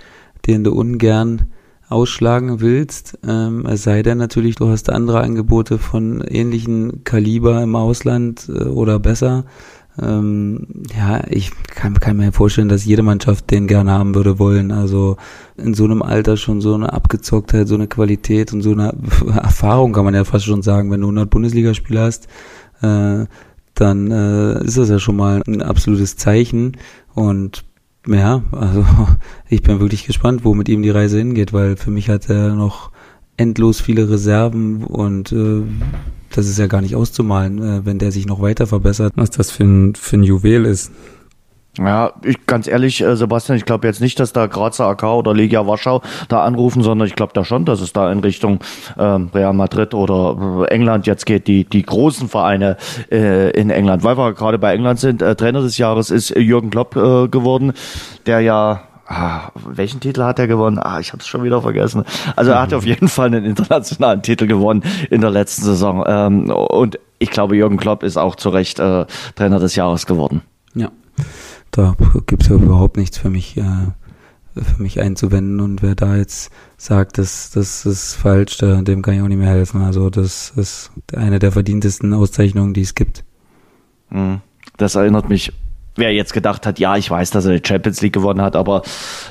den 0.48 0.64
du 0.64 0.74
ungern 0.74 1.52
ausschlagen 1.88 2.60
willst. 2.60 3.20
Ähm, 3.28 3.66
es 3.68 3.84
sei 3.84 4.02
denn 4.02 4.18
natürlich, 4.18 4.56
du 4.56 4.68
hast 4.68 4.90
andere 4.90 5.22
Angebote 5.22 5.78
von 5.78 6.22
ähnlichen 6.22 7.04
Kaliber 7.04 7.62
im 7.62 7.76
Ausland 7.76 8.50
äh, 8.50 8.64
oder 8.64 9.00
besser. 9.00 9.46
Ähm, 10.02 10.68
ja, 10.96 11.22
ich 11.30 11.52
kann, 11.68 12.00
kann, 12.00 12.18
mir 12.18 12.32
vorstellen, 12.32 12.70
dass 12.70 12.86
jede 12.86 13.04
Mannschaft 13.04 13.52
den 13.52 13.68
gerne 13.68 13.92
haben 13.92 14.16
würde 14.16 14.40
wollen. 14.40 14.72
Also 14.72 15.18
in 15.56 15.76
so 15.76 15.84
einem 15.84 16.02
Alter 16.02 16.36
schon 16.36 16.62
so 16.62 16.74
eine 16.74 16.94
Abgezocktheit, 16.94 17.68
so 17.68 17.76
eine 17.76 17.88
Qualität 17.88 18.54
und 18.54 18.62
so 18.62 18.72
eine 18.72 18.94
Erfahrung 19.36 19.94
kann 19.94 20.06
man 20.06 20.16
ja 20.16 20.24
fast 20.24 20.46
schon 20.46 20.64
sagen, 20.64 20.90
wenn 20.90 21.02
du 21.02 21.08
100 21.08 21.30
Bundesligaspiele 21.30 22.02
hast. 22.02 22.28
Äh, 22.82 23.26
dann 23.80 24.12
äh, 24.12 24.64
ist 24.64 24.78
das 24.78 24.90
ja 24.90 25.00
schon 25.00 25.16
mal 25.16 25.42
ein 25.48 25.62
absolutes 25.62 26.16
Zeichen. 26.16 26.78
Und 27.14 27.66
ja, 28.08 28.44
also 28.52 28.86
ich 29.50 29.62
bin 29.62 29.80
wirklich 29.80 30.06
gespannt, 30.06 30.44
wo 30.44 30.54
mit 30.54 30.70
ihm 30.70 30.82
die 30.82 30.90
Reise 30.90 31.18
hingeht, 31.18 31.54
weil 31.54 31.78
für 31.78 31.92
mich 31.92 32.10
hat 32.10 32.30
er 32.30 32.56
noch 32.56 32.92
endlos 33.38 33.80
viele 33.80 34.10
Reserven 34.10 34.84
und 34.84 35.32
äh, 35.32 35.64
das 36.30 36.48
ist 36.48 36.60
ja 36.60 36.68
gar 36.68 36.82
nicht 36.82 36.96
auszumalen, 36.96 37.62
äh, 37.62 37.86
wenn 37.86 37.98
der 37.98 38.12
sich 38.12 38.26
noch 38.26 38.42
weiter 38.42 38.68
verbessert, 38.68 39.14
was 39.16 39.30
das 39.30 39.50
für 39.50 39.64
ein, 39.64 39.96
für 39.96 40.18
ein 40.18 40.24
Juwel 40.24 40.66
ist. 40.66 40.92
Ja, 41.86 42.12
ich, 42.24 42.46
ganz 42.46 42.68
ehrlich, 42.68 43.02
äh, 43.02 43.16
Sebastian, 43.16 43.58
ich 43.58 43.66
glaube 43.66 43.88
jetzt 43.88 44.02
nicht, 44.02 44.20
dass 44.20 44.34
da 44.34 44.48
Grazer 44.48 44.88
AK 44.88 45.04
oder 45.04 45.34
Legia 45.34 45.66
Warschau 45.66 46.02
da 46.28 46.44
anrufen, 46.44 46.84
sondern 46.84 47.08
ich 47.08 47.16
glaube 47.16 47.32
da 47.34 47.46
schon, 47.46 47.64
dass 47.64 47.80
es 47.80 47.94
da 47.94 48.12
in 48.12 48.20
Richtung 48.20 48.60
äh, 48.98 49.04
Real 49.04 49.54
Madrid 49.54 49.94
oder 49.94 50.66
äh, 50.68 50.74
England 50.74 51.08
jetzt 51.08 51.26
geht, 51.26 51.48
die 51.48 51.64
die 51.64 51.84
großen 51.84 52.28
Vereine 52.28 52.76
äh, 53.12 53.52
in 53.52 53.70
England. 53.70 54.04
Weil 54.04 54.18
wir 54.18 54.34
gerade 54.34 54.60
bei 54.60 54.74
England 54.74 55.00
sind, 55.00 55.22
äh, 55.22 55.36
Trainer 55.36 55.62
des 55.62 55.78
Jahres 55.78 56.12
ist 56.12 56.32
Jürgen 56.32 56.70
Klopp 56.70 56.96
äh, 56.96 57.28
geworden, 57.28 57.74
der 58.26 58.42
ja 58.42 58.82
Ah, 59.12 59.50
welchen 59.56 60.02
Titel 60.02 60.22
hat 60.22 60.38
er 60.38 60.46
gewonnen? 60.46 60.78
Ah, 60.78 61.00
ich 61.00 61.14
habe 61.14 61.22
es 61.22 61.26
schon 61.26 61.42
wieder 61.42 61.64
vergessen. 61.64 62.04
Also 62.36 62.52
er 62.52 62.62
hat 62.62 62.76
auf 62.76 62.86
jeden 62.86 63.08
Fall 63.08 63.26
einen 63.26 63.44
internationalen 63.44 64.22
Titel 64.22 64.46
gewonnen 64.46 64.84
in 65.10 65.22
der 65.22 65.32
letzten 65.32 65.64
Saison. 65.64 66.04
Ähm, 66.06 66.52
und 66.52 67.00
ich 67.18 67.32
glaube, 67.32 67.56
Jürgen 67.56 67.78
Klopp 67.78 68.04
ist 68.04 68.18
auch 68.18 68.36
zu 68.36 68.50
Recht 68.50 68.78
äh, 68.78 69.08
Trainer 69.34 69.58
des 69.58 69.76
Jahres 69.76 70.06
geworden. 70.06 70.44
Ja 70.76 70.92
da 71.72 71.96
gibt 72.26 72.44
es 72.44 72.50
ja 72.50 72.56
überhaupt 72.56 72.98
nichts 72.98 73.18
für 73.18 73.30
mich, 73.30 73.58
äh, 73.58 73.64
für 74.56 74.82
mich 74.82 75.00
einzuwenden. 75.00 75.60
Und 75.60 75.82
wer 75.82 75.96
da 75.96 76.16
jetzt 76.18 76.52
sagt, 76.78 77.18
das, 77.18 77.52
das 77.52 77.86
ist 77.86 78.16
falsch, 78.16 78.58
da, 78.58 78.82
dem 78.82 79.02
kann 79.02 79.16
ich 79.16 79.22
auch 79.22 79.28
nicht 79.28 79.38
mehr 79.38 79.50
helfen. 79.50 79.82
Also 79.82 80.10
das 80.10 80.52
ist 80.56 80.92
eine 81.16 81.40
der 81.40 81.52
verdientesten 81.52 82.14
Auszeichnungen, 82.14 82.74
die 82.74 82.82
es 82.82 82.96
gibt. 82.96 83.24
Hm. 84.10 84.42
Das 84.78 84.96
erinnert 84.96 85.30
mich 85.30 85.54
wer 86.00 86.14
jetzt 86.14 86.34
gedacht 86.34 86.66
hat, 86.66 86.80
ja, 86.80 86.98
ich 86.98 87.10
weiß, 87.10 87.32
dass 87.32 87.46
er 87.46 87.58
die 87.58 87.68
Champions 87.68 88.02
League 88.02 88.14
gewonnen 88.14 88.42
hat, 88.42 88.56
aber 88.56 88.82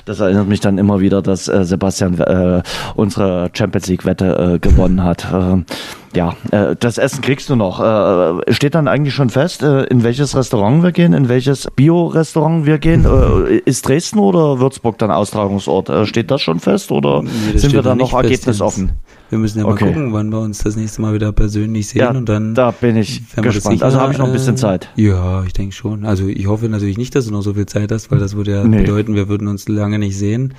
das 0.05 0.21
erinnert 0.21 0.49
mich 0.49 0.61
dann 0.61 0.79
immer 0.79 1.01
wieder, 1.01 1.23
dass 1.23 1.49
äh, 1.49 1.65
Sebastian 1.65 2.19
äh, 2.21 2.63
unsere 2.95 3.51
Champions 3.53 3.87
League 3.89 4.05
Wette 4.05 4.55
äh, 4.55 4.59
gewonnen 4.59 5.03
hat. 5.03 5.27
Äh, 5.33 5.65
ja, 6.15 6.35
äh, 6.51 6.75
das 6.79 6.99
Essen 6.99 7.21
kriegst 7.21 7.51
du 7.51 7.57
noch. 7.57 7.81
Äh, 7.81 8.53
steht 8.53 8.75
dann 8.75 8.89
eigentlich 8.89 9.15
schon 9.15 9.31
fest, 9.31 9.63
äh, 9.63 9.85
in 9.85 10.03
welches 10.05 10.35
Restaurant 10.35 10.83
wir 10.83 10.93
gehen, 10.93 11.13
in 11.13 11.29
welches 11.29 11.69
Bio-Restaurant 11.75 12.67
wir 12.67 12.79
gehen? 12.79 13.05
Äh, 13.05 13.57
ist 13.65 13.87
Dresden 13.87 14.19
oder 14.19 14.59
Würzburg 14.59 14.99
dann 14.99 15.11
Austragungsort? 15.11 15.89
Äh, 15.91 16.07
steht 16.07 16.31
das 16.31 16.41
schon 16.41 16.61
fest 16.61 16.91
oder 16.91 17.23
nee, 17.23 17.59
sind 17.59 17.73
wir 17.73 17.83
dann 17.83 17.99
noch 17.99 18.15
ergebnisoffen? 18.15 18.93
Wir 19.31 19.39
müssen 19.39 19.59
ja 19.59 19.65
mal 19.65 19.73
okay. 19.73 19.87
gucken, 19.87 20.13
wann 20.13 20.31
wir 20.31 20.41
uns 20.41 20.59
das 20.59 20.77
nächste 20.77 21.03
Mal 21.03 21.15
wieder 21.15 21.33
persönlich 21.33 21.89
sehen 21.89 22.01
ja, 22.01 22.11
und 22.11 22.29
dann. 22.29 22.55
Da 22.55 22.71
bin 22.71 22.97
ich 22.97 23.23
gespannt. 23.37 23.83
also 23.83 24.01
habe 24.01 24.13
ich 24.13 24.19
noch 24.19 24.27
ein 24.27 24.33
bisschen 24.33 24.57
Zeit. 24.57 24.89
Ja, 24.97 25.45
ich 25.45 25.53
denke 25.53 25.75
schon. 25.75 26.05
Also 26.05 26.27
ich 26.27 26.47
hoffe 26.47 26.69
natürlich 26.69 26.97
nicht, 26.99 27.15
dass 27.15 27.27
du 27.27 27.33
noch 27.33 27.43
so 27.43 27.55
viel 27.55 27.67
Zeit 27.67 27.93
hast, 27.93 28.11
weil 28.11 28.19
das 28.19 28.37
würde 28.37 28.53
ja 28.53 28.65
nee. 28.65 28.79
bedeuten, 28.79 29.15
wir 29.15 29.29
würden 29.29 29.49
uns 29.49 29.69
lange 29.69 29.99
nicht 29.99 30.17
sehen. 30.17 30.55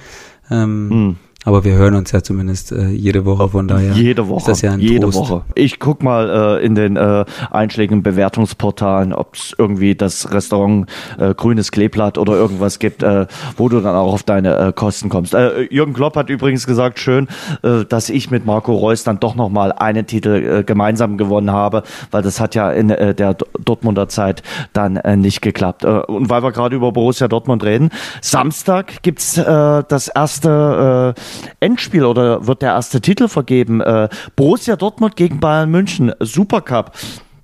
Ähm, 0.52 0.90
hm. 0.90 1.16
Aber 1.46 1.64
wir 1.64 1.74
hören 1.74 1.96
uns 1.96 2.12
ja 2.12 2.22
zumindest 2.22 2.74
äh, 2.74 2.90
jede 2.90 3.24
Woche, 3.24 3.48
von 3.48 3.68
daher 3.68 3.94
jede 3.94 4.28
Woche, 4.28 4.40
ist 4.40 4.48
das 4.50 4.62
ja 4.62 4.74
ein 4.74 4.82
jede 4.82 5.02
Trost. 5.02 5.18
Woche. 5.20 5.42
Ich 5.56 5.80
guck 5.80 6.04
mal 6.04 6.60
äh, 6.60 6.66
in 6.66 6.76
den 6.76 6.98
äh, 6.98 7.24
einschlägigen 7.50 8.04
Bewertungsportalen, 8.04 9.14
ob 9.14 9.36
es 9.36 9.56
irgendwie 9.58 9.96
das 9.96 10.34
Restaurant 10.34 10.90
äh, 11.18 11.34
Grünes 11.34 11.72
Kleeblatt 11.72 12.18
oder 12.18 12.34
irgendwas 12.34 12.78
gibt, 12.80 13.04
äh, 13.04 13.26
wo 13.56 13.70
du 13.70 13.80
dann 13.80 13.96
auch 13.96 14.14
auf 14.14 14.24
deine 14.24 14.58
äh, 14.58 14.74
Kosten 14.74 15.08
kommst. 15.08 15.34
Äh, 15.34 15.62
Jürgen 15.72 15.94
Klopp 15.94 16.18
hat 16.18 16.30
übrigens 16.30 16.68
gesagt, 16.68 17.00
schön, 17.00 17.30
äh, 17.64 17.86
dass 17.86 18.10
ich 18.10 18.30
mit 18.30 18.46
Marco 18.46 18.76
Reus 18.76 19.06
dann 19.06 19.22
doch 19.22 19.36
nochmal 19.36 19.72
einen 19.72 20.06
Titel 20.08 20.60
äh, 20.60 20.64
gemeinsam 20.64 21.18
gewonnen 21.18 21.52
habe, 21.52 21.84
weil 22.12 22.22
das 22.22 22.42
hat 22.42 22.54
ja 22.54 22.70
in 22.70 22.90
äh, 22.90 23.16
der 23.16 23.38
Dortmunder 23.64 24.10
Zeit 24.10 24.44
dann 24.74 24.98
äh, 24.98 25.16
nicht 25.16 25.42
geklappt. 25.42 25.86
Äh, 25.86 26.02
und 26.02 26.30
weil 26.30 26.44
wir 26.44 26.52
gerade 26.52 26.76
über 26.76 26.92
Borussia 26.92 27.30
Dortmund 27.30 27.64
reden, 27.64 27.92
Samstag 28.22 29.02
gibt's 29.04 29.38
äh, 29.38 29.84
das 29.88 30.10
erste 30.10 31.16
äh, 31.16 31.22
Endspiel 31.60 32.06
oder 32.06 32.48
wird 32.48 32.62
der 32.62 32.72
erste 32.72 33.02
Titel 33.02 33.28
vergeben. 33.28 33.82
Äh, 33.82 34.10
Borussia 34.36 34.76
Dortmund 34.76 35.16
gegen 35.16 35.40
Bayern 35.40 35.70
München, 35.72 36.14
Supercup. 36.20 36.92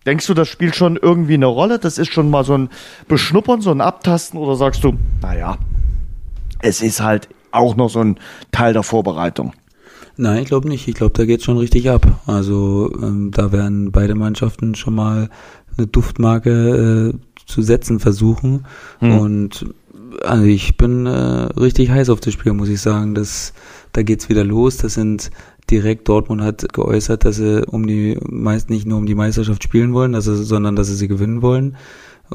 Denkst 0.06 0.28
du, 0.28 0.34
das 0.34 0.48
spielt 0.48 0.76
schon 0.76 0.98
irgendwie 0.98 1.34
eine 1.34 1.48
Rolle? 1.48 1.80
Das 1.80 1.98
ist 1.98 2.12
schon 2.12 2.30
mal 2.30 2.44
so 2.44 2.58
ein 2.58 2.70
Beschnuppern, 3.08 3.62
so 3.62 3.72
ein 3.72 3.82
Abtasten 3.82 4.40
oder 4.40 4.56
sagst 4.56 4.84
du, 4.84 4.94
naja, 5.22 5.58
es 6.62 6.82
ist 6.82 7.02
halt 7.02 7.28
auch 7.52 7.76
noch 7.76 7.90
so 7.90 8.02
ein 8.02 8.20
Teil 8.52 8.74
der 8.74 8.84
Vorbereitung? 8.84 9.54
Nein, 10.18 10.44
ich 10.44 10.48
glaube 10.48 10.70
nicht. 10.70 10.88
Ich 10.88 10.96
glaube, 10.96 11.14
da 11.14 11.26
geht 11.26 11.44
schon 11.44 11.58
richtig 11.58 11.90
ab. 11.90 12.06
Also 12.26 12.94
ähm, 13.02 13.32
da 13.32 13.52
werden 13.52 13.92
beide 13.92 14.16
Mannschaften 14.16 14.76
schon 14.76 14.96
mal 14.96 15.30
eine 15.78 15.88
Duftmarke 15.88 17.14
äh, 17.14 17.18
zu 17.46 17.62
setzen 17.62 18.00
versuchen. 18.00 18.66
Hm. 19.00 19.20
Und 19.20 19.66
also 20.24 20.46
ich 20.46 20.78
bin 20.78 21.06
äh, 21.06 21.10
richtig 21.10 21.90
heiß 21.90 22.10
auf 22.10 22.20
das 22.20 22.34
Spiel, 22.34 22.54
muss 22.54 22.70
ich 22.70 22.80
sagen. 22.80 23.16
Das, 23.16 23.54
da 23.96 24.04
geht's 24.04 24.30
wieder 24.30 24.44
los. 24.44 24.78
Das 24.78 24.96
sind 24.96 25.32
direkt 25.72 26.08
Dortmund 26.10 26.42
hat 26.42 26.74
geäußert, 26.74 27.26
dass 27.26 27.38
sie 27.38 27.66
um 27.66 27.88
die 27.88 28.18
meist 28.30 28.70
nicht 28.70 28.86
nur 28.86 28.98
um 28.98 29.06
die 29.06 29.16
Meisterschaft 29.16 29.64
spielen 29.64 29.94
wollen, 29.94 30.12
dass 30.14 30.26
sie, 30.26 30.44
sondern 30.44 30.76
dass 30.76 30.88
sie 30.88 30.96
sie 30.96 31.08
gewinnen 31.08 31.42
wollen. 31.42 31.78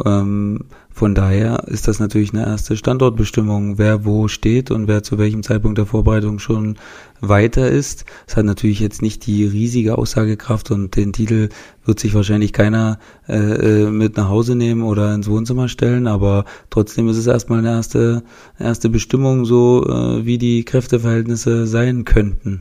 Ähm, 0.05 0.61
von 0.93 1.15
daher 1.15 1.65
ist 1.69 1.89
das 1.89 1.99
natürlich 1.99 2.35
eine 2.35 2.45
erste 2.45 2.77
Standortbestimmung, 2.77 3.79
wer 3.79 4.05
wo 4.05 4.29
steht 4.29 4.71
und 4.71 4.87
wer 4.87 5.03
zu 5.03 5.19
welchem 5.19 5.43
Zeitpunkt 5.43 5.79
der 5.79 5.87
Vorbereitung 5.87 6.39
schon 6.39 6.77
weiter 7.21 7.71
ist. 7.71 8.05
Es 8.27 8.37
hat 8.37 8.45
natürlich 8.45 8.81
jetzt 8.81 9.01
nicht 9.01 9.27
die 9.27 9.45
riesige 9.45 9.97
Aussagekraft 9.97 10.71
und 10.71 10.97
den 10.97 11.13
Titel 11.13 11.49
wird 11.85 12.01
sich 12.01 12.15
wahrscheinlich 12.15 12.53
keiner 12.53 12.99
äh, 13.29 13.37
äh, 13.85 13.91
mit 13.91 14.17
nach 14.17 14.29
Hause 14.29 14.57
nehmen 14.57 14.83
oder 14.83 15.15
ins 15.15 15.29
Wohnzimmer 15.29 15.69
stellen, 15.69 16.07
aber 16.07 16.45
trotzdem 16.69 17.09
ist 17.09 17.17
es 17.17 17.27
erstmal 17.27 17.61
eine 17.61 17.71
erste, 17.71 18.23
erste 18.59 18.91
Bestimmung, 18.91 19.45
so 19.45 19.87
äh, 19.87 20.27
wie 20.27 20.39
die 20.39 20.65
Kräfteverhältnisse 20.65 21.67
sein 21.67 22.05
könnten. 22.05 22.61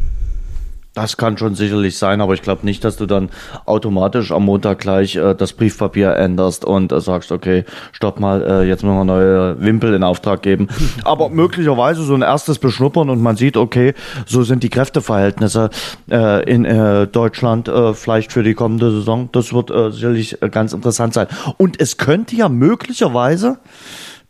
Das 1.01 1.15
kann 1.15 1.37
schon 1.37 1.55
sicherlich 1.55 1.97
sein, 1.97 2.19
aber 2.19 2.33
ich 2.33 2.41
glaube 2.41 2.65
nicht, 2.65 2.83
dass 2.83 2.97
du 2.97 3.05
dann 3.05 3.29
automatisch 3.65 4.33
am 4.33 4.43
Montag 4.43 4.79
gleich 4.79 5.15
äh, 5.15 5.33
das 5.33 5.53
Briefpapier 5.53 6.13
änderst 6.17 6.65
und 6.65 6.91
äh, 6.91 6.99
sagst, 6.99 7.31
okay, 7.31 7.63
stopp 7.93 8.19
mal, 8.19 8.41
äh, 8.41 8.67
jetzt 8.67 8.83
müssen 8.83 8.97
wir 8.97 9.05
neue 9.05 9.61
Wimpel 9.61 9.93
in 9.93 10.03
Auftrag 10.03 10.41
geben. 10.41 10.67
Aber 11.05 11.29
möglicherweise 11.29 12.03
so 12.03 12.13
ein 12.15 12.21
erstes 12.21 12.59
Beschnuppern 12.59 13.09
und 13.09 13.21
man 13.21 13.37
sieht, 13.37 13.55
okay, 13.55 13.93
so 14.25 14.43
sind 14.43 14.61
die 14.61 14.69
Kräfteverhältnisse 14.69 15.69
äh, 16.11 16.43
in 16.51 16.65
äh, 16.65 17.07
Deutschland 17.07 17.69
äh, 17.69 17.93
vielleicht 17.93 18.33
für 18.33 18.43
die 18.43 18.53
kommende 18.53 18.91
Saison. 18.91 19.29
Das 19.31 19.53
wird 19.53 19.71
äh, 19.71 19.91
sicherlich 19.91 20.41
äh, 20.41 20.49
ganz 20.49 20.73
interessant 20.73 21.13
sein. 21.13 21.27
Und 21.55 21.79
es 21.79 21.95
könnte 21.95 22.35
ja 22.35 22.49
möglicherweise 22.49 23.59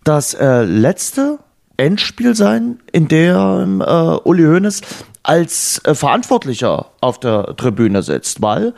das 0.04 0.36
äh, 0.36 0.66
letzte 0.66 1.40
Endspiel 1.80 2.36
sein, 2.36 2.80
in 2.92 3.08
dem 3.08 3.82
äh, 3.82 3.86
Uli 3.86 4.44
Hoeneß 4.44 4.82
als 5.24 5.82
äh, 5.86 5.96
Verantwortlicher 5.96 6.88
auf 7.02 7.20
der 7.20 7.56
Tribüne 7.56 8.04
sitzt, 8.04 8.42
weil 8.42 8.74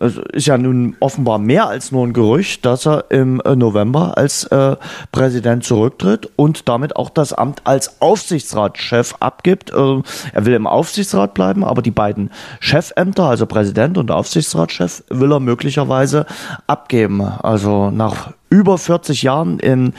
es 0.00 0.16
ist 0.32 0.46
ja 0.46 0.58
nun 0.58 0.96
offenbar 0.98 1.38
mehr 1.38 1.68
als 1.68 1.92
nur 1.92 2.04
ein 2.04 2.12
Gerücht, 2.12 2.64
dass 2.64 2.86
er 2.86 3.10
im 3.10 3.40
äh, 3.44 3.54
November 3.54 4.16
als 4.16 4.44
äh, 4.44 4.76
Präsident 5.12 5.64
zurücktritt 5.64 6.30
und 6.36 6.68
damit 6.68 6.96
auch 6.96 7.10
das 7.10 7.32
Amt 7.32 7.62
als 7.64 8.00
Aufsichtsratschef 8.00 9.14
abgibt. 9.20 9.70
Äh, 9.72 10.02
er 10.32 10.46
will 10.46 10.54
im 10.54 10.66
Aufsichtsrat 10.66 11.34
bleiben, 11.34 11.64
aber 11.64 11.80
die 11.80 11.92
beiden 11.92 12.30
Chefämter, 12.58 13.24
also 13.24 13.46
Präsident 13.46 13.96
und 13.96 14.10
Aufsichtsratschef, 14.10 15.04
will 15.10 15.32
er 15.32 15.40
möglicherweise 15.40 16.26
abgeben. 16.66 17.22
Also 17.22 17.90
nach 17.90 18.32
über 18.50 18.78
40 18.78 19.22
Jahren 19.22 19.60
in 19.60 19.94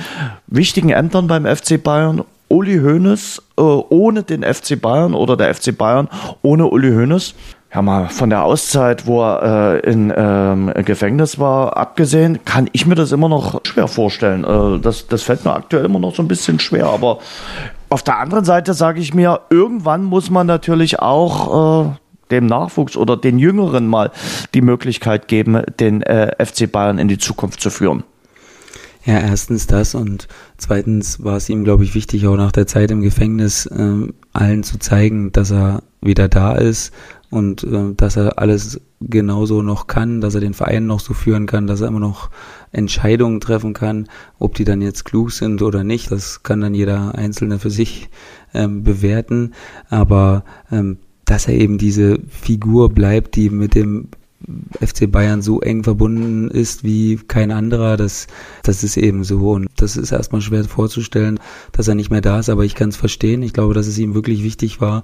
wichtigen 0.47 0.89
Ämtern 0.89 1.27
beim 1.27 1.45
FC 1.45 1.81
Bayern 1.81 2.23
Uli 2.55 2.79
Hoeneß 2.79 3.41
äh, 3.57 3.61
ohne 3.61 4.23
den 4.23 4.41
FC 4.43 4.81
Bayern 4.81 5.13
oder 5.13 5.35
der 5.35 5.53
FC 5.53 5.77
Bayern 5.77 6.07
ohne 6.41 6.67
Uli 6.67 6.91
Hoeneß. 6.91 7.35
Ja, 7.73 7.81
mal 7.81 8.07
von 8.07 8.29
der 8.29 8.45
Auszeit, 8.45 9.05
wo 9.05 9.21
er 9.21 9.83
äh, 9.83 9.91
in 9.91 10.13
ähm, 10.15 10.71
Gefängnis 10.85 11.37
war, 11.37 11.75
abgesehen, 11.75 12.45
kann 12.45 12.69
ich 12.71 12.85
mir 12.85 12.95
das 12.95 13.11
immer 13.11 13.27
noch 13.27 13.59
schwer 13.65 13.89
vorstellen. 13.89 14.45
Äh, 14.45 14.79
das, 14.79 15.07
das 15.07 15.23
fällt 15.23 15.43
mir 15.43 15.53
aktuell 15.53 15.83
immer 15.83 15.99
noch 15.99 16.15
so 16.15 16.23
ein 16.23 16.29
bisschen 16.29 16.57
schwer. 16.61 16.85
Aber 16.85 17.19
auf 17.89 18.01
der 18.03 18.19
anderen 18.19 18.45
Seite 18.45 18.73
sage 18.73 19.01
ich 19.01 19.13
mir, 19.13 19.41
irgendwann 19.49 20.05
muss 20.05 20.29
man 20.29 20.47
natürlich 20.47 20.99
auch 20.99 21.83
äh, 21.83 21.89
dem 22.31 22.45
Nachwuchs 22.45 22.95
oder 22.95 23.17
den 23.17 23.37
Jüngeren 23.37 23.85
mal 23.85 24.11
die 24.53 24.61
Möglichkeit 24.61 25.27
geben, 25.27 25.61
den 25.81 26.01
äh, 26.03 26.33
FC 26.43 26.71
Bayern 26.71 26.99
in 26.99 27.09
die 27.09 27.17
Zukunft 27.17 27.59
zu 27.59 27.69
führen. 27.69 28.05
Ja, 29.05 29.19
erstens 29.19 29.67
das 29.67 29.93
und 29.93 30.27
zweitens 30.57 31.23
war 31.23 31.37
es 31.37 31.47
ihm, 31.47 31.63
glaube 31.63 31.83
ich, 31.83 31.93
wichtig, 31.93 32.25
auch 32.25 32.37
nach 32.37 32.51
der 32.51 32.65
Zeit 32.65 32.89
im 32.89 33.01
Gefängnis 33.01 33.67
äh, 33.67 34.07
allen 34.33 34.63
zu 34.63 34.79
zeigen, 34.79 35.31
dass 35.31 35.51
er 35.51 35.83
wieder 36.01 36.27
da 36.27 36.55
ist 36.55 36.91
und 37.29 37.63
äh, 37.63 37.93
dass 37.95 38.15
er 38.15 38.39
alles 38.39 38.81
genauso 39.01 39.61
noch 39.61 39.85
kann, 39.85 40.21
dass 40.21 40.33
er 40.33 40.41
den 40.41 40.55
Verein 40.55 40.87
noch 40.87 40.99
so 40.99 41.13
führen 41.13 41.45
kann, 41.45 41.67
dass 41.67 41.81
er 41.81 41.89
immer 41.89 41.99
noch 41.99 42.31
Entscheidungen 42.71 43.41
treffen 43.41 43.73
kann, 43.73 44.07
ob 44.39 44.55
die 44.55 44.63
dann 44.63 44.81
jetzt 44.81 45.05
klug 45.05 45.31
sind 45.31 45.61
oder 45.61 45.83
nicht, 45.83 46.09
das 46.09 46.41
kann 46.41 46.61
dann 46.61 46.73
jeder 46.73 47.13
Einzelne 47.13 47.59
für 47.59 47.69
sich 47.69 48.09
ähm, 48.55 48.81
bewerten, 48.83 49.53
aber 49.87 50.45
ähm, 50.71 50.97
dass 51.25 51.47
er 51.47 51.53
eben 51.53 51.77
diese 51.77 52.17
Figur 52.27 52.89
bleibt, 52.89 53.35
die 53.35 53.51
mit 53.51 53.75
dem 53.75 54.07
FC 54.79 55.11
Bayern 55.11 55.41
so 55.41 55.61
eng 55.61 55.83
verbunden 55.83 56.49
ist 56.49 56.83
wie 56.83 57.17
kein 57.17 57.51
anderer, 57.51 57.97
das, 57.97 58.27
das 58.63 58.83
ist 58.83 58.97
eben 58.97 59.23
so. 59.23 59.51
Und 59.51 59.67
das 59.77 59.97
ist 59.97 60.11
erstmal 60.11 60.41
schwer 60.41 60.63
vorzustellen, 60.65 61.39
dass 61.71 61.87
er 61.87 61.95
nicht 61.95 62.11
mehr 62.11 62.21
da 62.21 62.39
ist, 62.39 62.49
aber 62.49 62.63
ich 62.63 62.75
kann 62.75 62.89
es 62.89 62.95
verstehen. 62.95 63.43
Ich 63.43 63.53
glaube, 63.53 63.73
dass 63.73 63.87
es 63.87 63.97
ihm 63.97 64.13
wirklich 64.13 64.43
wichtig 64.43 64.81
war, 64.81 65.03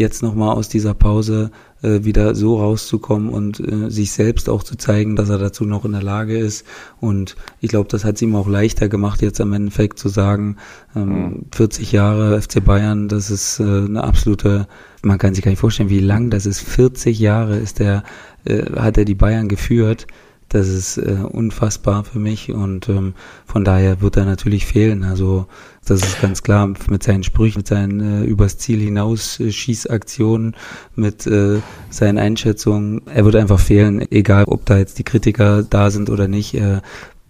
jetzt 0.00 0.22
nochmal 0.22 0.56
aus 0.56 0.68
dieser 0.68 0.94
Pause 0.94 1.50
äh, 1.82 2.02
wieder 2.02 2.34
so 2.34 2.58
rauszukommen 2.58 3.28
und 3.28 3.60
äh, 3.60 3.90
sich 3.90 4.10
selbst 4.12 4.48
auch 4.48 4.62
zu 4.62 4.76
zeigen, 4.76 5.14
dass 5.14 5.28
er 5.28 5.38
dazu 5.38 5.64
noch 5.64 5.84
in 5.84 5.92
der 5.92 6.02
Lage 6.02 6.36
ist. 6.36 6.66
Und 7.00 7.36
ich 7.60 7.70
glaube, 7.70 7.88
das 7.88 8.04
hat 8.04 8.16
es 8.16 8.22
ihm 8.22 8.34
auch 8.34 8.48
leichter 8.48 8.88
gemacht, 8.88 9.22
jetzt 9.22 9.40
am 9.40 9.52
Endeffekt 9.52 9.98
zu 9.98 10.08
sagen, 10.08 10.56
ähm, 10.96 11.46
40 11.52 11.92
mhm. 11.92 11.96
Jahre 11.96 12.42
FC 12.42 12.64
Bayern, 12.64 13.08
das 13.08 13.30
ist 13.30 13.60
äh, 13.60 13.62
eine 13.62 14.02
absolute, 14.02 14.66
man 15.02 15.18
kann 15.18 15.34
sich 15.34 15.44
gar 15.44 15.50
nicht 15.50 15.60
vorstellen, 15.60 15.90
wie 15.90 16.00
lang 16.00 16.30
das 16.30 16.46
ist. 16.46 16.60
40 16.60 17.18
Jahre 17.20 17.56
ist 17.56 17.78
der 17.78 18.02
äh, 18.44 18.64
hat 18.76 18.98
er 18.98 19.04
die 19.04 19.14
Bayern 19.14 19.48
geführt. 19.48 20.06
Das 20.48 20.66
ist 20.66 20.98
äh, 20.98 21.18
unfassbar 21.30 22.02
für 22.02 22.18
mich 22.18 22.50
und 22.50 22.88
ähm, 22.88 23.14
von 23.46 23.64
daher 23.64 24.00
wird 24.00 24.16
er 24.16 24.24
natürlich 24.24 24.66
fehlen. 24.66 25.04
Also 25.04 25.46
das 25.86 26.02
ist 26.02 26.20
ganz 26.20 26.42
klar 26.42 26.72
mit 26.88 27.02
seinen 27.02 27.22
Sprüchen, 27.22 27.60
mit 27.60 27.68
seinen 27.68 28.22
äh, 28.22 28.24
übers 28.24 28.58
Ziel 28.58 28.80
hinaus 28.80 29.40
äh, 29.40 29.50
Schießaktionen, 29.50 30.54
mit 30.94 31.26
äh, 31.26 31.60
seinen 31.90 32.18
Einschätzungen. 32.18 33.02
Er 33.12 33.24
wird 33.24 33.36
einfach 33.36 33.58
fehlen, 33.58 34.06
egal 34.10 34.44
ob 34.44 34.66
da 34.66 34.78
jetzt 34.78 34.98
die 34.98 35.04
Kritiker 35.04 35.62
da 35.62 35.90
sind 35.90 36.10
oder 36.10 36.28
nicht. 36.28 36.54
Äh, 36.54 36.80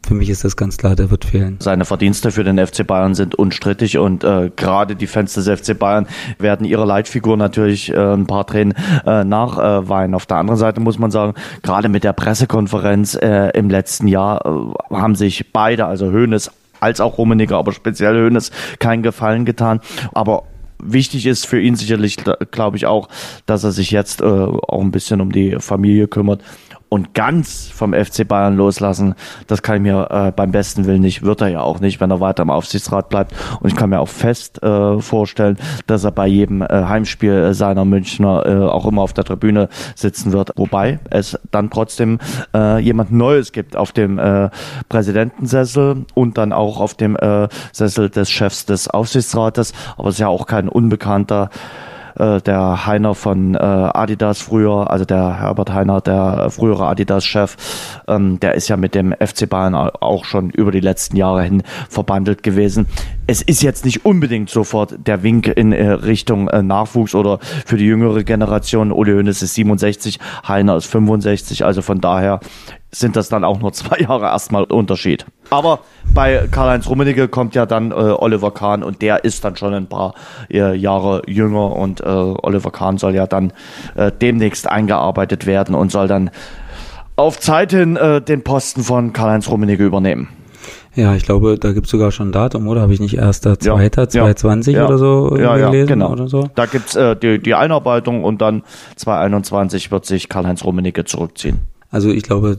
für 0.06 0.14
mich 0.14 0.30
ist 0.30 0.44
das 0.44 0.56
ganz 0.56 0.76
klar, 0.76 0.96
der 0.96 1.10
wird 1.10 1.24
fehlen. 1.24 1.58
Seine 1.60 1.84
Verdienste 1.84 2.32
für 2.32 2.42
den 2.42 2.58
FC 2.58 2.86
Bayern 2.86 3.14
sind 3.14 3.34
unstrittig 3.34 3.98
und 3.98 4.24
äh, 4.24 4.50
gerade 4.56 4.96
die 4.96 5.06
Fans 5.06 5.34
des 5.34 5.46
FC 5.46 5.78
Bayern 5.78 6.06
werden 6.38 6.66
ihrer 6.66 6.86
Leitfigur 6.86 7.36
natürlich 7.36 7.92
äh, 7.92 7.96
ein 7.96 8.26
paar 8.26 8.46
Tränen 8.46 8.74
äh, 9.06 9.24
nachweinen. 9.24 10.14
Auf 10.14 10.26
der 10.26 10.38
anderen 10.38 10.58
Seite 10.58 10.80
muss 10.80 10.98
man 10.98 11.10
sagen, 11.10 11.34
gerade 11.62 11.88
mit 11.88 12.02
der 12.02 12.12
Pressekonferenz 12.12 13.14
äh, 13.14 13.50
im 13.50 13.70
letzten 13.70 14.08
Jahr 14.08 14.44
äh, 14.44 14.94
haben 14.94 15.14
sich 15.14 15.52
beide, 15.52 15.86
also 15.86 16.10
Hoeneß 16.10 16.50
als 16.80 17.00
auch 17.00 17.18
Rummenigge, 17.18 17.56
aber 17.56 17.72
speziell 17.72 18.14
Hoeneß, 18.14 18.50
keinen 18.78 19.02
Gefallen 19.02 19.44
getan. 19.44 19.80
Aber 20.12 20.44
wichtig 20.82 21.26
ist 21.26 21.46
für 21.46 21.60
ihn 21.60 21.76
sicherlich, 21.76 22.16
glaube 22.50 22.76
ich 22.76 22.86
auch, 22.86 23.08
dass 23.46 23.64
er 23.64 23.72
sich 23.72 23.90
jetzt 23.90 24.20
äh, 24.20 24.24
auch 24.24 24.80
ein 24.80 24.90
bisschen 24.90 25.20
um 25.20 25.32
die 25.32 25.56
Familie 25.60 26.08
kümmert 26.08 26.42
und 26.90 27.14
ganz 27.14 27.70
vom 27.72 27.94
FC 27.94 28.26
Bayern 28.26 28.56
loslassen, 28.56 29.14
das 29.46 29.62
kann 29.62 29.76
ich 29.76 29.82
mir 29.82 30.08
äh, 30.10 30.32
beim 30.32 30.50
besten 30.50 30.86
Willen 30.86 31.00
nicht, 31.00 31.22
wird 31.22 31.40
er 31.40 31.48
ja 31.48 31.60
auch 31.60 31.80
nicht, 31.80 32.00
wenn 32.00 32.10
er 32.10 32.20
weiter 32.20 32.42
im 32.42 32.50
Aufsichtsrat 32.50 33.08
bleibt. 33.08 33.32
Und 33.60 33.70
ich 33.70 33.76
kann 33.76 33.90
mir 33.90 34.00
auch 34.00 34.08
fest 34.08 34.62
äh, 34.62 34.98
vorstellen, 34.98 35.56
dass 35.86 36.02
er 36.04 36.10
bei 36.10 36.26
jedem 36.26 36.62
äh, 36.62 36.66
Heimspiel 36.68 37.54
seiner 37.54 37.84
Münchner 37.84 38.44
äh, 38.44 38.68
auch 38.68 38.86
immer 38.86 39.02
auf 39.02 39.12
der 39.12 39.24
Tribüne 39.24 39.68
sitzen 39.94 40.32
wird. 40.32 40.50
Wobei 40.56 40.98
es 41.10 41.38
dann 41.52 41.70
trotzdem 41.70 42.18
äh, 42.52 42.80
jemand 42.80 43.12
Neues 43.12 43.52
gibt 43.52 43.76
auf 43.76 43.92
dem 43.92 44.18
äh, 44.18 44.50
Präsidentensessel 44.88 46.06
und 46.14 46.38
dann 46.38 46.52
auch 46.52 46.80
auf 46.80 46.94
dem 46.94 47.16
äh, 47.16 47.48
Sessel 47.72 48.10
des 48.10 48.28
Chefs 48.28 48.66
des 48.66 48.88
Aufsichtsrates. 48.88 49.72
Aber 49.96 50.08
es 50.08 50.16
ist 50.16 50.20
ja 50.20 50.28
auch 50.28 50.48
kein 50.48 50.68
unbekannter 50.68 51.50
äh, 52.20 52.40
der 52.40 52.86
Heiner 52.86 53.14
von 53.14 53.54
äh, 53.54 53.58
Adidas 53.58 54.40
früher, 54.40 54.90
also 54.90 55.04
der 55.04 55.40
Herbert 55.40 55.72
Heiner, 55.72 56.00
der 56.00 56.50
frühere 56.50 56.86
Adidas-Chef, 56.86 57.56
ähm, 58.06 58.38
der 58.40 58.54
ist 58.54 58.68
ja 58.68 58.76
mit 58.76 58.94
dem 58.94 59.12
FC 59.12 59.48
Bayern 59.48 59.74
auch 59.74 60.24
schon 60.24 60.50
über 60.50 60.70
die 60.70 60.80
letzten 60.80 61.16
Jahre 61.16 61.42
hin 61.42 61.62
verbandelt 61.88 62.42
gewesen. 62.42 62.86
Es 63.26 63.42
ist 63.42 63.62
jetzt 63.62 63.84
nicht 63.84 64.04
unbedingt 64.04 64.50
sofort 64.50 64.94
der 65.06 65.22
Wink 65.22 65.46
in 65.46 65.72
äh, 65.72 65.90
Richtung 65.90 66.48
äh, 66.48 66.62
Nachwuchs 66.62 67.14
oder 67.14 67.38
für 67.40 67.76
die 67.76 67.86
jüngere 67.86 68.24
Generation. 68.24 68.92
Ole 68.92 69.16
Hoeneß 69.16 69.42
ist 69.42 69.54
67, 69.54 70.18
Heiner 70.46 70.76
ist 70.76 70.86
65, 70.86 71.64
also 71.64 71.82
von 71.82 72.00
daher 72.00 72.40
sind 72.92 73.16
das 73.16 73.28
dann 73.28 73.44
auch 73.44 73.60
nur 73.60 73.72
zwei 73.72 73.98
Jahre 73.98 74.26
erstmal 74.26 74.64
Unterschied. 74.64 75.26
Aber 75.50 75.80
bei 76.14 76.48
Karl-Heinz 76.50 76.88
Rummenigge 76.88 77.28
kommt 77.28 77.54
ja 77.54 77.66
dann 77.66 77.90
äh, 77.90 77.94
Oliver 77.94 78.52
Kahn 78.52 78.82
und 78.82 79.02
der 79.02 79.24
ist 79.24 79.44
dann 79.44 79.56
schon 79.56 79.74
ein 79.74 79.88
paar 79.88 80.14
äh, 80.50 80.74
Jahre 80.74 81.22
jünger 81.26 81.74
und 81.76 82.00
äh, 82.00 82.04
Oliver 82.04 82.70
Kahn 82.70 82.98
soll 82.98 83.14
ja 83.14 83.26
dann 83.26 83.52
äh, 83.96 84.12
demnächst 84.12 84.68
eingearbeitet 84.68 85.46
werden 85.46 85.74
und 85.74 85.90
soll 85.90 86.08
dann 86.08 86.30
auf 87.16 87.38
Zeit 87.38 87.72
hin 87.72 87.96
äh, 87.96 88.22
den 88.22 88.42
Posten 88.42 88.82
von 88.82 89.12
Karl-Heinz 89.12 89.48
Rummenigge 89.48 89.84
übernehmen. 89.84 90.28
Ja, 90.94 91.14
ich 91.14 91.24
glaube, 91.24 91.56
da 91.58 91.72
gibt 91.72 91.86
es 91.86 91.92
sogar 91.92 92.10
schon 92.10 92.30
ein 92.30 92.32
Datum, 92.32 92.66
oder? 92.66 92.80
Habe 92.80 92.92
ich 92.92 93.00
nicht 93.00 93.16
erster, 93.16 93.58
zweiter, 93.58 94.02
ja, 94.02 94.08
2020 94.08 94.74
ja, 94.74 94.86
oder 94.86 94.98
so 94.98 95.36
ja, 95.38 95.56
gelesen? 95.56 95.88
Ja, 95.88 95.94
genau. 95.94 96.10
Oder 96.12 96.28
so? 96.28 96.48
Da 96.54 96.66
gibt's 96.66 96.96
äh, 96.96 97.14
die, 97.14 97.38
die 97.38 97.54
Einarbeitung 97.54 98.24
und 98.24 98.42
dann 98.42 98.64
2021 98.96 99.92
wird 99.92 100.04
sich 100.04 100.28
Karl-Heinz 100.28 100.64
Rummenigge 100.64 101.04
zurückziehen. 101.04 101.60
Also 101.90 102.10
ich 102.10 102.22
glaube, 102.22 102.58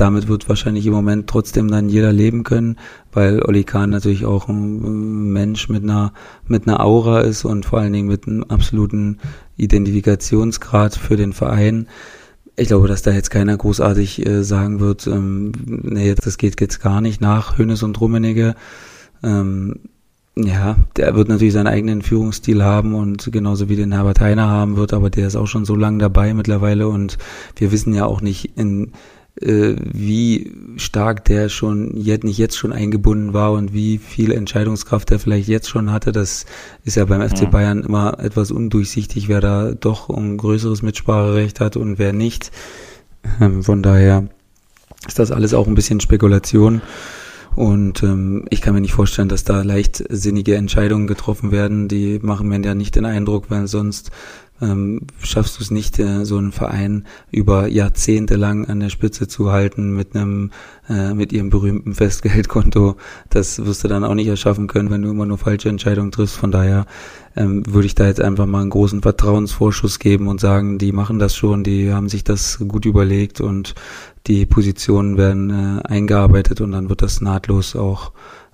damit 0.00 0.28
wird 0.28 0.48
wahrscheinlich 0.48 0.86
im 0.86 0.92
Moment 0.92 1.28
trotzdem 1.28 1.68
dann 1.68 1.88
jeder 1.88 2.12
leben 2.12 2.44
können, 2.44 2.76
weil 3.12 3.42
Oli 3.42 3.64
Kahn 3.64 3.90
natürlich 3.90 4.24
auch 4.24 4.48
ein 4.48 5.32
Mensch 5.32 5.68
mit 5.68 5.82
einer, 5.82 6.12
mit 6.46 6.66
einer 6.66 6.84
Aura 6.84 7.20
ist 7.20 7.44
und 7.44 7.66
vor 7.66 7.80
allen 7.80 7.92
Dingen 7.92 8.08
mit 8.08 8.26
einem 8.26 8.44
absoluten 8.44 9.18
Identifikationsgrad 9.56 10.94
für 10.94 11.16
den 11.16 11.32
Verein. 11.32 11.88
Ich 12.56 12.68
glaube, 12.68 12.88
dass 12.88 13.02
da 13.02 13.12
jetzt 13.12 13.30
keiner 13.30 13.56
großartig 13.56 14.26
äh, 14.26 14.42
sagen 14.42 14.80
wird, 14.80 15.06
ähm, 15.06 15.52
nee, 15.66 16.14
das 16.14 16.38
geht 16.38 16.60
jetzt 16.60 16.80
gar 16.80 17.00
nicht 17.00 17.20
nach 17.20 17.58
Hönes 17.58 17.82
und 17.82 18.00
Rummenigge. 18.00 18.54
Ähm, 19.22 19.80
ja, 20.36 20.76
der 20.96 21.16
wird 21.16 21.28
natürlich 21.28 21.54
seinen 21.54 21.66
eigenen 21.66 22.02
Führungsstil 22.02 22.62
haben 22.62 22.94
und 22.94 23.30
genauso 23.32 23.68
wie 23.68 23.76
den 23.76 23.92
Herbert 23.92 24.20
Heiner 24.20 24.48
haben 24.48 24.76
wird, 24.76 24.92
aber 24.92 25.10
der 25.10 25.26
ist 25.26 25.34
auch 25.36 25.48
schon 25.48 25.64
so 25.64 25.74
lange 25.74 25.98
dabei 25.98 26.32
mittlerweile 26.32 26.86
und 26.86 27.18
wir 27.56 27.72
wissen 27.72 27.92
ja 27.92 28.04
auch 28.06 28.20
nicht, 28.20 28.56
in 28.56 28.92
wie 29.40 30.52
stark 30.76 31.24
der 31.24 31.48
schon 31.48 31.96
jetzt 31.96 32.24
nicht 32.24 32.38
jetzt 32.38 32.56
schon 32.56 32.72
eingebunden 32.72 33.32
war 33.32 33.52
und 33.52 33.72
wie 33.72 33.98
viel 33.98 34.32
Entscheidungskraft 34.32 35.10
er 35.10 35.18
vielleicht 35.18 35.48
jetzt 35.48 35.68
schon 35.68 35.92
hatte. 35.92 36.12
Das 36.12 36.46
ist 36.84 36.96
ja 36.96 37.04
beim 37.04 37.26
FC 37.26 37.50
Bayern 37.50 37.82
immer 37.82 38.18
etwas 38.18 38.50
undurchsichtig, 38.50 39.28
wer 39.28 39.40
da 39.40 39.72
doch 39.72 40.10
ein 40.10 40.36
größeres 40.36 40.82
Mitspracherecht 40.82 41.60
hat 41.60 41.76
und 41.76 41.98
wer 41.98 42.12
nicht. 42.12 42.50
Ähm, 43.40 43.62
von 43.62 43.82
daher 43.82 44.28
ist 45.06 45.18
das 45.18 45.30
alles 45.30 45.54
auch 45.54 45.66
ein 45.66 45.74
bisschen 45.74 46.00
Spekulation. 46.00 46.82
Und 47.54 48.04
ähm, 48.04 48.44
ich 48.50 48.60
kann 48.60 48.74
mir 48.74 48.80
nicht 48.80 48.92
vorstellen, 48.92 49.28
dass 49.28 49.42
da 49.42 49.62
leichtsinnige 49.62 50.54
Entscheidungen 50.54 51.08
getroffen 51.08 51.50
werden. 51.50 51.88
Die 51.88 52.20
machen 52.22 52.48
mir 52.48 52.60
ja 52.60 52.74
nicht 52.74 52.94
den 52.94 53.04
Eindruck, 53.04 53.50
weil 53.50 53.66
sonst 53.66 54.12
ähm, 54.60 55.02
schaffst 55.20 55.58
du 55.58 55.62
es 55.62 55.70
nicht, 55.70 55.98
äh, 55.98 56.24
so 56.24 56.36
einen 56.36 56.52
Verein 56.52 57.06
über 57.30 57.68
Jahrzehnte 57.68 58.36
lang 58.36 58.66
an 58.66 58.80
der 58.80 58.88
Spitze 58.88 59.28
zu 59.28 59.52
halten 59.52 59.94
mit 59.94 60.14
einem, 60.14 60.50
äh, 60.88 61.14
mit 61.14 61.32
ihrem 61.32 61.50
berühmten 61.50 61.94
Festgeldkonto. 61.94 62.96
Das 63.30 63.64
wirst 63.64 63.84
du 63.84 63.88
dann 63.88 64.04
auch 64.04 64.14
nicht 64.14 64.28
erschaffen 64.28 64.66
können, 64.66 64.90
wenn 64.90 65.02
du 65.02 65.10
immer 65.10 65.26
nur 65.26 65.38
falsche 65.38 65.68
Entscheidungen 65.68 66.10
triffst. 66.10 66.36
Von 66.36 66.50
daher 66.50 66.86
ähm, 67.36 67.62
würde 67.66 67.86
ich 67.86 67.94
da 67.94 68.06
jetzt 68.06 68.20
einfach 68.20 68.46
mal 68.46 68.62
einen 68.62 68.70
großen 68.70 69.02
Vertrauensvorschuss 69.02 69.98
geben 69.98 70.28
und 70.28 70.40
sagen, 70.40 70.78
die 70.78 70.92
machen 70.92 71.18
das 71.18 71.36
schon, 71.36 71.62
die 71.62 71.92
haben 71.92 72.08
sich 72.08 72.24
das 72.24 72.58
gut 72.66 72.84
überlegt 72.84 73.40
und 73.40 73.74
die 74.26 74.44
Positionen 74.44 75.16
werden 75.16 75.50
äh, 75.50 75.82
eingearbeitet 75.86 76.60
und 76.60 76.72
dann 76.72 76.88
wird 76.88 77.02
das 77.02 77.20
nahtlos 77.20 77.76
auch 77.76 78.12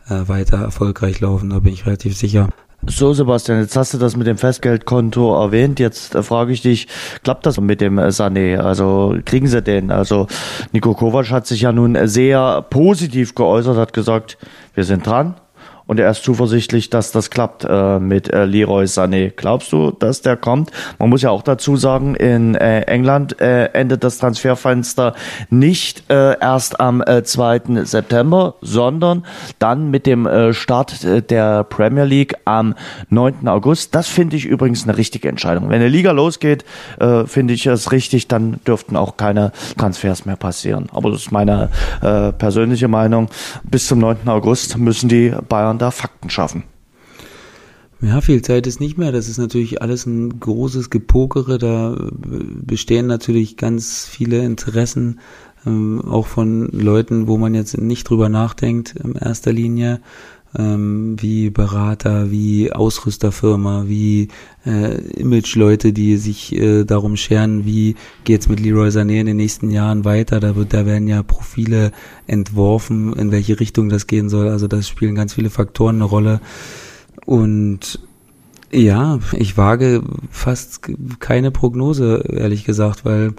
äh, 0.09 0.29
weiter 0.29 0.59
erfolgreich 0.59 1.21
laufen, 1.21 1.51
da 1.51 1.61
bin 1.61 1.73
ich 1.73 1.87
relativ 1.87 2.17
sicher. 2.17 2.51
So, 2.87 3.15
Sebastian, 3.15 3.61
jetzt 3.61 3.77
hast 3.77 3.95
du 3.95 3.99
das 3.99 4.15
mit 4.15 4.27
dem 4.27 4.37
Festgeldkonto 4.37 5.35
erwähnt. 5.43 5.81
Jetzt 5.81 6.15
äh, 6.15 6.23
frage 6.23 6.53
ich 6.53 6.61
dich, 6.61 6.87
klappt 7.23 7.47
das 7.47 7.59
mit 7.59 7.81
dem 7.81 7.99
äh, 7.99 8.09
Sané? 8.09 8.59
Also 8.59 9.17
kriegen 9.25 9.47
sie 9.47 9.63
den? 9.63 9.91
Also 9.91 10.27
Nico 10.73 10.93
Kovac 10.93 11.31
hat 11.31 11.47
sich 11.47 11.63
ja 11.63 11.73
nun 11.73 11.97
sehr 12.07 12.63
positiv 12.69 13.35
geäußert, 13.35 13.79
hat 13.79 13.93
gesagt, 13.95 14.37
wir 14.75 14.85
sind 14.85 15.07
dran, 15.07 15.35
und 15.87 16.01
er 16.01 16.11
ist 16.11 16.25
zuversichtlich, 16.25 16.89
dass 16.89 17.13
das 17.13 17.31
klappt 17.31 17.65
äh, 17.69 17.99
mit 17.99 18.33
äh, 18.33 18.47
Leroy 18.47 18.85
Sané. 18.85 19.33
Glaubst 19.35 19.71
du, 19.73 19.91
dass 19.91 20.23
der 20.23 20.37
kommt? 20.37 20.71
Man 20.99 21.11
muss 21.11 21.23
ja 21.23 21.31
auch 21.31 21.43
dazu 21.43 21.77
sagen, 21.77 22.15
in 22.15 22.55
äh, 22.55 22.83
England 22.83 23.41
äh, 23.41 23.67
endet 23.67 24.03
das 24.03 24.19
Transferfenster 24.19 25.15
nicht 25.51 26.11
äh, 26.11 26.39
erst 26.41 26.81
am 26.81 27.03
äh, 27.03 27.23
2. 27.23 27.85
September, 27.85 28.55
sondern 28.63 29.27
dann 29.59 29.91
mit 29.91 30.07
dem 30.07 30.27
äh, 30.27 30.55
Start 30.55 31.05
äh, 31.05 31.21
der 31.21 31.65
Premier 31.65 32.05
League 32.05 32.35
am 32.47 32.75
9. 33.11 33.47
August. 33.49 33.95
Das 33.95 34.09
finde 34.09 34.37
ich 34.37 34.47
übrigens 34.47 34.85
eine 34.85 34.97
richtige 34.97 35.29
Entscheidung. 35.29 35.69
Wenn 35.69 35.77
eine 35.77 35.89
Liga 35.89 36.13
losgeht, 36.13 36.65
äh, 36.99 37.25
finde 37.27 37.53
ich 37.53 37.67
es 37.67 37.93
richtig, 37.93 38.29
dann 38.29 38.61
dürften 38.67 38.97
auch 38.97 39.19
keine 39.19 39.53
Transfers 39.77 40.25
mehr 40.25 40.37
passieren. 40.37 40.87
Aber 40.93 41.11
das 41.11 41.23
ist 41.23 41.33
meine 41.33 41.69
äh, 42.01 42.33
persönliche 42.33 42.89
Meinung. 42.89 43.29
Bis 43.65 43.87
zum 43.87 43.99
9. 43.99 44.29
August 44.29 44.79
müssen 44.79 45.11
die 45.11 45.35
Bayern 45.49 45.74
Jahren 45.75 45.79
da 45.79 45.91
Fakten 45.91 46.31
schaffen. 46.31 46.65
Ja, 48.01 48.21
viel 48.21 48.43
Zeit 48.43 48.67
ist 48.67 48.81
nicht 48.81 48.99
mehr. 48.99 49.13
Das 49.13 49.29
ist 49.29 49.39
natürlich 49.39 49.81
alles 49.81 50.05
ein 50.07 50.41
großes 50.41 50.91
Gepokere. 50.91 51.59
Da 51.59 51.97
bestehen 52.21 53.07
natürlich 53.07 53.57
ganz 53.57 54.05
viele 54.05 54.45
Interessen, 54.45 55.21
ähm, 55.65 56.03
auch 56.03 56.27
von 56.27 56.69
Leuten, 56.71 57.29
wo 57.29 57.39
man 57.39 57.55
jetzt 57.55 57.79
nicht 57.79 58.09
drüber 58.09 58.29
nachdenkt 58.29 58.95
in 58.97 59.15
erster 59.15 59.53
Linie 59.53 60.01
ähm, 60.57 61.17
wie 61.21 61.51
Berater, 61.51 62.31
wie 62.31 62.73
Ausrüsterfirma, 62.73 63.85
wie 63.87 64.29
äh, 64.65 64.97
Image-Leute, 65.13 65.93
die 65.93 66.17
sich 66.17 66.55
äh, 66.55 66.85
darum 66.85 67.17
scheren, 67.17 67.65
wie 67.65 67.97
geht's 68.25 68.49
mit 68.49 68.61
Leroy 68.61 68.89
Sané 68.89 69.21
in 69.21 69.27
den 69.27 69.37
nächsten 69.37 69.71
Jahren 69.71 70.05
weiter. 70.05 70.41
Da 70.41 70.57
wird, 70.57 70.73
da 70.73 70.87
werden 70.87 71.09
ja 71.09 71.23
Profile 71.23 71.93
entworfen, 72.27 73.13
in 73.15 73.31
welche 73.31 73.59
Richtung 73.59 73.89
das 73.89 74.07
gehen 74.07 74.29
soll. 74.29 74.49
Also 74.49 74.69
das 74.69 74.89
spielen 74.89 75.15
ganz 75.15 75.35
viele 75.35 75.51
Faktoren 75.51 75.97
eine 75.97 76.05
Rolle. 76.05 76.41
Und 77.27 78.01
ja, 78.71 79.19
ich 79.33 79.57
wage 79.57 80.03
fast 80.31 80.81
keine 81.21 81.51
Prognose, 81.51 82.25
ehrlich 82.29 82.65
gesagt, 82.65 83.05
weil. 83.05 83.35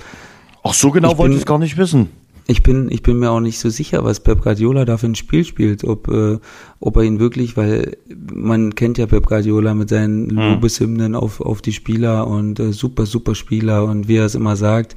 Ach, 0.64 0.74
so 0.74 0.92
genau 0.92 1.18
wollte 1.18 1.36
ich 1.36 1.42
es 1.42 1.46
gar 1.46 1.60
nicht 1.60 1.78
wissen. 1.78 2.10
Ich 2.48 2.62
bin, 2.62 2.92
ich 2.92 3.02
bin 3.02 3.18
mir 3.18 3.32
auch 3.32 3.40
nicht 3.40 3.58
so 3.58 3.70
sicher, 3.70 4.04
was 4.04 4.20
Pep 4.20 4.42
Guardiola 4.44 4.86
da 4.86 4.98
für 4.98 5.08
ein 5.08 5.16
Spiel 5.16 5.46
spielt, 5.46 5.84
ob, 5.84 6.08
äh, 6.10 6.38
ob 6.80 6.98
er 6.98 7.04
ihn 7.04 7.20
wirklich, 7.20 7.58
weil 7.58 7.98
man 8.32 8.76
kennt 8.76 9.00
ja 9.00 9.08
Pep 9.08 9.26
Guardiola 9.26 9.74
mit 9.74 9.90
seinen 9.90 10.30
hm. 10.30 10.38
Lobeshymnen 10.38 11.16
auf, 11.16 11.42
auf 11.42 11.64
die 11.64 11.74
Spieler 11.74 12.28
und 12.28 12.60
äh, 12.60 12.72
super, 12.72 13.08
super 13.08 13.34
Spieler 13.34 13.86
und 13.86 14.08
wie 14.08 14.18
er 14.18 14.26
es 14.26 14.36
immer 14.36 14.56
sagt. 14.56 14.96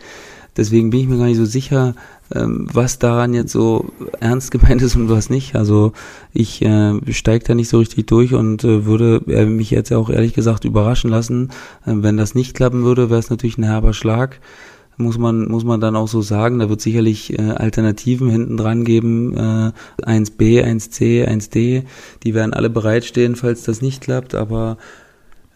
Deswegen 0.58 0.90
bin 0.90 1.00
ich 1.00 1.08
mir 1.08 1.18
gar 1.18 1.26
nicht 1.26 1.36
so 1.36 1.44
sicher, 1.44 1.94
ähm, 2.34 2.66
was 2.72 2.98
daran 2.98 3.32
jetzt 3.32 3.52
so 3.52 3.92
ernst 4.20 4.50
gemeint 4.50 4.82
ist 4.82 4.96
und 4.96 5.08
was 5.08 5.30
nicht. 5.30 5.54
Also 5.54 5.92
ich 6.34 6.60
äh, 6.62 7.00
steige 7.12 7.44
da 7.46 7.54
nicht 7.54 7.68
so 7.68 7.78
richtig 7.78 8.08
durch 8.08 8.34
und 8.34 8.64
äh, 8.64 8.84
würde 8.84 9.22
äh, 9.28 9.46
mich 9.46 9.70
jetzt 9.70 9.92
auch 9.92 10.10
ehrlich 10.10 10.34
gesagt 10.34 10.64
überraschen 10.64 11.10
lassen. 11.10 11.50
Äh, 11.86 11.94
wenn 11.96 12.16
das 12.16 12.34
nicht 12.34 12.54
klappen 12.54 12.82
würde, 12.82 13.08
wäre 13.08 13.20
es 13.20 13.30
natürlich 13.30 13.56
ein 13.56 13.64
herber 13.64 13.94
Schlag 13.94 14.40
muss 14.98 15.16
man, 15.16 15.48
muss 15.48 15.64
man 15.64 15.80
dann 15.80 15.96
auch 15.96 16.08
so 16.08 16.20
sagen. 16.22 16.58
Da 16.58 16.68
wird 16.68 16.80
sicherlich 16.80 17.38
äh, 17.38 17.42
Alternativen 17.42 18.28
hinten 18.28 18.56
dran 18.56 18.84
geben, 18.84 19.34
äh, 19.34 19.72
1b, 20.02 20.62
1c, 20.64 21.26
1d, 21.26 21.84
die 22.22 22.34
werden 22.34 22.52
alle 22.52 22.68
bereitstehen, 22.68 23.36
falls 23.36 23.62
das 23.62 23.80
nicht 23.80 24.02
klappt, 24.02 24.34
aber 24.34 24.76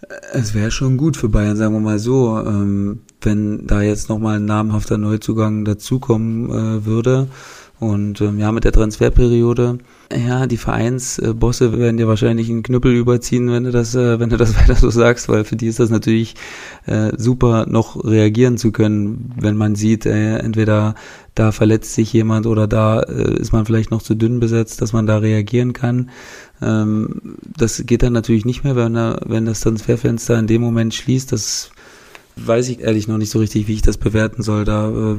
äh, 0.02 0.14
es 0.32 0.54
wäre 0.54 0.70
schon 0.70 0.96
gut 0.96 1.16
für 1.16 1.28
Bayern, 1.28 1.56
sagen 1.56 1.74
wir 1.74 1.80
mal 1.80 1.98
so, 1.98 2.38
ähm, 2.38 3.00
wenn 3.20 3.66
da 3.66 3.82
jetzt 3.82 4.08
nochmal 4.08 4.36
ein 4.36 4.44
namhafter 4.44 4.96
Neuzugang 4.96 5.64
dazukommen 5.64 6.48
äh, 6.50 6.86
würde. 6.86 7.28
Und 7.82 8.20
ähm, 8.20 8.38
ja, 8.38 8.52
mit 8.52 8.62
der 8.62 8.70
Transferperiode, 8.70 9.78
ja, 10.16 10.46
die 10.46 10.56
Vereinsbosse 10.56 11.76
werden 11.76 11.96
dir 11.96 12.06
wahrscheinlich 12.06 12.48
einen 12.48 12.62
Knüppel 12.62 12.94
überziehen, 12.94 13.50
wenn 13.50 13.64
du 13.64 13.72
das, 13.72 13.96
äh, 13.96 14.20
wenn 14.20 14.30
du 14.30 14.36
das 14.36 14.56
weiter 14.60 14.76
so 14.76 14.88
sagst, 14.88 15.28
weil 15.28 15.42
für 15.42 15.56
die 15.56 15.66
ist 15.66 15.80
das 15.80 15.90
natürlich 15.90 16.36
äh, 16.86 17.10
super, 17.16 17.66
noch 17.68 18.04
reagieren 18.04 18.56
zu 18.56 18.70
können, 18.70 19.32
wenn 19.36 19.56
man 19.56 19.74
sieht, 19.74 20.06
äh, 20.06 20.36
entweder 20.36 20.94
da 21.34 21.50
verletzt 21.50 21.94
sich 21.94 22.12
jemand 22.12 22.46
oder 22.46 22.68
da 22.68 23.00
äh, 23.00 23.40
ist 23.40 23.52
man 23.52 23.66
vielleicht 23.66 23.90
noch 23.90 24.02
zu 24.02 24.14
dünn 24.14 24.38
besetzt, 24.38 24.80
dass 24.80 24.92
man 24.92 25.08
da 25.08 25.18
reagieren 25.18 25.72
kann. 25.72 26.10
Ähm, 26.60 27.36
das 27.56 27.82
geht 27.84 28.04
dann 28.04 28.12
natürlich 28.12 28.44
nicht 28.44 28.62
mehr, 28.62 28.76
wenn, 28.76 28.94
wenn 28.94 29.44
das 29.44 29.58
Transferfenster 29.58 30.38
in 30.38 30.46
dem 30.46 30.62
Moment 30.62 30.94
schließt. 30.94 31.32
Das 31.32 31.72
weiß 32.36 32.68
ich 32.68 32.78
ehrlich 32.78 33.08
noch 33.08 33.18
nicht 33.18 33.30
so 33.30 33.40
richtig, 33.40 33.66
wie 33.66 33.74
ich 33.74 33.82
das 33.82 33.98
bewerten 33.98 34.44
soll. 34.44 34.64
Da 34.64 34.88
äh, 34.88 35.16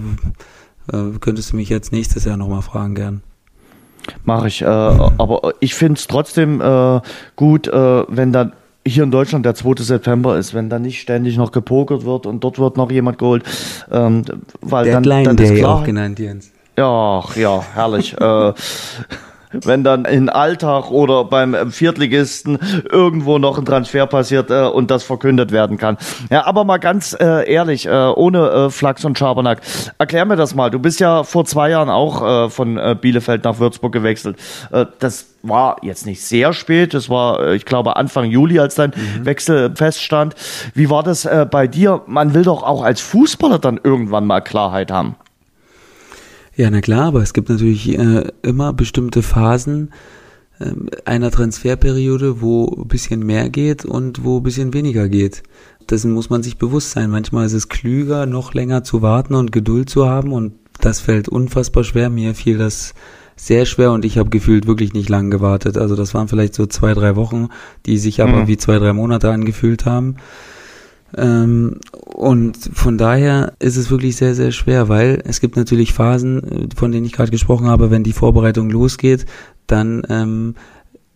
äh, 0.91 1.17
könntest 1.19 1.51
du 1.51 1.55
mich 1.55 1.69
jetzt 1.69 1.91
nächstes 1.91 2.25
Jahr 2.25 2.37
nochmal 2.37 2.61
fragen 2.61 2.95
gern. 2.95 3.23
Mache 4.25 4.47
ich. 4.47 4.61
Äh, 4.61 4.65
aber 4.65 5.53
ich 5.59 5.75
finde 5.75 5.97
es 5.97 6.07
trotzdem 6.07 6.61
äh, 6.61 7.01
gut, 7.35 7.67
äh, 7.67 8.03
wenn 8.07 8.33
dann 8.33 8.53
hier 8.85 9.03
in 9.03 9.11
Deutschland 9.11 9.45
der 9.45 9.55
2. 9.55 9.75
September 9.81 10.37
ist, 10.37 10.53
wenn 10.53 10.69
da 10.69 10.77
nicht 10.77 10.99
ständig 10.99 11.37
noch 11.37 11.51
gepokert 11.51 12.03
wird 12.03 12.25
und 12.25 12.43
dort 12.43 12.59
wird 12.59 12.75
noch 12.75 12.91
jemand 12.91 13.17
geholt. 13.17 13.43
Ähm, 13.91 14.23
weil 14.61 14.85
Deadline 14.85 15.23
dann, 15.23 15.37
dann 15.37 15.45
Day 15.45 15.53
ist 15.53 15.59
klar, 15.59 15.75
auch 15.75 15.83
genannt, 15.85 16.19
Jens. 16.19 16.51
Ja, 16.77 17.23
ja, 17.35 17.63
herrlich. 17.73 18.13
äh, 18.19 18.53
wenn 19.61 19.83
dann 19.83 20.05
in 20.05 20.29
Alltag 20.29 20.91
oder 20.91 21.25
beim 21.25 21.71
Viertligisten 21.71 22.57
irgendwo 22.91 23.37
noch 23.37 23.57
ein 23.57 23.65
Transfer 23.65 24.05
passiert 24.07 24.51
äh, 24.51 24.63
und 24.63 24.91
das 24.91 25.03
verkündet 25.03 25.51
werden 25.51 25.77
kann. 25.77 25.97
Ja, 26.29 26.45
aber 26.45 26.63
mal 26.63 26.77
ganz 26.77 27.15
äh, 27.19 27.51
ehrlich, 27.51 27.85
äh, 27.85 27.91
ohne 27.91 28.49
äh, 28.49 28.69
Flachs 28.69 29.05
und 29.05 29.17
Schabernack, 29.17 29.61
erklär 29.97 30.25
mir 30.25 30.35
das 30.35 30.55
mal. 30.55 30.69
Du 30.69 30.79
bist 30.79 30.99
ja 30.99 31.23
vor 31.23 31.45
zwei 31.45 31.69
Jahren 31.69 31.89
auch 31.89 32.45
äh, 32.45 32.49
von 32.49 32.77
äh, 32.77 32.95
Bielefeld 32.99 33.43
nach 33.43 33.59
Würzburg 33.59 33.91
gewechselt. 33.91 34.37
Äh, 34.71 34.85
das 34.99 35.27
war 35.43 35.77
jetzt 35.81 36.05
nicht 36.05 36.23
sehr 36.23 36.53
spät, 36.53 36.93
das 36.93 37.09
war, 37.09 37.41
äh, 37.41 37.55
ich 37.55 37.65
glaube, 37.65 37.97
Anfang 37.97 38.25
Juli, 38.25 38.59
als 38.59 38.75
dein 38.75 38.91
mhm. 38.91 39.25
Wechsel 39.25 39.75
feststand. 39.75 40.35
Wie 40.73 40.89
war 40.89 41.03
das 41.03 41.25
äh, 41.25 41.45
bei 41.49 41.67
dir? 41.67 42.01
Man 42.07 42.33
will 42.33 42.43
doch 42.43 42.63
auch 42.63 42.83
als 42.83 43.01
Fußballer 43.01 43.59
dann 43.59 43.79
irgendwann 43.83 44.25
mal 44.25 44.41
Klarheit 44.41 44.91
haben. 44.91 45.15
Ja, 46.55 46.69
na 46.69 46.81
klar, 46.81 47.05
aber 47.05 47.21
es 47.21 47.33
gibt 47.33 47.49
natürlich 47.49 47.97
äh, 47.97 48.25
immer 48.43 48.73
bestimmte 48.73 49.23
Phasen 49.23 49.91
äh, 50.59 50.71
einer 51.05 51.31
Transferperiode, 51.31 52.41
wo 52.41 52.67
ein 52.67 52.87
bisschen 52.87 53.25
mehr 53.25 53.49
geht 53.49 53.85
und 53.85 54.23
wo 54.23 54.37
ein 54.37 54.43
bisschen 54.43 54.73
weniger 54.73 55.09
geht. 55.09 55.41
Dessen 55.89 56.13
muss 56.13 56.29
man 56.29 56.43
sich 56.43 56.57
bewusst 56.57 56.91
sein. 56.91 57.09
Manchmal 57.09 57.47
ist 57.47 57.53
es 57.53 57.69
klüger, 57.69 58.25
noch 58.27 58.53
länger 58.53 58.83
zu 58.83 59.01
warten 59.01 59.33
und 59.33 59.51
Geduld 59.51 59.89
zu 59.89 60.07
haben 60.07 60.31
und 60.31 60.53
das 60.79 60.99
fällt 60.99 61.27
unfassbar 61.27 61.83
schwer. 61.83 62.09
Mir 62.09 62.35
fiel 62.35 62.57
das 62.57 62.93
sehr 63.35 63.65
schwer 63.65 63.91
und 63.91 64.05
ich 64.05 64.19
habe 64.19 64.29
gefühlt 64.29 64.67
wirklich 64.67 64.93
nicht 64.93 65.09
lang 65.09 65.31
gewartet. 65.31 65.77
Also 65.77 65.95
das 65.95 66.13
waren 66.13 66.27
vielleicht 66.27 66.53
so 66.53 66.67
zwei, 66.67 66.93
drei 66.93 67.15
Wochen, 67.15 67.49
die 67.87 67.97
sich 67.97 68.21
aber 68.21 68.43
mhm. 68.43 68.47
wie 68.47 68.57
zwei, 68.57 68.77
drei 68.77 68.93
Monate 68.93 69.31
angefühlt 69.31 69.85
haben. 69.85 70.17
Ähm, 71.17 71.79
und 71.93 72.57
von 72.57 72.97
daher 72.97 73.53
ist 73.59 73.77
es 73.77 73.89
wirklich 73.89 74.15
sehr, 74.15 74.35
sehr 74.35 74.51
schwer, 74.51 74.89
weil 74.89 75.21
es 75.25 75.41
gibt 75.41 75.55
natürlich 75.55 75.93
Phasen, 75.93 76.69
von 76.75 76.91
denen 76.91 77.05
ich 77.05 77.13
gerade 77.13 77.31
gesprochen 77.31 77.67
habe, 77.67 77.91
wenn 77.91 78.03
die 78.03 78.13
Vorbereitung 78.13 78.69
losgeht, 78.69 79.25
dann 79.67 80.03
ähm, 80.09 80.55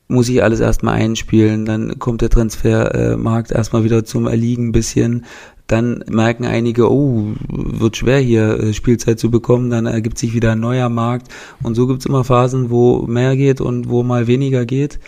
muss 0.07 0.29
ich 0.29 0.41
alles 0.43 0.59
erstmal 0.59 0.95
einspielen, 0.95 1.65
dann 1.65 1.99
kommt 1.99 2.21
der 2.21 2.29
Transfermarkt 2.29 3.51
erstmal 3.51 3.83
wieder 3.83 4.05
zum 4.05 4.27
Erliegen 4.27 4.71
bisschen, 4.71 5.25
dann 5.67 6.03
merken 6.09 6.45
einige, 6.45 6.89
oh, 6.89 7.33
wird 7.49 7.97
schwer 7.97 8.19
hier 8.19 8.57
äh, 8.59 8.73
Spielzeit 8.73 9.19
zu 9.19 9.29
bekommen, 9.29 9.69
dann 9.69 9.85
ergibt 9.85 10.17
sich 10.17 10.33
wieder 10.33 10.53
ein 10.53 10.61
neuer 10.61 10.87
Markt 10.87 11.27
und 11.61 11.75
so 11.75 11.87
gibt's 11.87 12.05
immer 12.05 12.23
Phasen, 12.23 12.69
wo 12.69 13.01
mehr 13.05 13.35
geht 13.35 13.59
und 13.59 13.89
wo 13.89 14.01
mal 14.03 14.27
weniger 14.27 14.65
geht. 14.65 14.99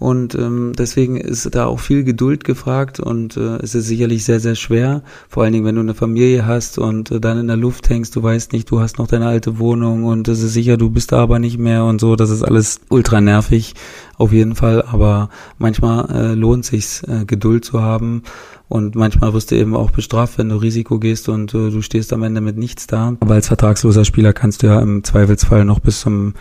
Und 0.00 0.34
ähm, 0.34 0.72
deswegen 0.78 1.18
ist 1.18 1.54
da 1.54 1.66
auch 1.66 1.78
viel 1.78 2.04
Geduld 2.04 2.42
gefragt 2.42 3.00
und 3.00 3.36
äh, 3.36 3.56
es 3.56 3.74
ist 3.74 3.86
sicherlich 3.86 4.24
sehr, 4.24 4.40
sehr 4.40 4.54
schwer. 4.54 5.02
Vor 5.28 5.42
allen 5.42 5.52
Dingen, 5.52 5.66
wenn 5.66 5.74
du 5.74 5.82
eine 5.82 5.92
Familie 5.92 6.46
hast 6.46 6.78
und 6.78 7.10
äh, 7.10 7.20
dann 7.20 7.38
in 7.38 7.48
der 7.48 7.58
Luft 7.58 7.90
hängst, 7.90 8.16
du 8.16 8.22
weißt 8.22 8.54
nicht, 8.54 8.70
du 8.70 8.80
hast 8.80 8.96
noch 8.96 9.08
deine 9.08 9.26
alte 9.26 9.58
Wohnung 9.58 10.04
und 10.04 10.26
es 10.28 10.42
ist 10.42 10.54
sicher, 10.54 10.78
du 10.78 10.88
bist 10.88 11.12
da 11.12 11.18
aber 11.18 11.38
nicht 11.38 11.58
mehr 11.58 11.84
und 11.84 12.00
so. 12.00 12.16
Das 12.16 12.30
ist 12.30 12.42
alles 12.42 12.80
ultra 12.88 13.20
nervig, 13.20 13.74
auf 14.16 14.32
jeden 14.32 14.54
Fall. 14.54 14.84
Aber 14.90 15.28
manchmal 15.58 16.10
äh, 16.10 16.34
lohnt 16.34 16.64
sich's, 16.64 17.02
äh, 17.02 17.26
Geduld 17.26 17.66
zu 17.66 17.82
haben 17.82 18.22
und 18.70 18.94
manchmal 18.94 19.34
wirst 19.34 19.50
du 19.50 19.56
eben 19.56 19.76
auch 19.76 19.90
bestraft, 19.90 20.38
wenn 20.38 20.48
du 20.48 20.56
Risiko 20.56 20.98
gehst 20.98 21.28
und 21.28 21.52
äh, 21.52 21.70
du 21.70 21.82
stehst 21.82 22.14
am 22.14 22.22
Ende 22.22 22.40
mit 22.40 22.56
nichts 22.56 22.86
da. 22.86 23.16
Aber 23.20 23.34
als 23.34 23.48
vertragsloser 23.48 24.06
Spieler 24.06 24.32
kannst 24.32 24.62
du 24.62 24.68
ja 24.68 24.80
im 24.80 25.04
Zweifelsfall 25.04 25.66
noch 25.66 25.80
bis 25.80 26.00
zum 26.00 26.32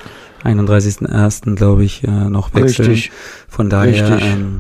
31.01. 0.44 1.56
glaube 1.56 1.84
ich 1.84 2.04
äh, 2.04 2.08
noch 2.08 2.54
wechseln. 2.54 2.90
Richtig. 2.90 3.12
Von 3.48 3.70
daher 3.70 4.20
ähm, 4.22 4.60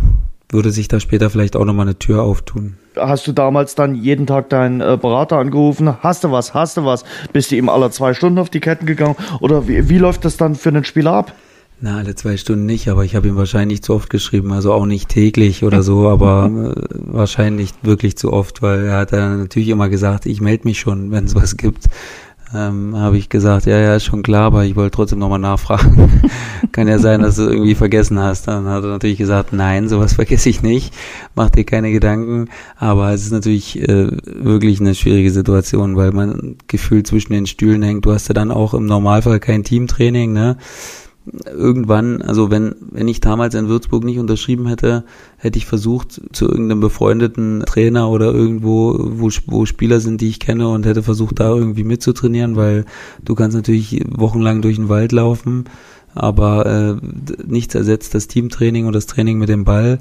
würde 0.51 0.71
sich 0.71 0.87
da 0.87 0.99
später 0.99 1.29
vielleicht 1.29 1.55
auch 1.55 1.65
nochmal 1.65 1.85
eine 1.85 1.99
Tür 1.99 2.23
auftun. 2.23 2.77
Hast 2.95 3.27
du 3.27 3.31
damals 3.31 3.75
dann 3.75 3.95
jeden 3.95 4.27
Tag 4.27 4.49
deinen 4.49 4.81
äh, 4.81 4.97
Berater 4.99 5.37
angerufen? 5.37 6.01
Hast 6.01 6.23
du 6.23 6.31
was? 6.31 6.53
Hast 6.53 6.77
du 6.77 6.85
was? 6.85 7.03
Bist 7.31 7.51
du 7.51 7.55
ihm 7.55 7.69
alle 7.69 7.91
zwei 7.91 8.13
Stunden 8.13 8.39
auf 8.39 8.49
die 8.49 8.59
Ketten 8.59 8.85
gegangen? 8.85 9.15
Oder 9.39 9.67
wie, 9.67 9.89
wie 9.89 9.97
läuft 9.97 10.25
das 10.25 10.37
dann 10.37 10.55
für 10.55 10.69
einen 10.69 10.83
Spieler 10.83 11.13
ab? 11.13 11.33
Na, 11.81 11.97
alle 11.97 12.13
zwei 12.13 12.35
Stunden 12.35 12.65
nicht, 12.65 12.89
aber 12.89 13.05
ich 13.05 13.15
habe 13.15 13.29
ihm 13.29 13.37
wahrscheinlich 13.37 13.81
zu 13.81 13.93
oft 13.93 14.09
geschrieben, 14.09 14.51
also 14.51 14.73
auch 14.73 14.85
nicht 14.85 15.07
täglich 15.07 15.63
oder 15.63 15.81
so, 15.81 16.09
aber 16.09 16.75
äh, 16.75 16.81
wahrscheinlich 16.91 17.73
wirklich 17.83 18.17
zu 18.17 18.33
oft, 18.33 18.61
weil 18.61 18.87
er 18.87 18.97
hat 18.97 19.13
dann 19.13 19.39
natürlich 19.41 19.69
immer 19.69 19.87
gesagt, 19.87 20.25
ich 20.25 20.41
melde 20.41 20.67
mich 20.67 20.79
schon, 20.79 21.11
wenn 21.11 21.25
es 21.25 21.35
was 21.35 21.55
gibt. 21.55 21.85
Ähm, 22.53 22.97
habe 22.97 23.17
ich 23.17 23.29
gesagt, 23.29 23.67
ja, 23.67 23.77
ja, 23.77 23.95
ist 23.95 24.05
schon 24.05 24.23
klar, 24.23 24.45
aber 24.45 24.65
ich 24.65 24.75
wollte 24.75 24.95
trotzdem 24.95 25.19
nochmal 25.19 25.37
nachfragen. 25.37 26.21
Kann 26.71 26.87
ja 26.87 26.97
sein, 26.97 27.21
dass 27.21 27.35
du 27.35 27.43
irgendwie 27.43 27.75
vergessen 27.75 28.17
hast. 28.17 28.47
Dann 28.47 28.65
hat 28.65 28.83
er 28.83 28.89
natürlich 28.89 29.19
gesagt, 29.19 29.53
nein, 29.53 29.87
sowas 29.87 30.13
vergesse 30.15 30.49
ich 30.49 30.63
nicht, 30.63 30.93
mach 31.35 31.51
dir 31.51 31.63
keine 31.63 31.91
Gedanken. 31.91 32.49
Aber 32.77 33.13
es 33.13 33.23
ist 33.23 33.31
natürlich 33.31 33.79
äh, 33.79 34.07
wirklich 34.25 34.79
eine 34.79 34.95
schwierige 34.95 35.29
Situation, 35.29 35.95
weil 35.95 36.11
man 36.11 36.55
gefühlt 36.67 37.05
zwischen 37.05 37.33
den 37.33 37.45
Stühlen 37.45 37.83
hängt. 37.83 38.05
Du 38.05 38.13
hast 38.13 38.27
ja 38.29 38.33
dann 38.33 38.51
auch 38.51 38.73
im 38.73 38.87
Normalfall 38.87 39.39
kein 39.39 39.63
Teamtraining, 39.63 40.33
ne? 40.33 40.57
Irgendwann, 41.45 42.21
also 42.21 42.51
wenn, 42.51 42.75
wenn 42.91 43.07
ich 43.07 43.19
damals 43.19 43.55
in 43.55 43.67
Würzburg 43.67 44.03
nicht 44.03 44.19
unterschrieben 44.19 44.67
hätte, 44.67 45.03
hätte 45.37 45.57
ich 45.57 45.65
versucht, 45.65 46.21
zu 46.31 46.45
irgendeinem 46.45 46.79
befreundeten 46.79 47.63
Trainer 47.65 48.09
oder 48.09 48.33
irgendwo, 48.33 48.97
wo, 48.99 49.29
wo 49.47 49.65
Spieler 49.65 49.99
sind, 49.99 50.21
die 50.21 50.29
ich 50.29 50.39
kenne 50.39 50.69
und 50.69 50.85
hätte 50.85 51.03
versucht, 51.03 51.39
da 51.39 51.49
irgendwie 51.49 51.83
mitzutrainieren, 51.83 52.55
weil 52.55 52.85
du 53.23 53.35
kannst 53.35 53.55
natürlich 53.55 54.03
wochenlang 54.09 54.61
durch 54.61 54.75
den 54.75 54.89
Wald 54.89 55.11
laufen, 55.11 55.65
aber 56.15 56.65
äh, 56.65 56.95
nichts 57.45 57.75
ersetzt 57.75 58.15
das 58.15 58.27
Teamtraining 58.27 58.85
und 58.85 58.93
das 58.93 59.05
Training 59.05 59.37
mit 59.37 59.49
dem 59.49 59.63
Ball. 59.63 59.99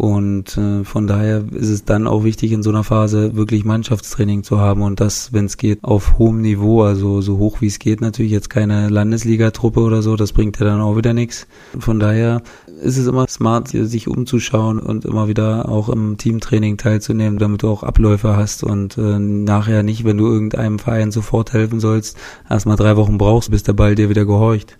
Und 0.00 0.56
äh, 0.56 0.82
von 0.82 1.06
daher 1.06 1.44
ist 1.52 1.68
es 1.68 1.84
dann 1.84 2.06
auch 2.06 2.24
wichtig, 2.24 2.52
in 2.52 2.62
so 2.62 2.70
einer 2.70 2.84
Phase 2.84 3.36
wirklich 3.36 3.66
Mannschaftstraining 3.66 4.44
zu 4.44 4.58
haben 4.58 4.80
und 4.80 4.98
das, 4.98 5.34
wenn 5.34 5.44
es 5.44 5.58
geht, 5.58 5.84
auf 5.84 6.16
hohem 6.16 6.40
Niveau, 6.40 6.84
also 6.84 7.20
so 7.20 7.36
hoch 7.36 7.60
wie 7.60 7.66
es 7.66 7.78
geht, 7.78 8.00
natürlich 8.00 8.32
jetzt 8.32 8.48
keine 8.48 8.88
Landesligatruppe 8.88 9.80
oder 9.80 10.00
so, 10.00 10.16
das 10.16 10.32
bringt 10.32 10.58
ja 10.58 10.64
dann 10.64 10.80
auch 10.80 10.96
wieder 10.96 11.12
nichts. 11.12 11.46
Von 11.78 12.00
daher 12.00 12.40
ist 12.80 12.96
es 12.96 13.08
immer 13.08 13.28
smart, 13.28 13.68
sich 13.68 14.08
umzuschauen 14.08 14.78
und 14.78 15.04
immer 15.04 15.28
wieder 15.28 15.68
auch 15.68 15.90
im 15.90 16.16
Teamtraining 16.16 16.78
teilzunehmen, 16.78 17.38
damit 17.38 17.62
du 17.62 17.68
auch 17.68 17.82
Abläufe 17.82 18.34
hast 18.38 18.64
und 18.64 18.96
äh, 18.96 19.18
nachher 19.18 19.82
nicht, 19.82 20.04
wenn 20.04 20.16
du 20.16 20.28
irgendeinem 20.28 20.78
Verein 20.78 21.10
sofort 21.10 21.52
helfen 21.52 21.78
sollst, 21.78 22.16
erstmal 22.48 22.76
drei 22.76 22.96
Wochen 22.96 23.18
brauchst, 23.18 23.50
bis 23.50 23.64
der 23.64 23.74
Ball 23.74 23.96
dir 23.96 24.08
wieder 24.08 24.24
gehorcht. 24.24 24.78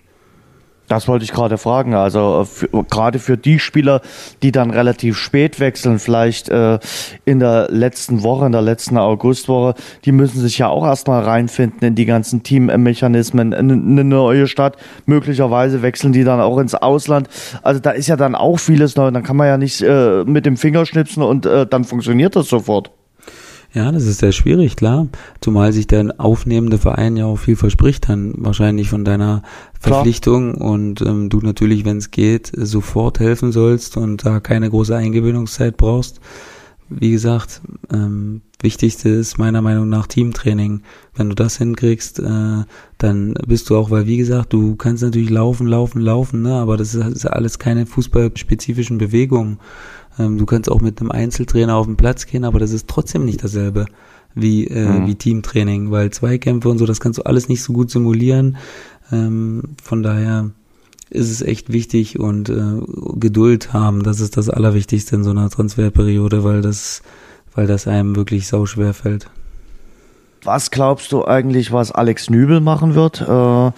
Das 0.91 1.07
wollte 1.07 1.25
ich 1.25 1.31
gerade 1.31 1.57
fragen. 1.57 1.95
Also 1.95 2.41
äh, 2.41 2.45
für, 2.45 2.69
gerade 2.91 3.21
für 3.21 3.37
die 3.37 3.61
Spieler, 3.61 4.01
die 4.43 4.51
dann 4.51 4.73
relativ 4.73 5.17
spät 5.17 5.61
wechseln, 5.61 6.01
vielleicht 6.01 6.49
äh, 6.49 6.81
in 7.25 7.39
der 7.39 7.69
letzten 7.71 8.25
Woche, 8.25 8.47
in 8.47 8.53
der 8.53 8.61
letzten 8.61 8.99
Augustwoche, 8.99 9.75
die 10.05 10.11
müssen 10.11 10.41
sich 10.41 10.59
ja 10.59 10.67
auch 10.67 10.85
erstmal 10.85 11.23
reinfinden 11.23 11.87
in 11.87 11.95
die 11.95 12.07
ganzen 12.07 12.43
Teammechanismen, 12.43 13.53
in 13.53 13.71
eine 13.71 14.03
neue 14.03 14.49
Stadt. 14.49 14.77
Möglicherweise 15.07 15.81
wechseln 15.83 16.13
die 16.13 16.25
dann 16.25 16.41
auch 16.41 16.59
ins 16.59 16.75
Ausland. 16.75 17.29
Also 17.63 17.79
da 17.79 17.93
ist 17.93 18.09
ja 18.09 18.17
dann 18.17 18.35
auch 18.35 18.59
vieles 18.59 18.97
neu. 18.97 19.13
Dann 19.13 19.23
kann 19.23 19.37
man 19.37 19.47
ja 19.47 19.59
nicht 19.59 19.83
äh, 19.83 20.25
mit 20.25 20.45
dem 20.45 20.57
Finger 20.57 20.87
schnipsen 20.87 21.23
und 21.23 21.47
äh, 21.47 21.69
dann 21.69 21.85
funktioniert 21.85 22.35
das 22.35 22.49
sofort. 22.49 22.91
Ja, 23.73 23.93
das 23.93 24.05
ist 24.05 24.19
sehr 24.19 24.33
schwierig, 24.33 24.75
klar. 24.75 25.07
Zumal 25.41 25.73
sich 25.73 25.87
der 25.87 26.15
aufnehmende 26.19 26.79
Verein 26.79 27.17
ja 27.17 27.27
auch 27.27 27.37
viel 27.37 27.55
verspricht 27.55 28.09
dann 28.09 28.35
wahrscheinlich 28.37 28.91
von 28.91 29.05
deiner 29.05 29.43
Verpflichtung 29.79 30.55
klar. 30.55 30.71
und 30.71 31.01
ähm, 31.03 31.29
du 31.29 31.39
natürlich, 31.41 31.85
wenn 31.85 31.99
es 31.99 32.11
geht, 32.11 32.51
sofort 32.53 33.21
helfen 33.21 33.53
sollst 33.53 33.97
und 33.97 34.27
da 34.27 34.41
keine 34.41 34.71
große 34.71 34.97
Eingewöhnungszeit 34.97 35.77
brauchst. 35.77 36.21
Wie 36.89 37.13
gesagt, 37.13 37.61
ähm, 37.93 38.41
wichtigste 38.61 39.09
ist 39.11 39.39
meiner 39.39 39.63
Meinung 39.63 39.89
nach 39.89 40.09
Teamtraining. 40.09 40.83
Wenn 41.15 41.29
du 41.29 41.37
das 41.37 41.59
hinkriegst, 41.59 42.19
äh, 42.19 42.65
dann 42.99 43.35
bist 43.47 43.71
du 43.71 43.77
auch, 43.77 43.93
weil 43.93 44.07
wie 44.07 44.17
gesagt, 44.17 44.53
du 44.53 44.75
kannst 44.75 45.05
natürlich 45.05 45.31
laufen, 45.31 45.69
laufen, 45.69 46.01
laufen, 46.01 46.43
ne? 46.43 46.55
aber 46.55 46.77
das 46.77 46.95
ist, 46.95 47.05
das 47.05 47.13
ist 47.13 47.27
alles 47.27 47.61
keine 47.61 47.87
fußballspezifischen 47.87 48.99
Bewegungen. 48.99 49.61
Ähm, 50.21 50.39
du 50.39 50.47
kannst 50.47 50.71
auch 50.71 50.81
mit 50.81 51.01
einem 51.01 51.11
Einzeltrainer 51.11 51.77
auf 51.77 51.87
den 51.87 51.97
Platz 51.97 52.27
gehen, 52.27 52.45
aber 52.45 52.59
das 52.59 52.73
ist 52.73 52.89
trotzdem 52.89 53.25
nicht 53.25 53.43
dasselbe 53.43 53.87
wie, 54.35 54.67
äh, 54.67 54.87
mhm. 54.87 55.07
wie 55.07 55.15
Teamtraining, 55.15 55.91
weil 55.91 56.11
Zweikämpfe 56.11 56.69
und 56.69 56.79
so, 56.79 56.87
das 56.87 57.01
kannst 57.01 57.19
du 57.19 57.23
alles 57.23 57.49
nicht 57.49 57.63
so 57.63 57.73
gut 57.73 57.91
simulieren. 57.91 58.59
Ähm, 59.11 59.63
von 59.83 60.03
daher 60.03 60.51
ist 61.09 61.31
es 61.31 61.43
echt 61.43 61.73
wichtig 61.73 62.21
und 62.21 62.49
äh, 62.51 62.81
Geduld 63.17 63.73
haben, 63.73 64.03
das 64.03 64.21
ist 64.21 64.37
das 64.37 64.49
Allerwichtigste 64.49 65.17
in 65.17 65.25
so 65.25 65.31
einer 65.31 65.51
Transferperiode, 65.51 66.45
weil 66.45 66.63
das, 66.63 67.03
weil 67.55 67.67
das 67.67 67.89
einem 67.89 68.15
wirklich 68.15 68.47
sau 68.47 68.67
schwer 68.67 68.95
fällt. 68.95 69.29
Was 70.45 70.71
glaubst 70.71 71.13
du 71.13 71.25
eigentlich, 71.25 71.73
was 71.73 71.93
Alex 71.93 72.31
Nübel 72.31 72.61
machen 72.61 72.95
wird? 72.95 73.21
Äh 73.23 73.73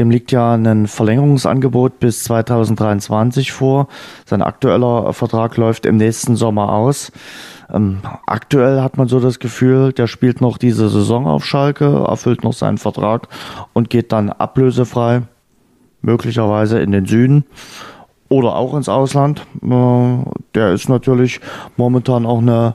dem 0.00 0.10
liegt 0.10 0.32
ja 0.32 0.54
ein 0.54 0.86
Verlängerungsangebot 0.86 2.00
bis 2.00 2.24
2023 2.24 3.52
vor. 3.52 3.86
Sein 4.24 4.42
aktueller 4.42 5.12
Vertrag 5.12 5.56
läuft 5.56 5.86
im 5.86 5.98
nächsten 5.98 6.34
Sommer 6.34 6.72
aus. 6.72 7.12
Ähm, 7.72 8.00
aktuell 8.26 8.80
hat 8.80 8.96
man 8.96 9.08
so 9.08 9.20
das 9.20 9.38
Gefühl, 9.38 9.92
der 9.92 10.06
spielt 10.06 10.40
noch 10.40 10.58
diese 10.58 10.88
Saison 10.88 11.26
auf 11.26 11.44
Schalke, 11.44 12.04
erfüllt 12.08 12.42
noch 12.42 12.54
seinen 12.54 12.78
Vertrag 12.78 13.28
und 13.74 13.90
geht 13.90 14.10
dann 14.10 14.30
ablösefrei, 14.30 15.22
möglicherweise 16.02 16.80
in 16.80 16.92
den 16.92 17.06
Süden 17.06 17.44
oder 18.28 18.56
auch 18.56 18.74
ins 18.74 18.88
Ausland. 18.88 19.46
Äh, 19.62 20.18
der 20.54 20.72
ist 20.72 20.88
natürlich 20.88 21.40
momentan 21.76 22.26
auch 22.26 22.38
eine 22.38 22.74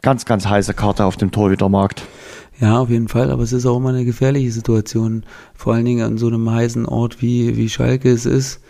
ganz, 0.00 0.24
ganz 0.24 0.46
heiße 0.46 0.74
Karte 0.74 1.04
auf 1.04 1.16
dem 1.16 1.30
Torhütermarkt. 1.30 2.02
Ja, 2.60 2.78
auf 2.78 2.90
jeden 2.90 3.08
Fall, 3.08 3.30
aber 3.30 3.42
es 3.42 3.52
ist 3.52 3.66
auch 3.66 3.78
immer 3.78 3.88
eine 3.88 4.04
gefährliche 4.04 4.52
Situation, 4.52 5.24
vor 5.54 5.74
allen 5.74 5.84
Dingen 5.84 6.04
an 6.04 6.18
so 6.18 6.28
einem 6.28 6.50
heißen 6.50 6.86
Ort 6.86 7.22
wie, 7.22 7.56
wie 7.56 7.68
Schalke 7.68 8.10
es 8.10 8.26
ist. 8.26 8.60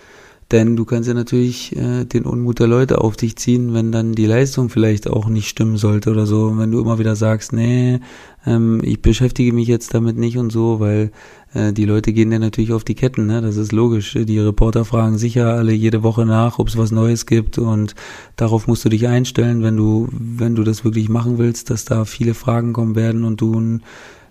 Denn 0.52 0.76
du 0.76 0.84
kannst 0.84 1.08
ja 1.08 1.14
natürlich 1.14 1.74
äh, 1.76 2.04
den 2.04 2.24
Unmut 2.24 2.58
der 2.58 2.66
Leute 2.66 3.00
auf 3.00 3.16
dich 3.16 3.36
ziehen, 3.36 3.72
wenn 3.72 3.90
dann 3.90 4.12
die 4.12 4.26
Leistung 4.26 4.68
vielleicht 4.68 5.08
auch 5.08 5.28
nicht 5.28 5.48
stimmen 5.48 5.78
sollte 5.78 6.10
oder 6.10 6.26
so. 6.26 6.44
Und 6.44 6.58
wenn 6.58 6.70
du 6.70 6.78
immer 6.78 6.98
wieder 6.98 7.16
sagst, 7.16 7.54
nee, 7.54 8.00
ähm, 8.46 8.82
ich 8.84 9.00
beschäftige 9.00 9.54
mich 9.54 9.66
jetzt 9.66 9.94
damit 9.94 10.18
nicht 10.18 10.36
und 10.36 10.52
so, 10.52 10.78
weil 10.78 11.10
äh, 11.54 11.72
die 11.72 11.86
Leute 11.86 12.12
gehen 12.12 12.30
ja 12.30 12.38
natürlich 12.38 12.74
auf 12.74 12.84
die 12.84 12.94
Ketten, 12.94 13.26
ne? 13.26 13.40
Das 13.40 13.56
ist 13.56 13.72
logisch. 13.72 14.12
Die 14.12 14.38
Reporter 14.38 14.84
fragen 14.84 15.16
sicher 15.16 15.54
alle 15.54 15.72
jede 15.72 16.02
Woche 16.02 16.26
nach, 16.26 16.58
ob 16.58 16.68
es 16.68 16.76
was 16.76 16.90
Neues 16.90 17.24
gibt 17.24 17.56
und 17.56 17.94
darauf 18.36 18.66
musst 18.66 18.84
du 18.84 18.90
dich 18.90 19.08
einstellen, 19.08 19.62
wenn 19.62 19.78
du, 19.78 20.08
wenn 20.12 20.54
du 20.54 20.64
das 20.64 20.84
wirklich 20.84 21.08
machen 21.08 21.38
willst, 21.38 21.70
dass 21.70 21.86
da 21.86 22.04
viele 22.04 22.34
Fragen 22.34 22.74
kommen 22.74 22.94
werden 22.94 23.24
und 23.24 23.40
du 23.40 23.58
ein 23.58 23.82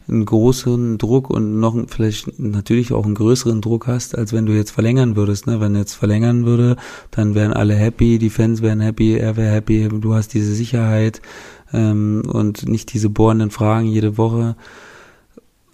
einen 0.08 0.26
großen 0.26 0.98
Druck 0.98 1.30
und 1.30 1.60
noch 1.60 1.76
vielleicht 1.88 2.40
natürlich 2.40 2.92
auch 2.92 3.06
einen 3.06 3.16
größeren 3.16 3.62
Druck 3.62 3.88
hast, 3.88 4.18
als 4.18 4.34
wenn 4.34 4.46
du 4.46 4.54
jetzt 4.54 4.72
verlängern 4.72 5.16
würdest. 5.16 5.48
Ne? 5.48 5.60
Wenn 5.60 5.76
jetzt 5.76 5.94
verlängern 5.94 6.46
würde, 6.46 6.76
dann 7.12 7.36
wären 7.36 7.54
alle 7.54 7.76
happy, 7.76 8.18
die 8.18 8.30
Fans 8.30 8.62
wären 8.62 8.82
happy, 8.82 9.16
er 9.16 9.38
wäre 9.38 9.54
happy, 9.54 9.88
du 9.90 10.14
hast 10.14 10.34
diese 10.34 10.54
Sicherheit 10.54 11.22
ähm, 11.74 12.24
und 12.28 12.68
nicht 12.68 12.94
diese 12.94 13.10
bohrenden 13.10 13.52
Fragen 13.52 13.88
jede 13.88 14.18
Woche. 14.18 14.56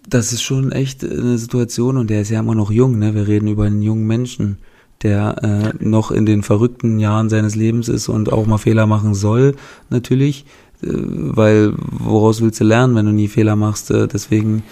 das 0.08 0.32
ist 0.32 0.42
schon 0.42 0.72
echt 0.72 1.04
eine 1.04 1.38
Situation 1.38 1.96
und 1.96 2.08
der 2.10 2.22
ist 2.22 2.30
ja 2.30 2.40
immer 2.40 2.54
noch 2.54 2.70
jung, 2.70 2.98
ne? 2.98 3.14
Wir 3.14 3.28
reden 3.28 3.48
über 3.48 3.64
einen 3.64 3.82
jungen 3.82 4.06
Menschen, 4.06 4.58
der 5.02 5.74
äh, 5.80 5.84
noch 5.84 6.10
in 6.10 6.26
den 6.26 6.42
verrückten 6.42 6.98
Jahren 6.98 7.28
seines 7.28 7.54
Lebens 7.54 7.88
ist 7.88 8.08
und 8.08 8.32
auch 8.32 8.46
mal 8.46 8.58
Fehler 8.58 8.86
machen 8.86 9.14
soll, 9.14 9.54
natürlich, 9.90 10.44
weil 10.80 11.74
woraus 11.76 12.40
willst 12.40 12.60
du 12.60 12.64
lernen, 12.64 12.94
wenn 12.94 13.06
du 13.06 13.12
nie 13.12 13.28
Fehler 13.28 13.56
machst? 13.56 13.90
Äh, 13.90 14.06
deswegen 14.06 14.62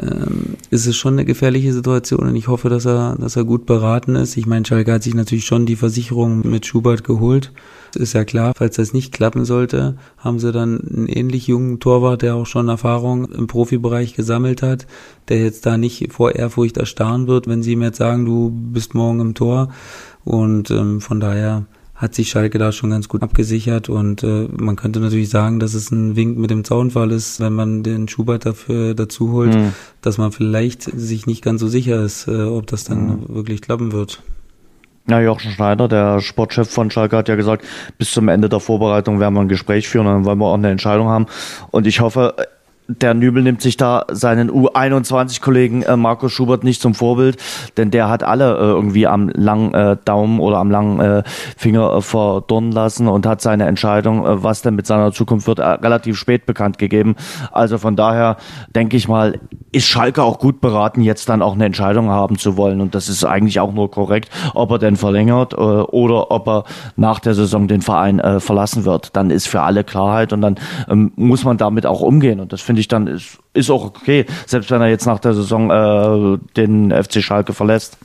ähm, 0.00 0.56
ist 0.70 0.86
es 0.86 0.96
schon 0.96 1.14
eine 1.14 1.24
gefährliche 1.24 1.72
Situation 1.72 2.28
und 2.28 2.36
ich 2.36 2.48
hoffe, 2.48 2.68
dass 2.68 2.84
er, 2.84 3.16
dass 3.18 3.36
er 3.36 3.44
gut 3.44 3.64
beraten 3.64 4.14
ist. 4.14 4.36
Ich 4.36 4.46
meine, 4.46 4.66
Schalke 4.66 4.92
hat 4.92 5.02
sich 5.02 5.14
natürlich 5.14 5.46
schon 5.46 5.64
die 5.64 5.76
Versicherung 5.76 6.46
mit 6.48 6.66
Schubert 6.66 7.02
geholt. 7.04 7.52
Ist 7.94 8.12
ja 8.12 8.24
klar, 8.24 8.52
falls 8.54 8.76
das 8.76 8.92
nicht 8.92 9.12
klappen 9.12 9.46
sollte, 9.46 9.96
haben 10.18 10.38
sie 10.38 10.52
dann 10.52 10.80
einen 10.80 11.06
ähnlich 11.06 11.46
jungen 11.46 11.80
Torwart, 11.80 12.20
der 12.20 12.34
auch 12.34 12.44
schon 12.44 12.68
Erfahrung 12.68 13.30
im 13.32 13.46
Profibereich 13.46 14.14
gesammelt 14.14 14.62
hat, 14.62 14.86
der 15.28 15.42
jetzt 15.42 15.64
da 15.64 15.78
nicht 15.78 16.12
vor 16.12 16.34
Ehrfurcht 16.34 16.76
erstarren 16.76 17.26
wird, 17.26 17.46
wenn 17.46 17.62
sie 17.62 17.72
ihm 17.72 17.82
jetzt 17.82 17.98
sagen, 17.98 18.26
du 18.26 18.50
bist 18.50 18.94
morgen 18.94 19.20
im 19.20 19.34
Tor. 19.34 19.70
Und 20.24 20.70
ähm, 20.70 21.00
von 21.00 21.20
daher 21.20 21.64
hat 21.96 22.14
sich 22.14 22.28
Schalke 22.28 22.58
da 22.58 22.72
schon 22.72 22.90
ganz 22.90 23.08
gut 23.08 23.22
abgesichert 23.22 23.88
und 23.88 24.22
äh, 24.22 24.48
man 24.56 24.76
könnte 24.76 25.00
natürlich 25.00 25.30
sagen, 25.30 25.58
dass 25.58 25.74
es 25.74 25.90
ein 25.90 26.14
Wink 26.14 26.36
mit 26.36 26.50
dem 26.50 26.64
Zaunfall 26.64 27.10
ist, 27.10 27.40
wenn 27.40 27.54
man 27.54 27.82
den 27.82 28.06
Schubert 28.08 28.44
dafür 28.44 28.94
dazu 28.94 29.32
holt, 29.32 29.54
mhm. 29.54 29.72
dass 30.02 30.18
man 30.18 30.30
vielleicht 30.30 30.82
sich 30.82 31.26
nicht 31.26 31.42
ganz 31.42 31.60
so 31.60 31.68
sicher 31.68 32.02
ist, 32.02 32.28
äh, 32.28 32.42
ob 32.42 32.66
das 32.66 32.84
dann 32.84 33.06
mhm. 33.06 33.24
wirklich 33.28 33.62
klappen 33.62 33.92
wird. 33.92 34.22
Ja, 35.08 35.20
Jochen 35.20 35.52
Schneider, 35.52 35.86
der 35.86 36.20
Sportchef 36.20 36.68
von 36.68 36.90
Schalke, 36.90 37.16
hat 37.16 37.28
ja 37.28 37.36
gesagt, 37.36 37.64
bis 37.96 38.10
zum 38.10 38.28
Ende 38.28 38.48
der 38.48 38.60
Vorbereitung 38.60 39.20
werden 39.20 39.34
wir 39.34 39.40
ein 39.40 39.48
Gespräch 39.48 39.88
führen, 39.88 40.06
dann 40.06 40.24
wollen 40.24 40.38
wir 40.38 40.46
auch 40.46 40.54
eine 40.54 40.70
Entscheidung 40.70 41.08
haben. 41.08 41.26
Und 41.70 41.86
ich 41.86 42.00
hoffe, 42.00 42.34
der 42.88 43.14
Nübel 43.14 43.42
nimmt 43.42 43.60
sich 43.62 43.76
da 43.76 44.04
seinen 44.10 44.50
U21-Kollegen 44.50 45.82
äh, 45.82 45.96
Markus 45.96 46.32
Schubert 46.32 46.64
nicht 46.64 46.80
zum 46.80 46.94
Vorbild, 46.94 47.36
denn 47.76 47.90
der 47.90 48.08
hat 48.08 48.22
alle 48.22 48.54
äh, 48.54 48.60
irgendwie 48.60 49.06
am 49.06 49.28
langen 49.28 49.74
äh, 49.74 49.96
Daumen 50.04 50.38
oder 50.40 50.58
am 50.58 50.70
langen 50.70 51.00
äh, 51.00 51.22
Finger 51.56 51.94
äh, 51.94 52.00
verdorren 52.00 52.70
lassen 52.70 53.08
und 53.08 53.26
hat 53.26 53.40
seine 53.40 53.66
Entscheidung, 53.66 54.24
äh, 54.24 54.42
was 54.42 54.62
denn 54.62 54.76
mit 54.76 54.86
seiner 54.86 55.12
Zukunft 55.12 55.46
wird, 55.46 55.58
äh, 55.58 55.64
relativ 55.64 56.16
spät 56.16 56.46
bekannt 56.46 56.78
gegeben. 56.78 57.16
Also 57.50 57.78
von 57.78 57.96
daher 57.96 58.36
denke 58.74 58.96
ich 58.96 59.08
mal, 59.08 59.40
ist 59.72 59.86
Schalke 59.86 60.22
auch 60.22 60.38
gut 60.38 60.60
beraten, 60.60 61.02
jetzt 61.02 61.28
dann 61.28 61.42
auch 61.42 61.54
eine 61.54 61.66
Entscheidung 61.66 62.08
haben 62.08 62.38
zu 62.38 62.56
wollen. 62.56 62.80
Und 62.80 62.94
das 62.94 63.08
ist 63.08 63.24
eigentlich 63.24 63.60
auch 63.60 63.72
nur 63.72 63.90
korrekt, 63.90 64.30
ob 64.54 64.70
er 64.70 64.78
denn 64.78 64.96
verlängert 64.96 65.52
äh, 65.54 65.56
oder 65.56 66.30
ob 66.30 66.48
er 66.48 66.64
nach 66.96 67.18
der 67.18 67.34
Saison 67.34 67.68
den 67.68 67.82
Verein 67.82 68.20
äh, 68.20 68.40
verlassen 68.40 68.84
wird. 68.84 69.16
Dann 69.16 69.30
ist 69.30 69.48
für 69.48 69.62
alle 69.62 69.84
Klarheit 69.84 70.32
und 70.32 70.40
dann 70.40 70.56
ähm, 70.88 71.12
muss 71.16 71.44
man 71.44 71.58
damit 71.58 71.84
auch 71.84 72.00
umgehen. 72.00 72.40
Und 72.40 72.52
das 72.52 72.62
finde 72.62 72.75
finde 72.76 72.80
ich 72.82 72.88
dann, 72.88 73.06
ist, 73.06 73.38
ist 73.54 73.70
auch 73.70 73.86
okay, 73.86 74.26
selbst 74.44 74.70
wenn 74.70 74.82
er 74.82 74.88
jetzt 74.88 75.06
nach 75.06 75.18
der 75.18 75.32
Saison 75.32 75.70
äh, 75.70 76.38
den 76.56 76.90
FC 76.90 77.22
Schalke 77.22 77.54
verlässt. 77.54 77.96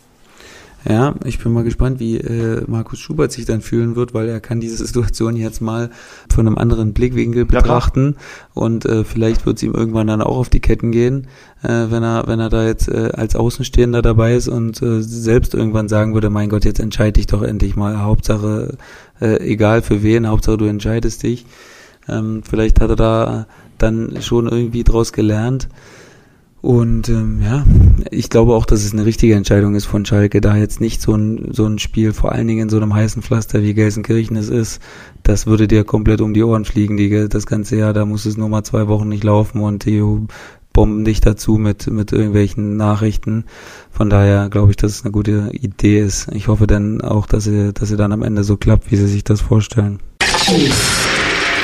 Ja, 0.88 1.14
ich 1.26 1.38
bin 1.38 1.52
mal 1.52 1.64
gespannt, 1.64 2.00
wie 2.00 2.18
äh, 2.18 2.64
Markus 2.68 3.00
Schubert 3.00 3.32
sich 3.32 3.46
dann 3.46 3.62
fühlen 3.62 3.96
wird, 3.96 4.16
weil 4.16 4.30
er 4.30 4.40
kann 4.40 4.62
diese 4.62 4.84
Situation 4.84 5.36
jetzt 5.36 5.62
mal 5.62 5.92
von 6.34 6.48
einem 6.48 6.58
anderen 6.58 6.94
Blickwinkel 6.94 7.46
betrachten 7.46 8.16
ja, 8.18 8.24
und 8.56 8.86
äh, 8.86 9.04
vielleicht 9.04 9.46
wird 9.46 9.58
es 9.58 9.64
ihm 9.64 9.74
irgendwann 9.74 10.08
dann 10.08 10.22
auch 10.22 10.38
auf 10.38 10.50
die 10.50 10.62
Ketten 10.62 10.92
gehen, 10.92 11.28
äh, 11.62 11.68
wenn 11.68 12.02
er 12.02 12.24
wenn 12.26 12.40
er 12.40 12.50
da 12.50 12.66
jetzt 12.66 12.88
äh, 12.88 13.12
als 13.14 13.36
Außenstehender 13.36 14.02
dabei 14.02 14.36
ist 14.36 14.48
und 14.48 14.82
äh, 14.82 15.02
selbst 15.04 15.54
irgendwann 15.54 15.88
sagen 15.88 16.16
würde, 16.16 16.32
mein 16.32 16.50
Gott, 16.50 16.66
jetzt 16.66 16.80
entscheide 16.80 17.14
dich 17.14 17.28
doch 17.28 17.44
endlich 17.44 17.76
mal, 17.76 18.00
Hauptsache 18.00 18.78
äh, 19.20 19.38
egal 19.42 19.84
für 19.84 20.02
wen, 20.02 20.28
Hauptsache 20.28 20.58
du 20.58 20.66
entscheidest 20.66 21.22
dich. 21.22 21.46
Ähm, 22.08 22.42
vielleicht 22.44 22.82
hat 22.82 22.90
er 22.90 22.96
da 22.96 23.46
dann 23.82 24.22
schon 24.22 24.48
irgendwie 24.48 24.84
draus 24.84 25.14
gelernt. 25.14 25.68
Und 26.62 27.10
ähm, 27.10 27.42
ja, 27.44 27.66
ich 28.12 28.30
glaube 28.30 28.54
auch, 28.54 28.66
dass 28.66 28.86
es 28.86 28.94
eine 28.94 29.06
richtige 29.06 29.34
Entscheidung 29.34 29.74
ist 29.74 29.86
von 29.86 30.06
Schalke, 30.06 30.42
da 30.42 30.56
jetzt 30.56 30.80
nicht 30.80 31.02
so 31.02 31.16
ein, 31.16 31.50
so 31.54 31.66
ein 31.66 31.80
Spiel, 31.80 32.14
vor 32.14 32.34
allen 32.34 32.48
Dingen 32.48 32.62
in 32.62 32.70
so 32.70 32.78
einem 32.78 32.94
heißen 32.94 33.24
Pflaster 33.24 33.64
wie 33.64 33.74
Gelsenkirchen 33.74 34.38
es 34.38 34.50
ist, 34.50 34.80
das 35.24 35.48
würde 35.48 35.68
dir 35.68 35.84
komplett 35.84 36.22
um 36.22 36.36
die 36.36 36.44
Ohren 36.44 36.64
fliegen, 36.64 36.98
die, 36.98 37.28
das 37.28 37.48
ganze 37.48 37.78
Jahr, 37.78 37.94
da 37.94 38.06
muss 38.06 38.28
es 38.28 38.38
nur 38.38 38.48
mal 38.48 38.64
zwei 38.64 38.88
Wochen 38.88 39.10
nicht 39.10 39.24
laufen 39.24 39.60
und 39.60 39.86
die 39.86 40.04
bomben 40.72 41.04
dich 41.04 41.20
dazu 41.20 41.58
mit, 41.58 41.88
mit 41.88 42.12
irgendwelchen 42.12 42.78
Nachrichten. 42.78 43.46
Von 43.90 44.12
daher 44.12 44.50
glaube 44.50 44.70
ich, 44.70 44.78
dass 44.78 44.92
es 44.92 45.04
eine 45.04 45.12
gute 45.12 45.50
Idee 45.54 46.00
ist. 46.00 46.30
Ich 46.32 46.48
hoffe 46.48 46.68
dann 46.68 47.02
auch, 47.02 47.26
dass 47.26 47.46
sie, 47.46 47.74
dass 47.74 47.90
sie 47.90 47.98
dann 47.98 48.12
am 48.12 48.22
Ende 48.22 48.44
so 48.44 48.56
klappt, 48.56 48.92
wie 48.92 48.96
sie 48.98 49.08
sich 49.08 49.24
das 49.24 49.42
vorstellen. 49.42 50.00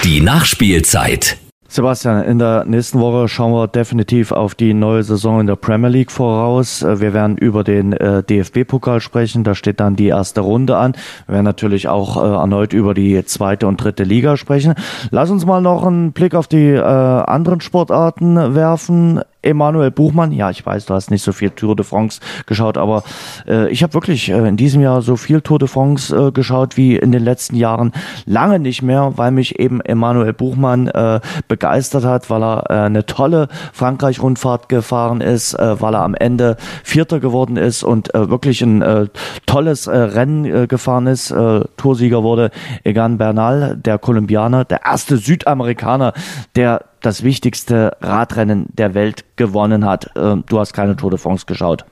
Die 0.03 0.21
Nachspielzeit. 0.21 1.37
Sebastian, 1.69 2.23
in 2.23 2.39
der 2.39 2.63
nächsten 2.65 2.99
Woche 2.99 3.27
schauen 3.27 3.51
wir 3.51 3.67
definitiv 3.67 4.31
auf 4.31 4.55
die 4.55 4.73
neue 4.73 5.03
Saison 5.03 5.41
in 5.41 5.47
der 5.47 5.57
Premier 5.57 5.89
League 5.89 6.11
voraus. 6.11 6.81
Äh, 6.81 7.01
wir 7.01 7.13
werden 7.13 7.37
über 7.37 7.63
den 7.63 7.91
äh, 7.93 8.23
DFB-Pokal 8.23 9.01
sprechen, 9.01 9.43
da 9.43 9.53
steht 9.53 9.79
dann 9.79 9.95
die 9.95 10.07
erste 10.07 10.41
Runde 10.41 10.77
an. 10.77 10.93
Wir 11.25 11.33
werden 11.35 11.45
natürlich 11.45 11.89
auch 11.89 12.17
äh, 12.17 12.35
erneut 12.35 12.71
über 12.71 12.93
die 12.93 13.23
zweite 13.25 13.67
und 13.67 13.83
dritte 13.83 14.03
Liga 14.03 14.37
sprechen. 14.37 14.75
Lass 15.11 15.29
uns 15.29 15.45
mal 15.45 15.61
noch 15.61 15.85
einen 15.85 16.13
Blick 16.13 16.35
auf 16.35 16.47
die 16.47 16.69
äh, 16.69 16.81
anderen 16.81 17.59
Sportarten 17.59 18.55
werfen. 18.55 19.21
Emanuel 19.41 19.91
Buchmann, 19.91 20.31
ja, 20.31 20.49
ich 20.49 20.65
weiß, 20.65 20.85
du 20.87 20.93
hast 20.93 21.11
nicht 21.11 21.23
so 21.23 21.31
viel 21.31 21.51
Tour 21.51 21.75
de 21.75 21.85
France 21.85 22.19
geschaut, 22.45 22.77
aber 22.77 23.03
äh, 23.47 23.69
ich 23.69 23.83
habe 23.83 23.93
wirklich 23.93 24.29
äh, 24.29 24.47
in 24.47 24.57
diesem 24.57 24.81
Jahr 24.81 25.01
so 25.01 25.15
viel 25.15 25.41
Tour 25.41 25.59
de 25.59 25.67
France 25.67 26.15
äh, 26.15 26.31
geschaut 26.31 26.75
wie 26.75 26.95
in 26.95 27.11
den 27.11 27.23
letzten 27.23 27.55
Jahren 27.55 27.91
lange 28.25 28.59
nicht 28.59 28.81
mehr, 28.81 29.13
weil 29.15 29.31
mich 29.31 29.59
eben 29.59 29.81
Emanuel 29.81 30.33
Buchmann 30.33 30.87
äh, 30.87 31.19
begeistert 31.47 32.03
hat, 32.03 32.29
weil 32.29 32.43
er 32.43 32.69
äh, 32.69 32.73
eine 32.85 33.05
tolle 33.05 33.47
Frankreich-Rundfahrt 33.73 34.69
gefahren 34.69 35.21
ist, 35.21 35.53
äh, 35.53 35.79
weil 35.81 35.93
er 35.93 36.01
am 36.01 36.15
Ende 36.15 36.57
Vierter 36.83 37.19
geworden 37.19 37.57
ist 37.57 37.83
und 37.83 38.13
äh, 38.15 38.29
wirklich 38.29 38.61
ein 38.61 38.81
äh, 38.81 39.07
tolles 39.45 39.87
äh, 39.87 39.97
Rennen 39.97 40.45
äh, 40.45 40.67
gefahren 40.67 41.07
ist. 41.07 41.31
Äh, 41.31 41.61
Toursieger 41.77 42.23
wurde 42.23 42.51
Egan 42.83 43.17
Bernal, 43.17 43.77
der 43.77 43.99
Kolumbianer, 43.99 44.65
der 44.65 44.85
erste 44.85 45.17
Südamerikaner, 45.17 46.13
der 46.55 46.81
das 47.07 47.23
wichtigste 47.23 47.95
Radrennen 48.01 48.65
der 48.73 48.93
Welt 48.93 49.23
gewonnen 49.37 49.85
hat. 49.85 50.11
Ähm, 50.17 50.43
du 50.49 50.59
hast 50.59 50.73
keine 50.73 50.97
Tour 50.97 51.09
de 51.09 51.17
France 51.17 51.45
geschaut. 51.45 51.85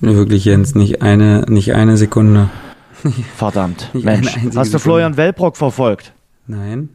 Wirklich, 0.00 0.44
Jens, 0.44 0.76
nicht 0.76 1.02
eine, 1.02 1.44
nicht 1.48 1.74
eine 1.74 1.96
Sekunde. 1.96 2.50
Verdammt, 3.36 3.90
Mensch. 3.92 4.36
Hast 4.54 4.72
du 4.72 4.78
Florian 4.78 5.16
Wellbrock 5.16 5.56
verfolgt? 5.56 6.12
Nein. 6.46 6.88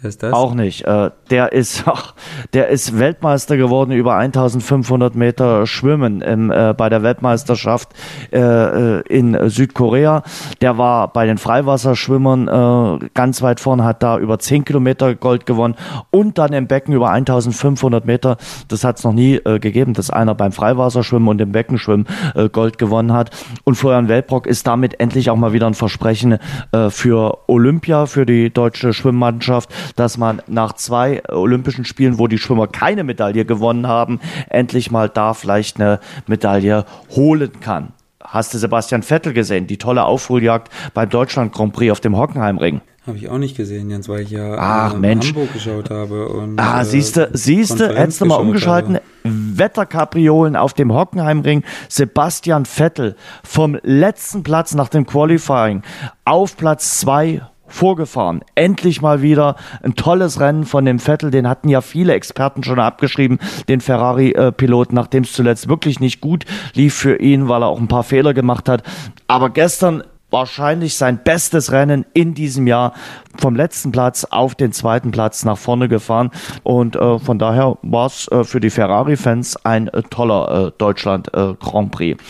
Wer 0.00 0.08
ist 0.08 0.22
das? 0.22 0.32
Auch 0.32 0.54
nicht. 0.54 0.86
Äh, 0.86 1.10
der 1.28 1.52
ist, 1.52 1.84
ach, 1.86 2.14
der 2.54 2.68
ist 2.68 2.98
Weltmeister 2.98 3.58
geworden 3.58 3.92
über 3.92 4.16
1500 4.16 5.14
Meter 5.14 5.66
Schwimmen 5.66 6.22
im, 6.22 6.50
äh, 6.50 6.74
bei 6.74 6.88
der 6.88 7.02
Weltmeisterschaft 7.02 7.90
äh, 8.32 8.38
äh, 8.38 9.00
in 9.08 9.50
Südkorea. 9.50 10.22
Der 10.62 10.78
war 10.78 11.12
bei 11.12 11.26
den 11.26 11.36
Freiwasserschwimmern 11.36 12.48
äh, 12.48 13.08
ganz 13.12 13.42
weit 13.42 13.60
vorne, 13.60 13.84
hat 13.84 14.02
da 14.02 14.18
über 14.18 14.38
10 14.38 14.64
Kilometer 14.64 15.14
Gold 15.14 15.44
gewonnen 15.44 15.74
und 16.10 16.38
dann 16.38 16.54
im 16.54 16.66
Becken 16.66 16.94
über 16.94 17.10
1500 17.10 18.06
Meter. 18.06 18.38
Das 18.68 18.84
hat 18.84 18.98
es 18.98 19.04
noch 19.04 19.12
nie 19.12 19.34
äh, 19.34 19.58
gegeben, 19.58 19.92
dass 19.92 20.08
einer 20.08 20.34
beim 20.34 20.52
Freiwasserschwimmen 20.52 21.28
und 21.28 21.40
im 21.42 21.52
Beckenschwimmen 21.52 22.06
äh, 22.34 22.48
Gold 22.48 22.78
gewonnen 22.78 23.12
hat. 23.12 23.30
Und 23.64 23.74
Florian 23.74 24.08
Weltbrock 24.08 24.46
ist 24.46 24.66
damit 24.66 24.98
endlich 24.98 25.28
auch 25.28 25.36
mal 25.36 25.52
wieder 25.52 25.66
ein 25.66 25.74
Versprechen 25.74 26.38
äh, 26.72 26.88
für 26.88 27.38
Olympia, 27.48 28.06
für 28.06 28.24
die 28.24 28.50
deutsche 28.50 28.94
Schwimmmannschaft 28.94 29.68
dass 29.96 30.18
man 30.18 30.42
nach 30.46 30.74
zwei 30.74 31.22
Olympischen 31.28 31.84
Spielen, 31.84 32.18
wo 32.18 32.26
die 32.26 32.38
Schwimmer 32.38 32.66
keine 32.66 33.04
Medaille 33.04 33.44
gewonnen 33.44 33.86
haben, 33.86 34.20
endlich 34.48 34.90
mal 34.90 35.08
da 35.08 35.34
vielleicht 35.34 35.80
eine 35.80 36.00
Medaille 36.26 36.84
holen 37.10 37.60
kann. 37.60 37.92
Hast 38.22 38.54
du 38.54 38.58
Sebastian 38.58 39.02
Vettel 39.02 39.32
gesehen? 39.32 39.66
Die 39.66 39.78
tolle 39.78 40.04
Aufholjagd 40.04 40.68
beim 40.94 41.08
Deutschland 41.08 41.52
Grand 41.52 41.72
Prix 41.72 41.90
auf 41.90 42.00
dem 42.00 42.16
Hockenheimring. 42.16 42.80
Habe 43.06 43.16
ich 43.16 43.30
auch 43.30 43.38
nicht 43.38 43.56
gesehen, 43.56 43.88
Jens, 43.88 44.08
weil 44.10 44.20
ich 44.20 44.30
ja 44.30 44.56
Ach, 44.58 44.94
ähm, 44.94 45.00
Mensch. 45.00 45.28
Hamburg 45.28 45.52
geschaut 45.54 45.90
habe. 45.90 46.28
Und, 46.28 46.60
ah, 46.60 46.84
siehste, 46.84 47.30
äh, 47.32 47.36
siehste, 47.36 47.96
hättest 47.96 48.20
du 48.20 48.26
mal 48.26 48.36
umgeschalten. 48.36 48.96
Habe. 48.96 49.04
Wetterkapriolen 49.24 50.54
auf 50.54 50.74
dem 50.74 50.92
Hockenheimring. 50.92 51.64
Sebastian 51.88 52.66
Vettel 52.66 53.16
vom 53.42 53.78
letzten 53.82 54.42
Platz 54.42 54.74
nach 54.74 54.90
dem 54.90 55.06
Qualifying 55.06 55.82
auf 56.24 56.56
Platz 56.58 57.00
zwei 57.00 57.40
vorgefahren. 57.70 58.42
Endlich 58.54 59.02
mal 59.02 59.22
wieder 59.22 59.56
ein 59.82 59.94
tolles 59.94 60.40
Rennen 60.40 60.64
von 60.64 60.84
dem 60.84 60.98
Vettel. 60.98 61.30
Den 61.30 61.48
hatten 61.48 61.68
ja 61.68 61.80
viele 61.80 62.12
Experten 62.12 62.62
schon 62.62 62.78
abgeschrieben, 62.78 63.38
den 63.68 63.80
Ferrari-Piloten, 63.80 64.94
nachdem 64.94 65.24
es 65.24 65.32
zuletzt 65.32 65.68
wirklich 65.68 66.00
nicht 66.00 66.20
gut 66.20 66.44
lief 66.74 66.94
für 66.94 67.20
ihn, 67.20 67.48
weil 67.48 67.62
er 67.62 67.68
auch 67.68 67.80
ein 67.80 67.88
paar 67.88 68.04
Fehler 68.04 68.34
gemacht 68.34 68.68
hat. 68.68 68.82
Aber 69.26 69.50
gestern 69.50 70.02
wahrscheinlich 70.30 70.96
sein 70.96 71.20
bestes 71.22 71.72
Rennen 71.72 72.06
in 72.14 72.34
diesem 72.34 72.66
Jahr 72.66 72.94
vom 73.36 73.56
letzten 73.56 73.92
Platz 73.92 74.24
auf 74.24 74.54
den 74.54 74.72
zweiten 74.72 75.10
Platz 75.10 75.44
nach 75.44 75.58
vorne 75.58 75.88
gefahren 75.88 76.30
und 76.62 76.96
äh, 76.96 77.18
von 77.18 77.38
daher 77.38 77.78
war 77.82 78.06
es 78.06 78.28
äh, 78.28 78.44
für 78.44 78.60
die 78.60 78.70
Ferrari-Fans 78.70 79.64
ein 79.64 79.88
äh, 79.88 80.02
toller 80.02 80.68
äh, 80.68 80.72
Deutschland 80.78 81.32
äh, 81.34 81.54
Grand 81.58 81.90
Prix. 81.90 82.22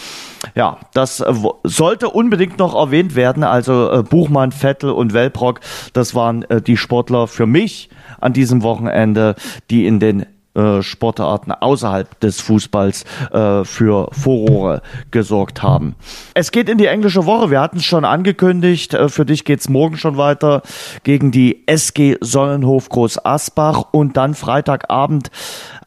Ja, 0.55 0.79
das 0.95 1.21
äh, 1.21 1.33
sollte 1.65 2.09
unbedingt 2.09 2.59
noch 2.59 2.75
erwähnt 2.75 3.15
werden. 3.15 3.45
Also 3.45 4.03
Buchmann, 4.09 4.53
Vettel 4.53 4.91
und 4.91 5.13
Welbrock, 5.13 5.61
das 5.93 6.15
waren 6.15 6.47
die 6.67 6.77
Sportler 6.77 7.27
für 7.27 7.47
mich 7.47 7.91
an 8.21 8.33
diesem 8.33 8.63
Wochenende, 8.63 9.35
die 9.71 9.87
in 9.87 10.01
den 10.01 10.27
äh, 10.53 10.83
Sportarten 10.83 11.53
außerhalb 11.53 12.19
des 12.19 12.41
Fußballs 12.41 13.05
äh, 13.31 13.65
für 13.65 14.09
Furore 14.11 14.83
gesorgt 15.13 15.63
haben. 15.63 15.95
Es 16.35 16.51
geht 16.51 16.69
in 16.69 16.77
die 16.77 16.87
englische 16.87 17.25
Woche. 17.25 17.53
Wir 17.53 17.61
hatten 17.61 17.77
es 17.77 17.85
schon 17.85 18.05
angekündigt. 18.05 18.95
Äh, 18.95 19.09
für 19.09 19.25
dich 19.25 19.45
geht's 19.45 19.69
morgen 19.69 19.97
schon 19.97 20.17
weiter 20.17 20.63
gegen 21.05 21.31
die 21.31 21.63
SG 21.69 22.17
Sonnenhof 22.21 22.89
Groß 22.89 23.25
Asbach 23.25 23.85
und 23.93 24.17
dann 24.17 24.35
Freitagabend 24.35 25.31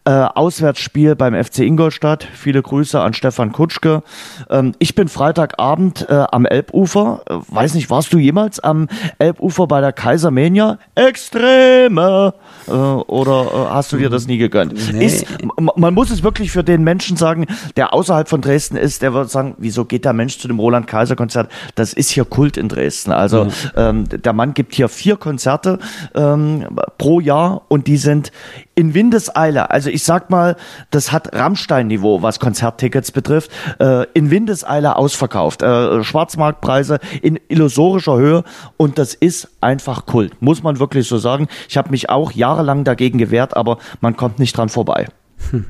äh, 0.05 0.11
Auswärtsspiel 0.11 1.15
beim 1.15 1.33
FC 1.41 1.59
Ingolstadt. 1.59 2.27
Viele 2.33 2.61
Grüße 2.61 2.99
an 2.99 3.13
Stefan 3.13 3.51
Kutschke. 3.51 4.03
Ähm, 4.49 4.73
ich 4.79 4.95
bin 4.95 5.07
Freitagabend 5.07 6.07
äh, 6.09 6.25
am 6.31 6.45
Elbufer. 6.45 7.21
Äh, 7.29 7.35
weiß 7.47 7.73
nicht, 7.75 7.89
warst 7.89 8.11
du 8.11 8.17
jemals 8.17 8.59
am 8.59 8.87
Elbufer 9.19 9.67
bei 9.67 9.79
der 9.79 9.93
Kaisermania? 9.93 10.77
Extreme! 10.95 12.33
Äh, 12.67 12.71
oder 12.71 13.45
äh, 13.45 13.73
hast 13.73 13.93
du 13.93 13.97
dir 13.97 14.09
das 14.09 14.27
nie 14.27 14.37
gegönnt? 14.37 14.73
Nee. 14.93 15.05
Ist, 15.05 15.25
man 15.57 15.93
muss 15.93 16.11
es 16.11 16.21
wirklich 16.21 16.51
für 16.51 16.63
den 16.63 16.83
Menschen 16.83 17.15
sagen, 17.15 17.45
der 17.77 17.93
außerhalb 17.93 18.27
von 18.27 18.41
Dresden 18.41 18.75
ist, 18.75 19.01
der 19.01 19.13
wird 19.13 19.29
sagen, 19.29 19.55
wieso 19.57 19.85
geht 19.85 20.05
der 20.05 20.13
Mensch 20.13 20.37
zu 20.37 20.47
dem 20.47 20.59
Roland 20.59 20.87
Kaiser 20.87 21.15
Konzert? 21.15 21.49
Das 21.75 21.93
ist 21.93 22.09
hier 22.09 22.25
Kult 22.25 22.57
in 22.57 22.67
Dresden. 22.67 23.11
Also 23.11 23.45
mhm. 23.45 23.51
ähm, 23.75 24.09
der 24.09 24.33
Mann 24.33 24.53
gibt 24.53 24.75
hier 24.75 24.89
vier 24.89 25.15
Konzerte 25.15 25.79
ähm, 26.13 26.67
pro 26.97 27.19
Jahr 27.21 27.61
und 27.69 27.87
die 27.87 27.97
sind 27.97 28.31
in 28.75 28.93
Windeseile, 28.93 29.69
also 29.69 29.89
ich 29.89 30.03
sag 30.03 30.29
mal, 30.29 30.55
das 30.89 31.11
hat 31.11 31.35
Rammstein-Niveau, 31.35 32.21
was 32.21 32.39
Konzerttickets 32.39 33.11
betrifft, 33.11 33.51
äh, 33.79 34.05
in 34.13 34.31
Windeseile 34.31 34.95
ausverkauft. 34.95 35.61
Äh, 35.61 36.03
Schwarzmarktpreise 36.03 36.99
in 37.21 37.39
illusorischer 37.49 38.17
Höhe 38.17 38.43
und 38.77 38.97
das 38.97 39.13
ist 39.13 39.49
einfach 39.61 40.05
Kult, 40.05 40.41
muss 40.41 40.63
man 40.63 40.79
wirklich 40.79 41.07
so 41.07 41.17
sagen. 41.17 41.47
Ich 41.69 41.77
habe 41.77 41.91
mich 41.91 42.09
auch 42.09 42.31
jahrelang 42.31 42.83
dagegen 42.83 43.17
gewehrt, 43.17 43.55
aber 43.55 43.77
man 44.01 44.17
kommt 44.17 44.39
nicht 44.39 44.57
dran 44.57 44.69
vorbei. 44.69 45.07
Hm. 45.51 45.65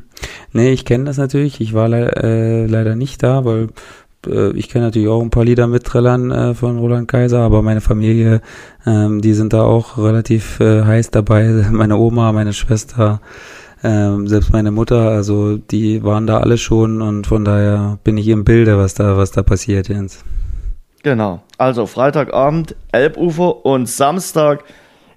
Nee, 0.54 0.72
ich 0.72 0.86
kenne 0.86 1.06
das 1.06 1.18
natürlich. 1.18 1.60
Ich 1.60 1.74
war 1.74 1.89
le 1.89 2.12
äh, 2.16 2.66
leider 2.68 2.95
nicht 2.95 3.24
da, 3.24 3.43
weil 3.43 3.70
ich 4.28 4.69
kenne 4.69 4.86
natürlich 4.86 5.07
auch 5.07 5.21
ein 5.21 5.30
paar 5.30 5.45
Lieder 5.45 5.67
mit 5.67 5.84
Trillern 5.84 6.32
äh, 6.32 6.53
von 6.53 6.78
Roland 6.78 7.07
Kaiser, 7.07 7.39
aber 7.39 7.61
meine 7.61 7.82
Familie, 7.82 8.41
ähm, 8.86 9.21
die 9.21 9.34
sind 9.34 9.53
da 9.53 9.63
auch 9.63 9.97
relativ 9.97 10.59
äh, 10.59 10.84
heiß 10.84 11.11
dabei. 11.11 11.47
Meine 11.71 11.97
Oma, 11.97 12.32
meine 12.32 12.53
Schwester, 12.53 13.21
ähm, 13.84 14.28
selbst 14.28 14.53
meine 14.53 14.71
Mutter, 14.71 15.09
also 15.09 15.57
die 15.57 16.03
waren 16.03 16.28
da 16.28 16.39
alle 16.39 16.57
schon 16.57 17.01
und 17.01 17.28
von 17.28 17.43
daher 17.43 17.99
bin 18.03 18.17
ich 18.17 18.28
im 18.30 18.45
Bilde, 18.45 18.78
was 18.78 18.93
da, 18.93 19.17
was 19.17 19.32
da 19.32 19.43
passiert, 19.43 19.89
Jens. 19.89 20.24
Genau. 21.03 21.41
Also 21.57 21.86
Freitagabend, 21.86 22.76
Elbufer 22.91 23.65
und 23.65 23.89
Samstag 23.89 24.63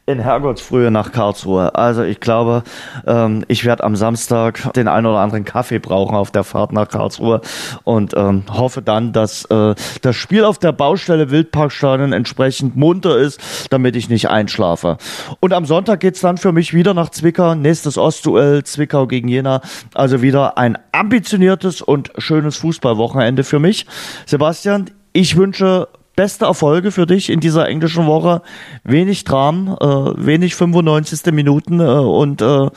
in 0.06 0.20
Herrgottsfrühe 0.20 0.92
nach 0.92 1.10
Karlsruhe. 1.10 1.74
Also 1.74 2.04
ich 2.04 2.20
glaube, 2.20 2.62
ähm, 3.06 3.44
ich 3.48 3.64
werde 3.64 3.82
am 3.82 3.96
Samstag 3.96 4.72
den 4.74 4.86
einen 4.86 5.06
oder 5.06 5.18
anderen 5.18 5.44
Kaffee 5.44 5.80
brauchen 5.80 6.14
auf 6.14 6.30
der 6.30 6.44
Fahrt 6.44 6.72
nach 6.72 6.88
Karlsruhe 6.88 7.40
und 7.82 8.14
ähm, 8.16 8.44
hoffe 8.48 8.82
dann, 8.82 9.12
dass 9.12 9.44
äh, 9.46 9.74
das 10.02 10.16
Spiel 10.16 10.44
auf 10.44 10.58
der 10.58 10.70
Baustelle 10.70 11.30
Wildparkstadion 11.30 12.12
entsprechend 12.12 12.76
munter 12.76 13.18
ist, 13.18 13.40
damit 13.70 13.96
ich 13.96 14.08
nicht 14.08 14.28
einschlafe. 14.28 14.96
Und 15.40 15.52
am 15.52 15.66
Sonntag 15.66 16.00
geht's 16.00 16.20
dann 16.20 16.38
für 16.38 16.52
mich 16.52 16.72
wieder 16.72 16.94
nach 16.94 17.10
Zwickau. 17.10 17.56
Nächstes 17.56 17.98
Ostduell 17.98 18.62
Zwickau 18.62 19.08
gegen 19.08 19.26
Jena. 19.26 19.60
Also 19.92 20.22
wieder 20.22 20.56
ein 20.56 20.78
ambitioniertes 20.92 21.82
und 21.82 22.12
schönes 22.18 22.56
Fußballwochenende 22.58 23.42
für 23.42 23.58
mich. 23.58 23.86
Sebastian, 24.24 24.90
ich 25.12 25.36
wünsche 25.36 25.88
beste 26.16 26.46
Erfolge 26.46 26.90
für 26.90 27.06
dich 27.06 27.30
in 27.30 27.40
dieser 27.40 27.68
englischen 27.68 28.06
Woche. 28.06 28.42
Wenig 28.82 29.24
Dram, 29.24 29.76
äh, 29.80 29.86
wenig 29.86 30.54
95. 30.54 31.32
Minuten 31.32 31.80
äh, 31.80 31.84
und 31.84 32.40
äh, 32.42 32.68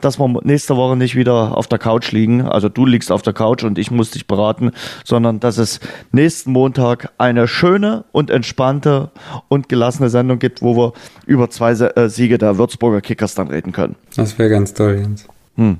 dass 0.00 0.18
wir 0.18 0.40
nächste 0.44 0.76
Woche 0.76 0.96
nicht 0.96 1.16
wieder 1.16 1.56
auf 1.56 1.66
der 1.66 1.78
Couch 1.78 2.12
liegen. 2.12 2.42
Also 2.42 2.68
du 2.68 2.86
liegst 2.86 3.10
auf 3.10 3.22
der 3.22 3.32
Couch 3.32 3.64
und 3.64 3.78
ich 3.78 3.90
muss 3.90 4.12
dich 4.12 4.26
beraten, 4.26 4.70
sondern 5.04 5.40
dass 5.40 5.58
es 5.58 5.80
nächsten 6.12 6.52
Montag 6.52 7.12
eine 7.18 7.48
schöne 7.48 8.04
und 8.12 8.30
entspannte 8.30 9.10
und 9.48 9.68
gelassene 9.68 10.08
Sendung 10.08 10.38
gibt, 10.38 10.62
wo 10.62 10.76
wir 10.76 10.92
über 11.26 11.50
zwei 11.50 11.72
äh, 11.72 12.08
Siege 12.08 12.38
der 12.38 12.58
Würzburger 12.58 13.00
Kickers 13.00 13.34
dann 13.34 13.48
reden 13.48 13.72
können. 13.72 13.96
Das 14.16 14.38
wäre 14.38 14.48
ganz 14.48 14.72
toll, 14.72 14.98
Jens. 15.00 15.26
Hm. 15.56 15.78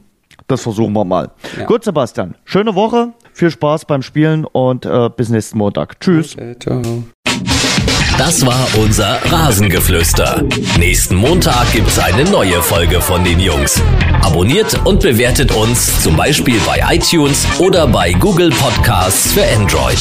Das 0.49 0.62
versuchen 0.62 0.94
wir 0.94 1.05
mal. 1.05 1.30
Ja. 1.59 1.66
Gut, 1.66 1.84
Sebastian. 1.84 2.34
Schöne 2.44 2.74
Woche. 2.74 3.12
Viel 3.39 3.53
Spaß 3.53 3.84
beim 3.84 4.03
Spielen 4.03 4.45
und 4.45 4.84
äh, 4.84 5.09
bis 5.16 5.28
nächsten 5.28 5.59
Montag. 5.59 6.01
Tschüss. 6.01 6.34
Okay, 6.34 6.57
ciao. 6.59 6.82
Das 8.18 8.45
war 8.45 8.66
unser 8.82 9.20
Rasengeflüster. 9.30 10.43
Nächsten 10.76 11.14
Montag 11.14 11.72
gibt's 11.72 12.01
eine 12.01 12.24
neue 12.24 12.61
Folge 12.61 13.01
von 13.01 13.22
den 13.22 13.39
Jungs. 13.39 13.80
Abonniert 14.22 14.84
und 14.84 15.03
bewertet 15.03 15.55
uns 15.55 16.03
zum 16.03 16.16
Beispiel 16.16 16.59
bei 16.66 16.82
iTunes 16.97 17.47
oder 17.61 17.86
bei 17.86 18.12
Google 18.12 18.51
Podcasts 18.51 19.30
für 19.34 19.45
Android. 19.57 20.01